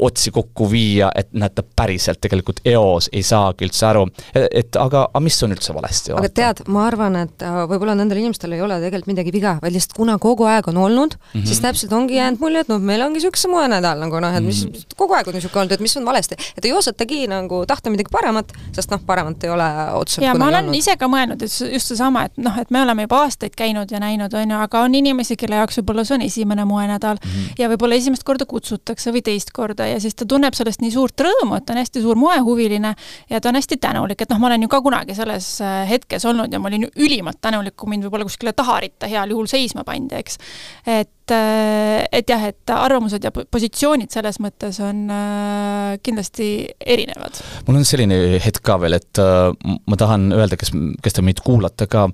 otsi 0.00 0.30
kokku 0.32 0.64
viia, 0.70 1.10
et 1.16 1.28
näed, 1.36 1.52
ta 1.54 1.62
päriselt 1.76 2.20
tegelikult 2.24 2.62
eos 2.68 3.10
ei 3.12 3.22
saagi 3.26 3.66
üldse 3.66 3.84
aru, 3.90 4.06
et 4.34 4.76
aga, 4.80 5.04
aga 5.10 5.22
mis 5.24 5.36
on 5.44 5.54
üldse 5.54 5.74
valesti? 5.76 6.14
aga 6.16 6.30
tead, 6.40 6.62
ma 6.72 6.86
arvan, 6.88 7.18
et 7.20 7.44
äh, 7.44 7.58
võib-olla 7.68 7.94
nendel 7.98 8.22
inimestel 8.22 8.56
ei 8.56 8.64
ole 8.64 8.78
tegelikult 8.80 9.10
midagi 9.12 9.34
viga, 9.34 9.56
vaid 9.62 9.76
lihtsalt 9.76 9.96
kuna 9.98 10.16
kogu 10.22 10.46
aeg 10.48 10.70
on 10.72 10.80
olnud 10.80 11.16
mm, 11.16 11.32
-hmm. 11.34 11.46
siis 11.48 11.60
täpselt 11.64 11.92
ongi 11.96 12.16
jäänud 12.16 12.40
mulje, 12.40 12.64
et 12.64 12.72
noh, 12.72 12.80
meil 12.80 13.04
ongi 13.04 13.20
niisugune 13.20 13.52
moenädal 13.56 14.00
nagu 14.00 14.22
noh, 14.24 14.36
et 14.36 14.44
mis 14.44 14.64
mm 14.64 14.72
-hmm. 14.72 14.96
kogu 14.96 15.18
aeg 15.18 15.28
on 15.28 15.36
niisugune 15.36 15.62
olnud, 15.62 15.76
et 15.76 15.84
mis 15.84 15.96
on 15.96 16.08
valesti. 16.08 16.36
et 16.56 16.64
ei 16.64 16.72
osatagi 16.72 17.26
nagu 17.28 17.64
tahta 17.66 17.90
midagi 17.90 18.12
paremat, 18.12 18.52
sest 18.72 18.90
noh, 18.90 19.04
paremat 19.06 19.44
ei 19.44 19.50
ole 19.50 19.68
otseselt 20.00 20.24
ja 20.24 20.34
ma 20.34 20.50
olen 20.60 20.78
ise 20.78 20.96
ka 21.00 21.08
mõelnud, 21.10 21.42
et 21.42 21.54
just 21.74 21.92
seesama, 21.92 22.24
et 22.28 22.40
noh, 22.40 22.56
et 22.60 22.70
me 22.70 22.82
oleme 22.82 23.06
juba 23.06 23.22
aastaid 23.24 23.54
käinud 23.58 23.90
ja 23.90 24.00
näinud, 24.02 24.34
on 24.36 24.54
ju, 24.54 24.58
aga 24.66 24.82
on 24.86 24.94
inimesi, 24.94 25.36
kelle 25.40 25.60
jaoks 25.60 25.80
võib-olla 25.80 26.04
see 26.06 26.16
on 26.18 26.24
esimene 26.26 26.64
moenädal 26.68 27.18
mm 27.18 27.30
-hmm. 27.30 27.54
ja 27.58 27.68
võib-olla 27.72 27.98
esimest 27.98 28.24
korda 28.24 28.46
kutsutakse 28.46 29.12
või 29.12 29.22
teist 29.26 29.52
korda 29.56 29.86
ja 29.86 30.00
siis 30.00 30.14
ta 30.14 30.26
tunneb 30.26 30.54
sellest 30.54 30.80
nii 30.80 30.90
suurt 30.90 31.20
rõõmu, 31.20 31.56
et 31.56 31.66
ta 31.66 31.72
on 31.72 31.82
hästi 31.82 32.02
suur 32.02 32.16
moehuviline 32.16 32.94
ja 33.30 33.40
ta 33.40 33.48
on 33.48 33.54
hästi 33.60 33.76
tänulik, 33.76 34.20
et 34.20 34.30
noh, 34.30 34.38
ma 34.38 34.46
olen 34.46 34.62
ju 34.62 34.68
ka 34.68 34.80
kunagi 34.80 35.14
selles 35.14 35.60
äh, 35.60 35.88
hetkes 35.88 36.24
olnud 36.24 36.52
ja 36.52 36.58
ma 36.58 36.68
olin 36.68 36.88
ülimalt 36.96 37.40
tänulik, 37.40 37.76
kui 37.76 37.88
mind 37.88 38.04
võib-olla 38.04 38.24
kuskile 38.24 38.52
taharitta 38.52 39.06
heal 39.06 39.30
juhul 39.30 39.46
seisma 39.46 39.84
pandi, 39.84 40.14
eks. 40.14 40.38
et, 40.86 41.10
äh, 41.34 42.04
et 42.12 42.30
jah, 42.30 42.46
et 42.50 42.74
arvamused 42.74 43.24
ja 43.24 43.32
positsioonid 43.32 44.10
selles 44.12 44.40
mõttes 44.42 44.80
on 44.84 45.06
äh, 45.14 45.98
kindlasti 46.04 46.50
erinevad. 46.80 47.40
mul 47.66 47.80
on 47.80 47.86
selline 47.88 48.40
hetk 48.42 48.62
ka 48.66 48.78
veel, 48.82 48.98
et 49.00 49.20
ma 49.20 49.98
tahan 49.98 50.30
öelda, 50.36 50.58
kes, 50.60 50.72
kes 51.02 51.16
te 51.16 51.24
meid 51.24 51.42
kuulate 51.44 51.88
ka, 51.90 52.06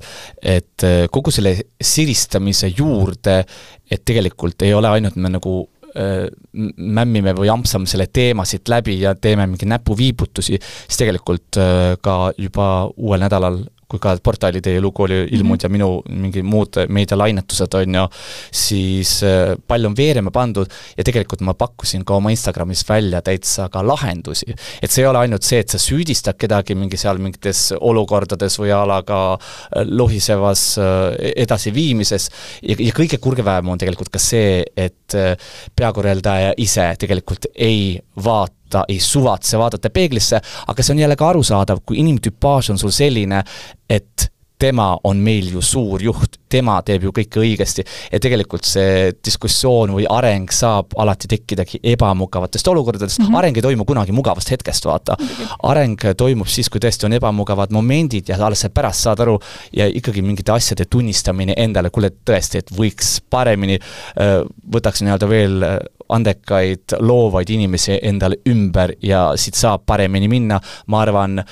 et 0.42 0.86
kogu 1.12 1.34
selle 1.34 1.56
siristamise 1.82 2.70
juurde, 2.74 3.40
et 3.90 4.04
tegelikult 4.06 4.62
ei 4.66 4.74
ole 4.74 4.90
ainult 4.96 5.16
me 5.20 5.30
nagu 5.32 5.54
äh, 5.94 6.26
mämmime 6.76 7.34
või 7.36 7.50
ampsame 7.52 7.88
selle 7.90 8.08
teema 8.12 8.46
siit 8.48 8.68
läbi 8.70 8.98
ja 9.00 9.14
teeme 9.14 9.46
mingeid 9.46 9.70
näpuviibutusi, 9.76 10.58
siis 10.58 11.00
tegelikult 11.00 11.60
äh, 11.62 11.94
ka 12.02 12.32
juba 12.38 12.68
uuel 12.96 13.24
nädalal 13.26 13.62
kui 13.86 14.00
ka 14.02 14.16
portaali 14.22 14.60
teie 14.64 14.80
lugu 14.82 15.04
oli 15.04 15.20
ilmunud 15.30 15.42
mm 15.46 15.52
-hmm. 15.56 15.62
ja 15.62 15.68
minu 15.68 16.02
mingi 16.08 16.42
muud 16.42 16.78
meedialainetused, 16.88 17.74
on 17.74 17.94
ju, 17.94 18.06
siis 18.52 19.22
äh, 19.22 19.54
palju 19.66 19.88
on 19.88 19.96
veerema 19.96 20.30
pandud 20.30 20.66
ja 20.96 21.04
tegelikult 21.04 21.40
ma 21.40 21.54
pakkusin 21.54 22.04
ka 22.04 22.14
oma 22.14 22.30
Instagramis 22.30 22.88
välja 22.88 23.22
täitsa 23.22 23.68
ka 23.68 23.86
lahendusi. 23.86 24.54
et 24.82 24.90
see 24.90 25.02
ei 25.02 25.08
ole 25.08 25.18
ainult 25.18 25.42
see, 25.42 25.58
et 25.58 25.68
sa 25.68 25.78
süüdistad 25.78 26.34
kedagi 26.38 26.74
mingi 26.74 26.96
seal 26.96 27.18
mingites 27.18 27.72
olukordades 27.80 28.58
või 28.58 28.72
a 28.74 28.86
la 28.86 29.02
ka 29.02 29.34
äh, 29.34 29.84
lohisevas 29.86 30.78
äh, 30.78 31.32
edasiviimises 31.36 32.30
ja, 32.62 32.76
ja 32.78 32.92
kõige 32.92 33.18
kurgeväem 33.18 33.68
on 33.68 33.78
tegelikult 33.78 34.10
ka 34.10 34.18
see, 34.18 34.64
et 34.76 35.14
peakorraldaja 35.76 36.52
ise 36.58 36.94
tegelikult 36.98 37.46
ei 37.54 38.00
vaata 38.24 38.65
ta 38.70 38.84
ei 38.88 39.00
suvatse 39.00 39.58
vaadata 39.58 39.90
peeglisse, 39.90 40.40
aga 40.66 40.82
see 40.82 40.94
on 40.94 41.02
jälle 41.04 41.16
ka 41.16 41.28
arusaadav, 41.28 41.82
kui 41.86 42.00
inimtüpaaž 42.02 42.70
on 42.74 42.78
sul 42.78 42.94
selline, 42.94 43.42
et 43.90 44.30
tema 44.58 44.98
on 45.04 45.20
meil 45.20 45.50
ju 45.52 45.62
suur 45.62 46.02
juht, 46.02 46.38
tema 46.48 46.78
teeb 46.86 47.04
ju 47.06 47.12
kõike 47.14 47.40
õigesti 47.42 47.84
ja 48.12 48.20
tegelikult 48.22 48.64
see 48.64 49.10
diskussioon 49.24 49.92
või 49.96 50.06
areng 50.10 50.52
saab 50.52 50.94
alati 50.96 51.28
tekkidagi 51.28 51.80
ebamugavatest 51.92 52.68
olukordadest 52.72 53.18
mm, 53.20 53.26
-hmm. 53.26 53.38
areng 53.38 53.56
ei 53.56 53.66
toimu 53.66 53.84
kunagi 53.84 54.12
mugavast 54.16 54.50
hetkest, 54.50 54.84
vaata. 54.86 55.16
areng 55.62 56.06
toimub 56.16 56.48
siis, 56.48 56.70
kui 56.70 56.80
tõesti 56.80 57.06
on 57.06 57.12
ebamugavad 57.18 57.70
momendid 57.70 58.28
ja 58.28 58.38
alles 58.46 58.64
sa 58.64 58.70
pärast 58.70 59.04
saad 59.06 59.20
aru 59.20 59.38
ja 59.72 59.86
ikkagi 59.86 60.22
mingite 60.22 60.52
asjade 60.52 60.84
tunnistamine 60.90 61.54
endale, 61.56 61.90
kuule 61.90 62.10
tõesti, 62.10 62.58
et 62.58 62.70
võiks 62.70 63.20
paremini, 63.30 63.78
võtaks 64.72 65.02
nii-öelda 65.02 65.28
veel 65.28 65.64
andekaid, 66.08 66.96
loovaid 67.00 67.50
inimesi 67.50 67.98
endale 68.02 68.38
ümber 68.48 68.94
ja 69.02 69.32
siit 69.36 69.58
saab 69.58 69.82
paremini 69.86 70.28
minna, 70.30 70.60
ma 70.86 71.02
arvan, 71.02 71.42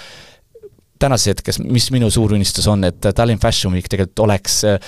tänases 0.98 1.34
hetkes, 1.34 1.58
mis 1.58 1.90
minu 1.90 2.10
suur 2.10 2.32
unistus 2.36 2.66
on, 2.70 2.84
et 2.84 3.00
Tallinn 3.14 3.40
Fashion 3.40 3.74
Week 3.74 3.88
tegelikult 3.90 4.24
oleks 4.26 4.60
äh, 4.68 4.78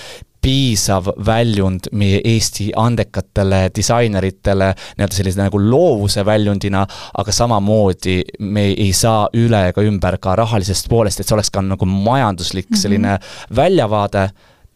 piisav 0.46 1.08
väljund 1.26 1.88
meie 1.98 2.20
Eesti 2.24 2.68
andekatele 2.78 3.64
disaineritele 3.74 4.68
nii-öelda 4.76 5.16
sellise 5.16 5.42
nagu 5.42 5.58
loovuse 5.58 6.22
väljundina, 6.26 6.84
aga 7.18 7.34
samamoodi 7.34 8.20
me 8.46 8.68
ei 8.70 8.92
saa 8.94 9.26
üle 9.34 9.64
ega 9.72 9.82
ümber 9.82 10.20
ka 10.22 10.36
rahalisest 10.38 10.88
poolest, 10.92 11.20
et 11.20 11.26
see 11.26 11.34
oleks 11.34 11.50
ka 11.50 11.64
nagu 11.66 11.88
majanduslik 11.90 12.70
mhm. 12.70 12.82
selline 12.82 13.08
mm 13.08 13.22
-hmm. 13.22 13.56
väljavaade. 13.56 14.28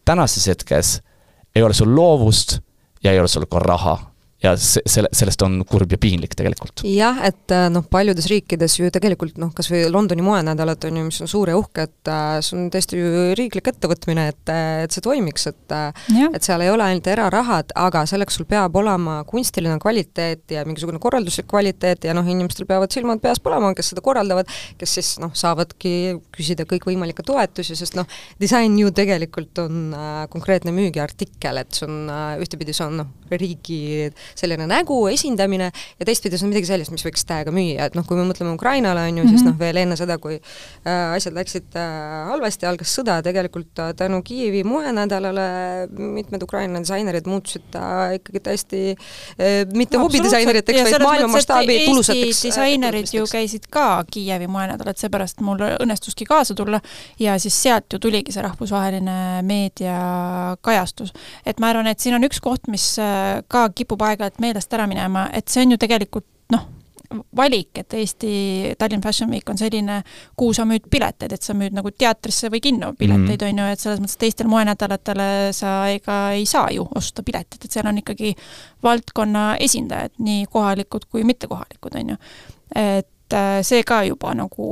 tänases 0.05 0.47
hetkes 0.47 1.01
ei 1.55 1.63
ole 1.63 1.73
sul 1.73 1.95
loovust 1.95 2.59
ja 3.03 3.11
ei 3.11 3.19
ole 3.19 3.27
sul 3.27 3.45
ka 3.45 3.59
raha 3.59 4.10
ja 4.43 4.53
see, 4.57 4.81
selle, 4.89 5.09
sellest 5.15 5.43
on 5.45 5.59
kurb 5.69 5.91
ja 5.93 5.99
piinlik 6.01 6.33
tegelikult. 6.37 6.83
jah, 6.87 7.19
et 7.27 7.53
äh, 7.53 7.67
noh, 7.73 7.85
paljudes 7.91 8.27
riikides 8.31 8.77
ju 8.79 8.89
tegelikult 8.93 9.37
noh, 9.41 9.51
kas 9.55 9.69
või 9.71 9.83
Londoni 9.91 10.25
moenädalad 10.25 10.87
on 10.89 10.97
ju, 10.97 11.05
mis 11.09 11.21
on 11.23 11.29
suur 11.29 11.51
ja 11.51 11.57
uhke, 11.59 11.85
et 11.89 12.11
äh, 12.11 12.39
see 12.45 12.57
on 12.57 12.69
tõesti 12.73 12.99
ju 12.99 13.25
riiklik 13.37 13.69
ettevõtmine, 13.73 14.27
et, 14.33 14.43
äh, 14.51 14.83
et 14.85 14.95
see 14.95 15.03
toimiks, 15.05 15.47
et 15.51 15.59
et 15.71 16.43
seal 16.43 16.61
ei 16.63 16.69
ole 16.71 16.83
ainult 16.83 17.07
erarahad, 17.07 17.71
aga 17.79 18.03
selleks 18.09 18.35
sul 18.37 18.47
peab 18.49 18.75
olema 18.79 19.21
kunstiline 19.29 19.77
kvaliteet 19.81 20.51
ja 20.55 20.65
mingisugune 20.67 20.99
korralduslik 21.01 21.47
kvaliteet 21.51 22.07
ja 22.09 22.15
noh, 22.17 22.27
inimestel 22.27 22.67
peavad 22.69 22.91
silmad 22.93 23.21
peas 23.23 23.39
põlema, 23.43 23.71
kes 23.77 23.93
seda 23.93 24.03
korraldavad, 24.03 24.49
kes 24.81 24.97
siis 24.97 25.13
noh, 25.21 25.31
saavadki 25.37 26.17
küsida 26.33 26.65
kõikvõimalikke 26.69 27.23
toetusi, 27.27 27.77
sest 27.79 27.95
noh, 27.99 28.09
disain 28.41 28.75
ju 28.79 28.91
tegelikult 28.95 29.63
on 29.63 29.95
äh, 29.95 30.25
konkreetne 30.33 30.73
müügiartikkel, 30.75 31.61
et 31.61 31.77
see 31.77 31.87
on 31.87 32.11
äh, 32.11 32.41
ühtepidi 32.41 32.75
see 32.75 32.87
on 32.89 32.99
noh, 33.03 33.11
riigi 33.31 33.79
selline 34.35 34.67
nägu, 34.69 34.97
esindamine 35.11 35.71
ja 35.71 36.07
teistpidi 36.07 36.39
see 36.39 36.47
on 36.47 36.53
midagi 36.53 36.69
sellist, 36.69 36.93
mis 36.93 37.05
võiks 37.05 37.25
täiega 37.27 37.53
müüa, 37.55 37.89
et 37.89 37.97
noh, 37.97 38.05
kui 38.07 38.19
me 38.19 38.25
mõtleme 38.29 38.53
Ukrainale, 38.55 39.07
on 39.09 39.21
ju, 39.21 39.27
siis 39.29 39.41
mhm. 39.41 39.51
noh, 39.51 39.59
veel 39.61 39.81
enne 39.83 39.97
seda, 39.99 40.17
kui 40.21 40.37
äh, 40.37 41.15
asjad 41.15 41.35
läksid 41.37 41.77
äh, 41.79 42.27
halvasti, 42.31 42.67
algas 42.69 42.95
sõda, 42.99 43.19
tegelikult 43.25 43.83
äh, 43.83 43.93
tänu 43.97 44.21
Kiievi 44.25 44.63
moenädalale 44.67 45.47
mitmed 45.91 46.43
Ukraina 46.43 46.81
disainerid 46.83 47.27
muutusid 47.29 47.75
äh, 47.75 48.15
ikkagi 48.19 48.43
täiesti 48.43 48.81
äh, 48.93 49.61
mitte 49.75 49.97
no, 49.97 50.05
hobidisaineriteks, 50.05 50.83
vaid 50.87 51.05
maailma 51.05 51.31
mastaabi 51.35 51.79
tulusateks 51.85 52.39
äh, 52.39 52.49
disainerid 52.49 53.13
ju 53.13 53.25
käisid 53.31 53.67
ka 53.71 54.03
Kiievi 54.11 54.47
moenädalat, 54.51 54.99
seepärast 55.01 55.41
mul 55.45 55.61
õnnestuski 55.61 56.25
kaasa 56.29 56.55
tulla. 56.57 56.81
Ja 57.19 57.37
siis 57.39 57.57
sealt 57.63 57.93
ju 57.93 57.99
tuligi 57.99 58.33
see 58.33 58.43
rahvusvaheline 58.43 59.41
meediakajastus. 59.47 61.13
et 61.45 61.59
ma 61.59 61.71
arvan, 61.71 61.87
et 61.87 61.99
siin 61.99 62.15
on 62.15 62.25
üks 62.27 62.41
koht, 62.43 62.67
mis 62.71 62.85
äh, 63.01 63.41
ka 63.51 63.67
kipub 63.75 64.01
aeg-ajalt 64.01 64.20
aeg-ajalt 64.21 64.43
meelest 64.43 64.77
ära 64.77 64.87
minema, 64.87 65.27
et 65.33 65.49
see 65.49 65.65
on 65.65 65.75
ju 65.75 65.81
tegelikult 65.81 66.27
noh, 66.53 66.67
valik, 67.35 67.77
et 67.81 67.93
Eesti 67.93 68.31
Tallinn 68.79 69.01
Fashion 69.03 69.31
Week 69.31 69.49
on 69.49 69.57
selline, 69.59 70.01
kuhu 70.37 70.53
sa 70.55 70.65
müüd 70.67 70.87
pileteid, 70.91 71.33
et 71.35 71.43
sa 71.43 71.55
müüd 71.57 71.75
nagu 71.75 71.91
teatrisse 71.91 72.51
või 72.51 72.61
kinno 72.63 72.93
pileteid, 72.97 73.41
mhm. 73.41 73.49
on 73.49 73.59
ju, 73.61 73.73
et 73.73 73.83
selles 73.83 74.01
mõttes 74.03 74.19
teistel 74.21 74.49
moenädalatele 74.51 75.27
sa 75.55 75.75
ega 75.91 76.21
ei 76.37 76.45
saa 76.49 76.71
ju 76.75 76.87
osta 76.95 77.23
piletit, 77.27 77.65
et 77.65 77.71
seal 77.71 77.89
on 77.89 77.99
ikkagi 78.01 78.33
valdkonna 78.83 79.45
esindajad, 79.63 80.15
nii 80.23 80.47
kohalikud 80.51 81.07
kui 81.11 81.25
mittekohalikud, 81.27 81.99
on 81.99 82.15
ju. 82.15 82.23
et 82.75 83.37
äh, 83.37 83.59
see 83.67 83.83
ka 83.87 84.03
juba 84.07 84.33
nagu 84.37 84.71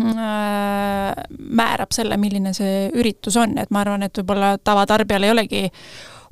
äh, 0.00 1.14
määrab 1.36 1.92
selle, 1.92 2.16
milline 2.20 2.54
see 2.56 2.90
üritus 2.94 3.36
on, 3.40 3.58
et 3.60 3.72
ma 3.72 3.84
arvan, 3.84 4.06
et 4.06 4.22
võib-olla 4.22 4.56
tavatarbijal 4.64 5.28
ei 5.28 5.34
olegi 5.36 5.64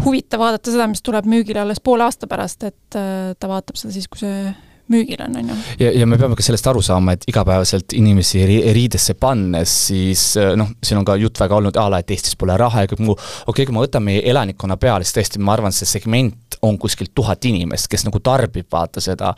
huvitav 0.02 0.42
vaadata 0.42 0.74
seda, 0.74 0.88
mis 0.90 1.02
tuleb 1.04 1.28
müügile 1.30 1.62
alles 1.62 1.82
poole 1.84 2.06
aasta 2.06 2.28
pärast, 2.30 2.66
et 2.66 2.98
äh, 2.98 3.34
ta 3.38 3.50
vaatab 3.50 3.78
seda 3.80 3.94
siis, 3.94 4.08
kui 4.10 4.24
see 4.24 4.54
müügil 4.92 5.20
on, 5.24 5.36
on 5.40 5.48
ju. 5.48 5.56
ja, 5.80 5.92
ja 6.00 6.06
me 6.08 6.18
peame 6.20 6.36
ka 6.36 6.44
sellest 6.44 6.66
aru 6.68 6.82
saama, 6.84 7.14
et 7.16 7.24
igapäevaselt 7.30 7.94
inimesi 7.96 8.42
ri 8.48 8.58
riidesse 8.76 9.16
pannes, 9.20 9.72
siis 9.88 10.26
äh, 10.40 10.52
noh, 10.60 10.74
siin 10.84 11.00
on 11.00 11.06
ka 11.08 11.16
jutt 11.20 11.40
väga 11.40 11.56
olnud 11.60 11.78
a 11.80 11.86
la, 11.92 12.02
et 12.04 12.12
Eestis 12.12 12.36
pole 12.40 12.56
raha 12.60 12.84
ja 12.84 12.90
kõik 12.90 13.04
muu, 13.06 13.16
okei 13.16 13.52
okay,, 13.52 13.68
kui 13.70 13.76
ma 13.76 13.84
võtan 13.86 14.04
meie 14.04 14.24
elanikkonna 14.30 14.76
peale, 14.80 15.06
siis 15.06 15.16
tõesti, 15.18 15.40
ma 15.40 15.56
arvan, 15.56 15.74
see 15.74 15.88
segment 15.88 16.36
on 16.64 16.78
kuskil 16.80 17.10
tuhat 17.14 17.44
inimest, 17.44 17.88
kes 17.92 18.06
nagu 18.06 18.20
tarbib, 18.24 18.66
vaata 18.72 19.02
seda. 19.04 19.34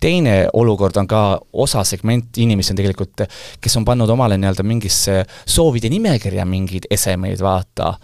teine 0.00 0.48
olukord 0.52 0.96
on 0.96 1.06
ka, 1.10 1.22
osa 1.52 1.84
segment 1.84 2.38
inimesi 2.38 2.72
on 2.72 2.78
tegelikult, 2.78 3.24
kes 3.60 3.76
on 3.80 3.84
pannud 3.88 4.10
omale 4.10 4.38
nii-öelda 4.38 4.64
mingisse 4.66 5.22
soovide 5.46 5.90
nimekirja 5.90 6.44
mingeid 6.48 6.88
esemeid, 6.90 7.40
vaata. 7.42 7.94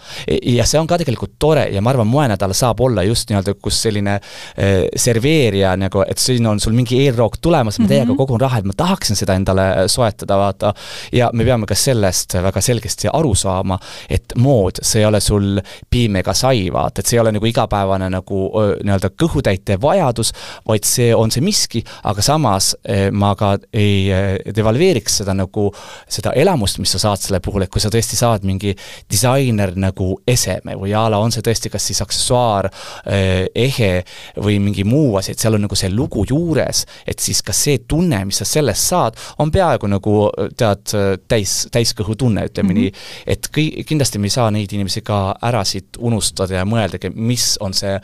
ja 0.43 0.67
see 0.67 0.81
on 0.81 0.91
ka 0.91 0.99
tegelikult 1.01 1.37
tore 1.39 1.69
ja 1.73 1.83
ma 1.83 1.93
arvan, 1.95 2.11
moenädal 2.11 2.55
saab 2.57 2.81
olla 2.85 3.03
just 3.07 3.31
nii-öelda, 3.31 3.57
kus 3.63 3.83
selline 3.87 4.17
äh, 4.19 4.73
serveerija 4.97 5.77
nagu, 5.81 6.05
et 6.09 6.19
siin 6.19 6.47
on 6.47 6.61
sul 6.61 6.75
mingi 6.77 6.99
eelroog 7.05 7.39
tulemas, 7.41 7.79
ma 7.79 7.89
täiega 7.89 8.05
mm 8.05 8.13
-hmm. 8.13 8.17
kogun 8.17 8.41
raha, 8.41 8.59
et 8.59 8.69
ma 8.71 8.77
tahaksin 8.77 9.17
seda 9.17 9.35
endale 9.39 9.89
soetada, 9.89 10.39
vaata. 10.39 10.75
ja 11.13 11.31
me 11.33 11.45
peame 11.45 11.67
ka 11.67 11.75
sellest 11.75 12.35
väga 12.35 12.61
selgesti 12.61 13.09
aru 13.13 13.35
saama, 13.35 13.79
et 14.11 14.35
mood, 14.37 14.83
see 14.83 15.01
ei 15.01 15.07
ole 15.07 15.21
sul 15.21 15.61
piim 15.91 16.17
ega 16.17 16.35
sai, 16.35 16.73
vaata, 16.73 17.01
et 17.01 17.07
see 17.07 17.17
ei 17.17 17.21
ole 17.21 17.33
nagu 17.33 17.47
igapäevane 17.47 18.11
nagu 18.11 18.51
nii-öelda 18.85 19.11
kõhutäite 19.20 19.77
vajadus, 19.81 20.33
vaid 20.68 20.87
see 20.88 21.11
on 21.14 21.33
see 21.35 21.44
miski, 21.44 21.83
aga 22.09 22.22
samas 22.24 22.72
eh, 22.83 23.09
ma 23.12 23.35
ka 23.38 23.55
ei 23.72 24.11
eh, 24.12 24.53
devalveeriks 24.55 25.20
seda 25.22 25.35
nagu, 25.37 25.68
seda 26.11 26.35
elamust, 26.38 26.81
mis 26.83 26.94
sa 26.94 27.03
saad 27.07 27.22
selle 27.22 27.40
puhul, 27.44 27.64
et 27.64 27.72
kui 27.72 27.83
sa 27.83 27.90
tõesti 27.92 28.18
saad 28.18 28.46
mingi 28.46 28.74
disainer 29.11 29.74
nagu 29.81 30.11
eseme 30.27 30.77
või 30.81 30.94
a 30.96 31.07
la 31.11 31.20
on 31.22 31.35
see 31.35 31.44
tõesti 31.44 31.72
kas 31.72 31.88
siis 31.90 32.03
aksessuaar, 32.05 32.70
eh, 33.07 33.46
ehe 33.55 33.92
või 34.40 34.59
mingi 34.62 34.87
muu 34.88 35.16
asi, 35.20 35.35
et 35.35 35.42
seal 35.42 35.59
on 35.59 35.66
nagu 35.66 35.79
see 35.79 35.92
lugu 35.92 36.24
juures, 36.29 36.85
et 37.07 37.20
siis 37.20 37.42
ka 37.44 37.55
see 37.57 37.83
tunne, 37.88 38.24
mis 38.29 38.40
sa 38.42 38.48
sellest 38.48 38.92
saad, 38.92 39.18
on 39.42 39.53
peaaegu 39.55 39.88
nagu 39.90 40.16
tead, 40.59 40.94
täis, 41.29 41.57
täiskõhutunne, 41.74 42.48
ütleme 42.50 42.72
mm 42.72 42.77
-hmm. 42.77 42.81
nii, 42.81 43.35
et 43.35 43.48
kõi-, 43.55 43.85
kindlasti 43.87 44.18
me 44.18 44.31
ei 44.31 44.37
saa 44.37 44.50
neid 44.55 44.72
inimesi 44.72 45.03
ka 45.05 45.37
ära 45.42 45.64
siit 45.64 45.98
unustada 45.98 46.61
ja 46.61 46.64
mõeldagi, 46.68 47.11
mis 47.14 47.55
on 47.61 47.74
see 47.74 47.94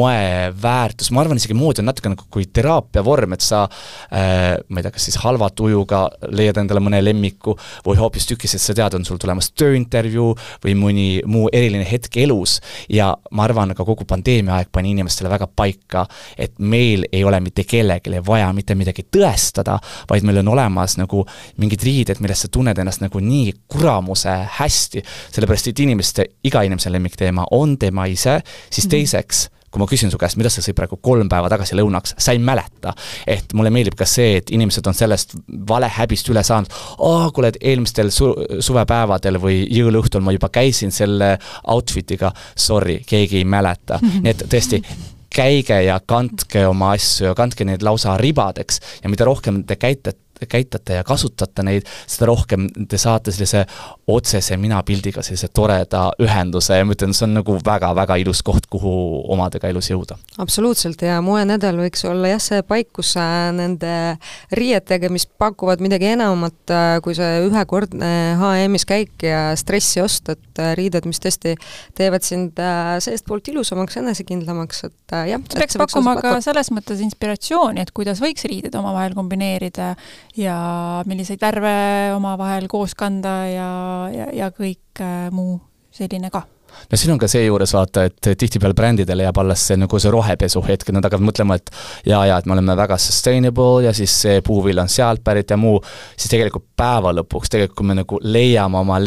moeväärtus, 0.00 1.10
ma 1.12 1.24
arvan 1.24 1.40
isegi 1.40 1.56
mood 1.56 1.80
on 1.80 1.88
natuke 1.90 2.10
nagu 2.12 2.26
kui 2.32 2.46
teraapia 2.52 3.02
vorm, 3.04 3.34
et 3.36 3.44
sa 3.44 3.64
äh, 3.66 4.56
ma 4.68 4.80
ei 4.80 4.86
tea, 4.86 4.94
kas 4.94 5.06
siis 5.08 5.18
halva 5.22 5.50
tujuga 5.56 6.02
leiad 6.32 6.60
endale 6.62 6.82
mõne 6.84 7.02
lemmiku 7.02 7.56
või 7.86 7.98
hoopistükkis, 8.00 8.56
et 8.56 8.64
sa 8.64 8.76
tead, 8.76 8.96
on 8.96 9.06
sul 9.06 9.20
tulemas 9.20 9.50
tööintervjuu 9.58 10.30
või 10.64 10.76
mõni 10.78 11.08
muu 11.28 11.48
eriline 11.52 11.86
hetk 11.88 12.20
elus. 12.22 12.58
Ja 12.92 13.12
ma 13.36 13.46
arvan, 13.46 13.74
ka 13.76 13.86
kogu 13.86 14.06
pandeemia 14.08 14.58
aeg 14.58 14.72
pani 14.72 14.94
inimestele 14.94 15.30
väga 15.32 15.48
paika, 15.56 16.06
et 16.38 16.58
meil 16.58 17.06
ei 17.12 17.24
ole 17.26 17.40
mitte 17.44 17.64
kellelegi 17.68 18.22
vaja 18.26 18.50
mitte 18.56 18.76
midagi 18.78 19.06
tõestada, 19.12 19.78
vaid 20.10 20.26
meil 20.26 20.42
on 20.42 20.52
olemas 20.54 20.96
nagu 21.00 21.24
mingid 21.60 21.84
riided, 21.86 22.20
milles 22.22 22.44
sa 22.44 22.50
tunned 22.52 22.78
ennast 22.78 23.04
nagu 23.04 23.22
nii 23.22 23.54
kuramuse 23.70 24.34
hästi, 24.58 25.04
sellepärast 25.34 25.70
et 25.70 25.86
inimeste, 25.86 26.26
iga 26.46 26.64
inimese 26.66 26.92
lemmikteema 26.92 27.48
on 27.56 27.76
tema 27.80 28.06
ise, 28.10 28.40
siis 28.70 28.86
mhm. 28.86 28.90
teiseks 28.96 29.46
mm 29.46 29.54
-hmm 29.54 29.59
kui 29.70 29.82
ma 29.82 29.86
küsin 29.90 30.10
su 30.10 30.18
käest, 30.18 30.38
mida 30.40 30.50
sa 30.50 30.62
sõid 30.64 30.76
praegu 30.78 30.98
kolm 31.02 31.28
päeva 31.30 31.50
tagasi 31.52 31.78
lõunaks, 31.78 32.16
sa 32.18 32.34
ei 32.34 32.40
mäleta. 32.42 32.94
et 33.26 33.52
mulle 33.54 33.70
meeldib 33.70 33.94
ka 33.98 34.06
see, 34.08 34.36
et 34.40 34.50
inimesed 34.50 34.86
on 34.86 34.96
sellest 34.96 35.36
valehäbist 35.68 36.28
üle 36.32 36.42
saanud, 36.46 36.72
aa, 36.98 37.30
kuule, 37.34 37.52
et 37.52 37.60
eelmistel 37.60 38.10
su-, 38.14 38.34
suvepäevadel 38.60 39.38
või 39.42 39.62
jõuluõhtul 39.70 40.24
ma 40.26 40.34
juba 40.34 40.50
käisin 40.52 40.90
selle 40.94 41.36
outfit'iga, 41.70 42.32
sorry, 42.56 43.00
keegi 43.06 43.40
ei 43.42 43.44
mäleta. 43.44 44.00
nii 44.22 44.34
et 44.34 44.44
tõesti, 44.50 44.82
käige 45.30 45.78
ja 45.86 46.00
kandke 46.06 46.66
oma 46.66 46.94
asju 46.96 47.30
ja 47.30 47.36
kandke 47.38 47.64
neid 47.64 47.84
lausa 47.86 48.16
ribadeks 48.18 48.80
ja 49.04 49.10
mida 49.12 49.28
rohkem 49.28 49.62
te 49.66 49.78
käite, 49.78 50.16
käitate 50.46 51.00
ja 51.00 51.04
kasutate 51.06 51.64
neid, 51.66 51.88
seda 52.06 52.30
rohkem 52.30 52.68
te 52.88 52.98
saate 53.00 53.34
sellise 53.34 53.64
otsese 54.10 54.56
minapildiga 54.60 55.22
sellise 55.24 55.50
toreda 55.54 56.06
ühenduse 56.22 56.78
ja 56.78 56.86
ma 56.86 56.96
ütlen, 56.96 57.14
see 57.16 57.26
on 57.28 57.36
nagu 57.40 57.56
väga-väga 57.64 58.16
ilus 58.22 58.42
koht, 58.46 58.68
kuhu 58.70 58.92
omadega 59.32 59.70
elus 59.70 59.90
jõuda. 59.90 60.18
absoluutselt 60.38 61.02
ja 61.04 61.20
moenädal 61.24 61.78
võiks 61.80 62.04
olla 62.08 62.34
jah, 62.34 62.42
see 62.42 62.62
paik, 62.66 62.90
kus 62.96 63.14
sa 63.16 63.24
nende 63.54 64.16
riietega, 64.56 65.10
mis 65.12 65.26
pakuvad 65.40 65.82
midagi 65.84 66.10
enamat 66.14 66.74
äh, 66.74 66.96
kui 67.04 67.16
see 67.18 67.44
ühekordne 67.46 68.10
HM-is 68.40 68.86
käik 68.88 69.26
ja 69.26 69.50
stressi 69.58 70.02
ost, 70.02 70.30
et 70.32 70.62
äh, 70.62 70.72
riided, 70.78 71.06
mis 71.08 71.20
tõesti 71.22 71.56
teevad 71.98 72.26
sind 72.26 72.60
äh, 72.62 72.96
seestpoolt 73.02 73.50
ilusamaks, 73.52 73.98
enesekindlamaks, 74.00 74.84
et 74.88 75.16
jah. 75.32 75.42
see 75.50 75.62
peaks 75.62 75.78
pakkuma 75.80 76.16
ka 76.20 76.36
selles 76.44 76.72
mõttes 76.74 77.02
inspiratsiooni, 77.04 77.82
et 77.84 77.94
kuidas 77.96 78.22
võiks 78.22 78.46
riided 78.50 78.74
omavahel 78.78 79.16
kombineerida 79.18 79.92
ja 80.36 81.02
milliseid 81.06 81.40
värve 81.42 81.74
omavahel 82.16 82.68
koos 82.70 82.94
kanda 82.94 83.34
ja, 83.50 83.72
ja, 84.14 84.30
ja 84.44 84.50
kõik 84.54 85.02
äh, 85.02 85.28
muu 85.34 85.58
selline 85.90 86.30
ka. 86.30 86.46
No 86.90 86.98
siin 86.98 87.12
on 87.14 87.18
ka 87.18 87.28
seejuures 87.30 87.72
vaata, 87.74 88.04
et 88.06 88.28
tihtipeale 88.38 88.76
brändidele 88.78 89.24
jääb 89.26 89.40
alles 89.42 89.64
see 89.66 89.78
nagu 89.80 89.98
see 89.98 90.12
rohepesu 90.14 90.62
hetk, 90.66 90.88
et 90.88 90.96
nad 90.96 91.06
hakkavad 91.06 91.26
mõtlema, 91.26 91.56
et 91.58 91.72
jaa, 92.06 92.22
jaa, 92.30 92.38
et 92.38 92.46
me 92.46 92.54
oleme 92.56 92.76
väga 92.78 92.98
sustainable 93.00 93.84
ja 93.86 93.94
siis 93.96 94.14
see 94.24 94.40
puuvill 94.46 94.78
on 94.82 94.90
sealt 94.92 95.24
pärit 95.26 95.50
ja 95.50 95.58
muu, 95.60 95.80
siis 96.16 96.30
tegelikult 96.32 96.68
päeva 96.78 97.14
lõpuks 97.16 97.52
tegelikult, 97.52 97.78
kui 97.80 97.90
me 97.90 97.98
nagu 98.00 98.20
leiame 98.22 98.80
oma 98.80 99.00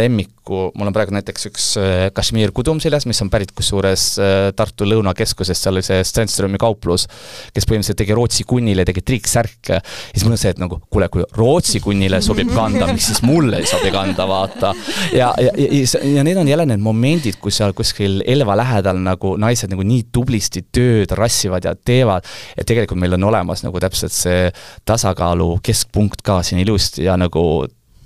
lemmiku, 0.44 0.72
mul 0.76 0.88
on 0.88 0.94
praegu 0.94 1.14
näiteks 1.14 1.48
üks 1.48 1.66
äh, 1.78 2.12
Kashmir 2.14 2.52
kudum 2.52 2.80
seljas, 2.80 3.06
mis 3.06 3.22
on 3.22 3.30
pärit 3.30 3.52
kusjuures 3.56 4.20
äh, 4.20 4.52
Tartu 4.56 4.86
Lõunakeskusest, 4.86 5.64
seal 5.64 5.76
oli 5.76 5.84
see 5.84 6.04
Stenströmi 6.04 6.58
kauplus, 6.58 7.08
kes 7.54 7.66
põhimõtteliselt 7.66 7.98
tegi 7.98 8.14
Rootsi 8.14 8.44
kunnile, 8.44 8.86
tegi 8.86 9.02
triiksärke. 9.02 9.74
ja 9.74 9.82
siis 10.14 10.26
mul 10.26 10.36
on 10.36 10.42
see, 10.42 10.52
et 10.52 10.60
nagu 10.60 10.80
kuule, 10.90 11.08
kui 11.10 11.24
Rootsi 11.38 11.80
kunnile 11.80 12.22
sobib 12.22 12.52
kanda, 12.54 12.88
miks 12.92 13.08
siis 13.12 13.22
mulle 13.24 13.62
ei 13.62 13.70
sobi 13.70 13.92
kanda, 13.92 14.28
vaata. 14.28 14.74
ja, 15.14 15.34
ja, 15.40 15.54
ja, 15.58 15.70
ja, 15.80 16.04
ja 16.18 16.24
need 16.24 16.38
on 16.38 16.48
jälle 16.48 16.66
need 16.66 16.84
momendid, 16.84 17.40
kus 17.42 17.62
seal 17.62 17.74
kuskil 17.78 18.22
Elva 18.28 18.58
lähedal 18.60 19.00
nagu 19.04 19.36
naised 19.40 19.72
nagu 19.72 19.86
nii 19.88 20.10
tublisti 20.12 20.66
tööd 20.74 21.14
rassivad 21.16 21.66
ja 21.66 21.76
teevad, 21.76 22.28
et 22.58 22.68
tegelikult 22.68 23.00
meil 23.00 23.16
on 23.18 23.30
olemas 23.32 23.64
nagu 23.64 23.80
täpselt 23.80 24.16
see 24.16 24.50
tasakaalu 24.86 25.56
keskpunkt 25.64 26.24
ka 26.26 26.42
siin 26.44 26.62
ilusti 26.64 27.08
ja 27.08 27.16
nagu 27.20 27.64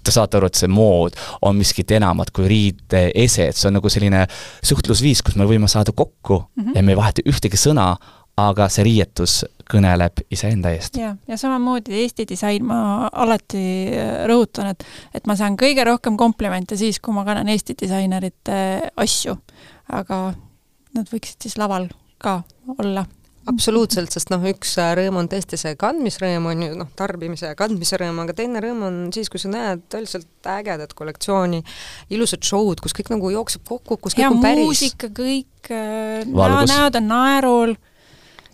te 0.07 0.15
saate 0.15 0.39
aru, 0.39 0.49
et 0.49 0.59
see 0.59 0.71
mood 0.71 1.17
on 1.45 1.57
miskit 1.57 1.91
enamat 1.97 2.31
kui 2.35 2.47
riideese, 2.49 3.49
et 3.49 3.57
see 3.57 3.69
on 3.69 3.77
nagu 3.79 3.91
selline 3.91 4.25
suhtlusviis, 4.65 5.23
kus 5.25 5.37
me 5.39 5.47
võime 5.49 5.69
saada 5.71 5.93
kokku 5.95 6.39
mm 6.39 6.63
-hmm. 6.63 6.75
ja 6.75 6.83
me 6.83 6.95
ei 6.95 7.01
vaheta 7.01 7.25
ühtegi 7.27 7.59
sõna, 7.59 7.95
aga 8.37 8.67
see 8.69 8.85
riietus 8.85 9.41
kõneleb 9.71 10.21
iseenda 10.31 10.71
eest. 10.71 10.97
ja, 10.97 11.15
ja 11.27 11.37
samamoodi 11.37 11.95
Eesti 12.03 12.27
disain, 12.29 12.65
ma 12.65 13.09
alati 13.11 13.89
rõhutan, 14.29 14.71
et, 14.71 14.85
et 15.13 15.27
ma 15.27 15.35
saan 15.35 15.57
kõige 15.57 15.83
rohkem 15.83 16.17
komplimente 16.17 16.77
siis, 16.77 16.99
kui 16.99 17.13
ma 17.13 17.25
kannan 17.25 17.49
Eesti 17.49 17.75
disainerite 17.81 18.91
asju. 18.95 19.37
aga 19.91 20.33
nad 20.93 21.09
võiksid 21.13 21.41
siis 21.41 21.57
laval 21.57 21.89
ka 22.17 22.41
olla 22.77 23.05
absoluutselt, 23.47 24.11
sest 24.13 24.31
noh, 24.33 24.43
üks 24.51 24.75
äh, 24.81 24.91
rõõm 24.99 25.21
on 25.21 25.29
tõesti 25.31 25.59
see 25.59 25.75
kandmisrõõm, 25.79 26.49
on 26.51 26.63
ju 26.65 26.77
noh, 26.77 26.89
tarbimise 26.99 27.51
ja 27.51 27.57
kandmise 27.59 27.99
rõõm, 28.01 28.21
aga 28.23 28.35
teine 28.37 28.61
rõõm 28.63 28.85
on 28.87 29.01
siis, 29.15 29.31
kui 29.31 29.41
sa 29.41 29.51
näed 29.51 29.83
tõeliselt 29.91 30.51
ägedat 30.57 30.95
kollektsiooni, 30.97 31.63
ilusat 32.13 32.47
show'd, 32.47 32.81
kus 32.83 32.95
kõik 32.97 33.11
nagu 33.15 33.31
jookseb 33.33 33.63
kokku, 33.67 33.99
kus 34.01 34.17
kõik 34.17 34.27
ja 34.27 34.31
on 34.33 34.41
päris. 34.43 34.65
muusika, 34.65 35.11
kõik 35.15 35.71
äh, 35.71 36.25
näod 36.27 36.99
on 36.99 37.07
naerul. 37.13 37.77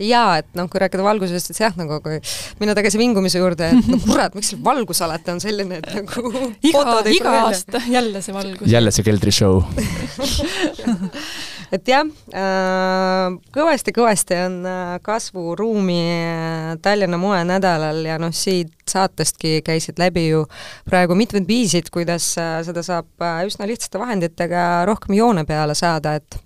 Jaa, 0.01 0.39
et 0.41 0.47
noh, 0.57 0.65
kui 0.73 0.81
rääkida 0.81 1.03
valgusest, 1.05 1.51
et 1.53 1.59
jah, 1.61 1.75
nagu 1.77 1.99
kui 2.03 2.17
minna 2.59 2.73
tagasi 2.75 2.97
vingumise 2.97 3.37
juurde, 3.37 3.69
et 3.69 3.89
no 3.91 3.99
kurat, 4.01 4.33
miks 4.33 4.49
see 4.51 4.61
valgus 4.65 5.03
alati 5.05 5.35
on 5.35 5.41
selline, 5.43 5.77
et 5.79 5.91
nagu 5.99 6.31
iga, 6.69 6.81
iga 7.13 7.35
aasta 7.43 7.83
jälle 7.85 8.23
see 8.25 8.33
valgus. 8.35 8.67
jälle 8.73 8.91
see 8.91 9.05
keldrishow 9.05 9.61
et 11.73 11.89
jah 11.89 12.05
äh,, 12.05 13.35
kõvasti-kõvasti 13.55 14.37
on 14.45 14.59
äh, 14.69 14.93
kasvuruumi 15.05 15.99
äh, 16.13 16.69
Tallinna 16.83 17.19
moenädalal 17.21 18.03
ja 18.05 18.19
noh, 18.21 18.33
siit 18.35 18.73
saatestki 18.89 19.61
käisid 19.65 20.01
läbi 20.01 20.27
ju 20.29 20.45
praegu 20.89 21.17
mitmed 21.17 21.47
viisid, 21.49 21.89
kuidas 21.93 22.33
äh, 22.41 22.59
seda 22.67 22.85
saab 22.85 23.29
üsna 23.47 23.69
lihtsate 23.69 24.01
vahenditega 24.01 24.83
rohkem 24.89 25.17
joone 25.17 25.47
peale 25.49 25.75
saada, 25.77 26.17
et 26.21 26.41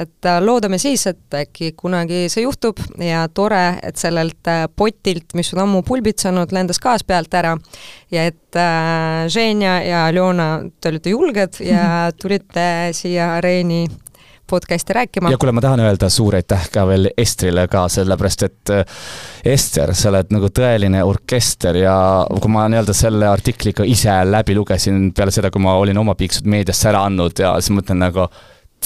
et 0.00 0.26
äh, 0.26 0.38
loodame 0.42 0.78
siis, 0.80 1.04
et 1.10 1.36
äkki 1.42 1.72
kunagi 1.78 2.24
see 2.32 2.44
juhtub 2.44 2.80
ja 3.02 3.24
tore, 3.34 3.62
et 3.86 4.00
sellelt 4.00 4.48
äh, 4.50 4.64
potilt, 4.76 5.34
mis 5.38 5.52
on 5.54 5.64
ammu 5.64 5.82
pulbitsenud, 5.86 6.54
lendas 6.56 6.80
gaas 6.82 7.04
pealt 7.06 7.34
ära 7.36 7.56
ja 8.12 8.26
et 8.30 8.58
äh, 8.58 9.26
Ženja 9.32 9.80
ja 9.86 10.04
Aljona, 10.08 10.50
te 10.80 10.92
olite 10.92 11.14
julged 11.14 11.60
ja 11.64 12.10
tulite 12.20 12.66
siia 12.96 13.34
areeni 13.38 13.84
podcast'i 14.50 14.96
rääkima. 14.96 15.30
ja 15.30 15.38
kuule, 15.40 15.54
ma 15.56 15.64
tahan 15.64 15.80
öelda 15.86 16.10
suur 16.12 16.36
aitäh 16.38 16.68
ka 16.72 16.86
veel 16.90 17.10
Estrile 17.18 17.66
ka, 17.70 17.86
sellepärast 17.88 18.46
et 18.48 18.74
äh, 18.74 19.00
Ester, 19.54 19.94
sa 19.94 20.10
oled 20.12 20.34
nagu 20.34 20.52
tõeline 20.60 21.02
orkester 21.06 21.80
ja 21.80 21.96
kui 22.30 22.52
ma 22.52 22.66
nii-öelda 22.68 22.96
selle 22.96 23.28
artikli 23.30 23.74
ka 23.76 23.86
ise 23.86 24.20
läbi 24.28 24.58
lugesin 24.58 25.10
peale 25.16 25.34
seda, 25.34 25.50
kui 25.50 25.62
ma 25.62 25.78
olin 25.80 25.98
oma 25.98 26.16
piiksud 26.18 26.48
meediasse 26.50 26.90
ära 26.92 27.04
andnud 27.08 27.42
ja 27.42 27.56
siis 27.60 27.74
mõtlen 27.76 28.02
nagu, 28.04 28.28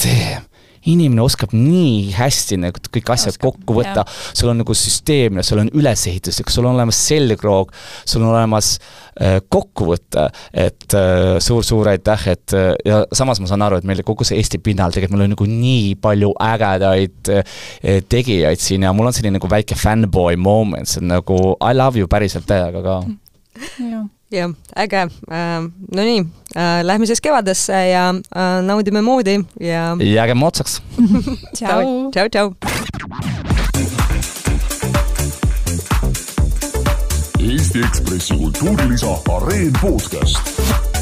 damn 0.01 0.51
inimene 0.91 1.23
oskab 1.25 1.55
nii 1.57 2.13
hästi 2.15 2.59
nagu 2.63 2.83
kõik 2.95 3.13
asjad 3.15 3.35
oskab, 3.35 3.43
kokku 3.45 3.79
võtta, 3.79 4.05
sul 4.37 4.53
on 4.53 4.61
nagu 4.63 4.77
süsteemne, 4.77 5.45
sul 5.47 5.63
on 5.63 5.71
ülesehituslik, 5.75 6.51
sul 6.53 6.67
on 6.69 6.75
olemas 6.75 6.99
selgroog, 7.09 7.73
sul 8.05 8.23
on 8.23 8.33
olemas 8.33 8.75
äh, 9.21 9.39
kokkuvõte, 9.49 10.29
et 10.53 10.97
äh, 10.99 11.37
suur-suur 11.45 11.91
aitäh, 11.93 12.29
et 12.35 12.57
äh, 12.57 12.73
ja 12.85 13.03
samas 13.13 13.41
ma 13.43 13.51
saan 13.51 13.65
aru, 13.67 13.81
et 13.81 13.89
meil 13.89 14.03
kogu 14.07 14.27
see 14.27 14.39
Eesti 14.41 14.61
pinnal 14.65 14.95
tegelikult 14.95 15.19
meil 15.19 15.29
on 15.29 15.35
nagu 15.37 15.49
nii 15.51 15.95
palju 16.03 16.33
ägedaid 16.49 17.33
äh, 17.35 17.63
tegijaid 18.09 18.63
siin 18.63 18.87
ja 18.87 18.93
mul 18.97 19.11
on 19.11 19.17
selline 19.17 19.39
nagu 19.39 19.51
väike 19.51 19.79
fanboy 19.79 20.37
moment, 20.41 20.91
see 20.91 21.03
on 21.05 21.15
nagu 21.17 21.41
I 21.61 21.73
love 21.77 22.01
you 22.01 22.11
päriselt 22.11 22.49
täiega 22.51 22.85
ka. 22.85 23.01
jah 23.95 24.05
jah, 24.35 24.55
äge 24.77 25.03
äh,. 25.31 25.71
Nonii 25.95 26.21
äh,, 26.57 26.83
lähme 26.83 27.07
siis 27.07 27.21
kevadesse 27.21 27.73
ja 27.73 28.09
äh, 28.11 28.63
naudime 28.63 29.03
moodi 29.03 29.41
ja. 29.61 29.97
jääge 30.01 30.35
moodsaks 30.35 30.83
tšau, 31.57 32.11
tšau, 32.11 32.29
tšau. 32.29 32.55
Eesti 37.45 37.79
Ekspressi 37.79 38.37
kultuurilisa 38.37 39.19
Areen 39.37 39.73
podcast 39.81 40.94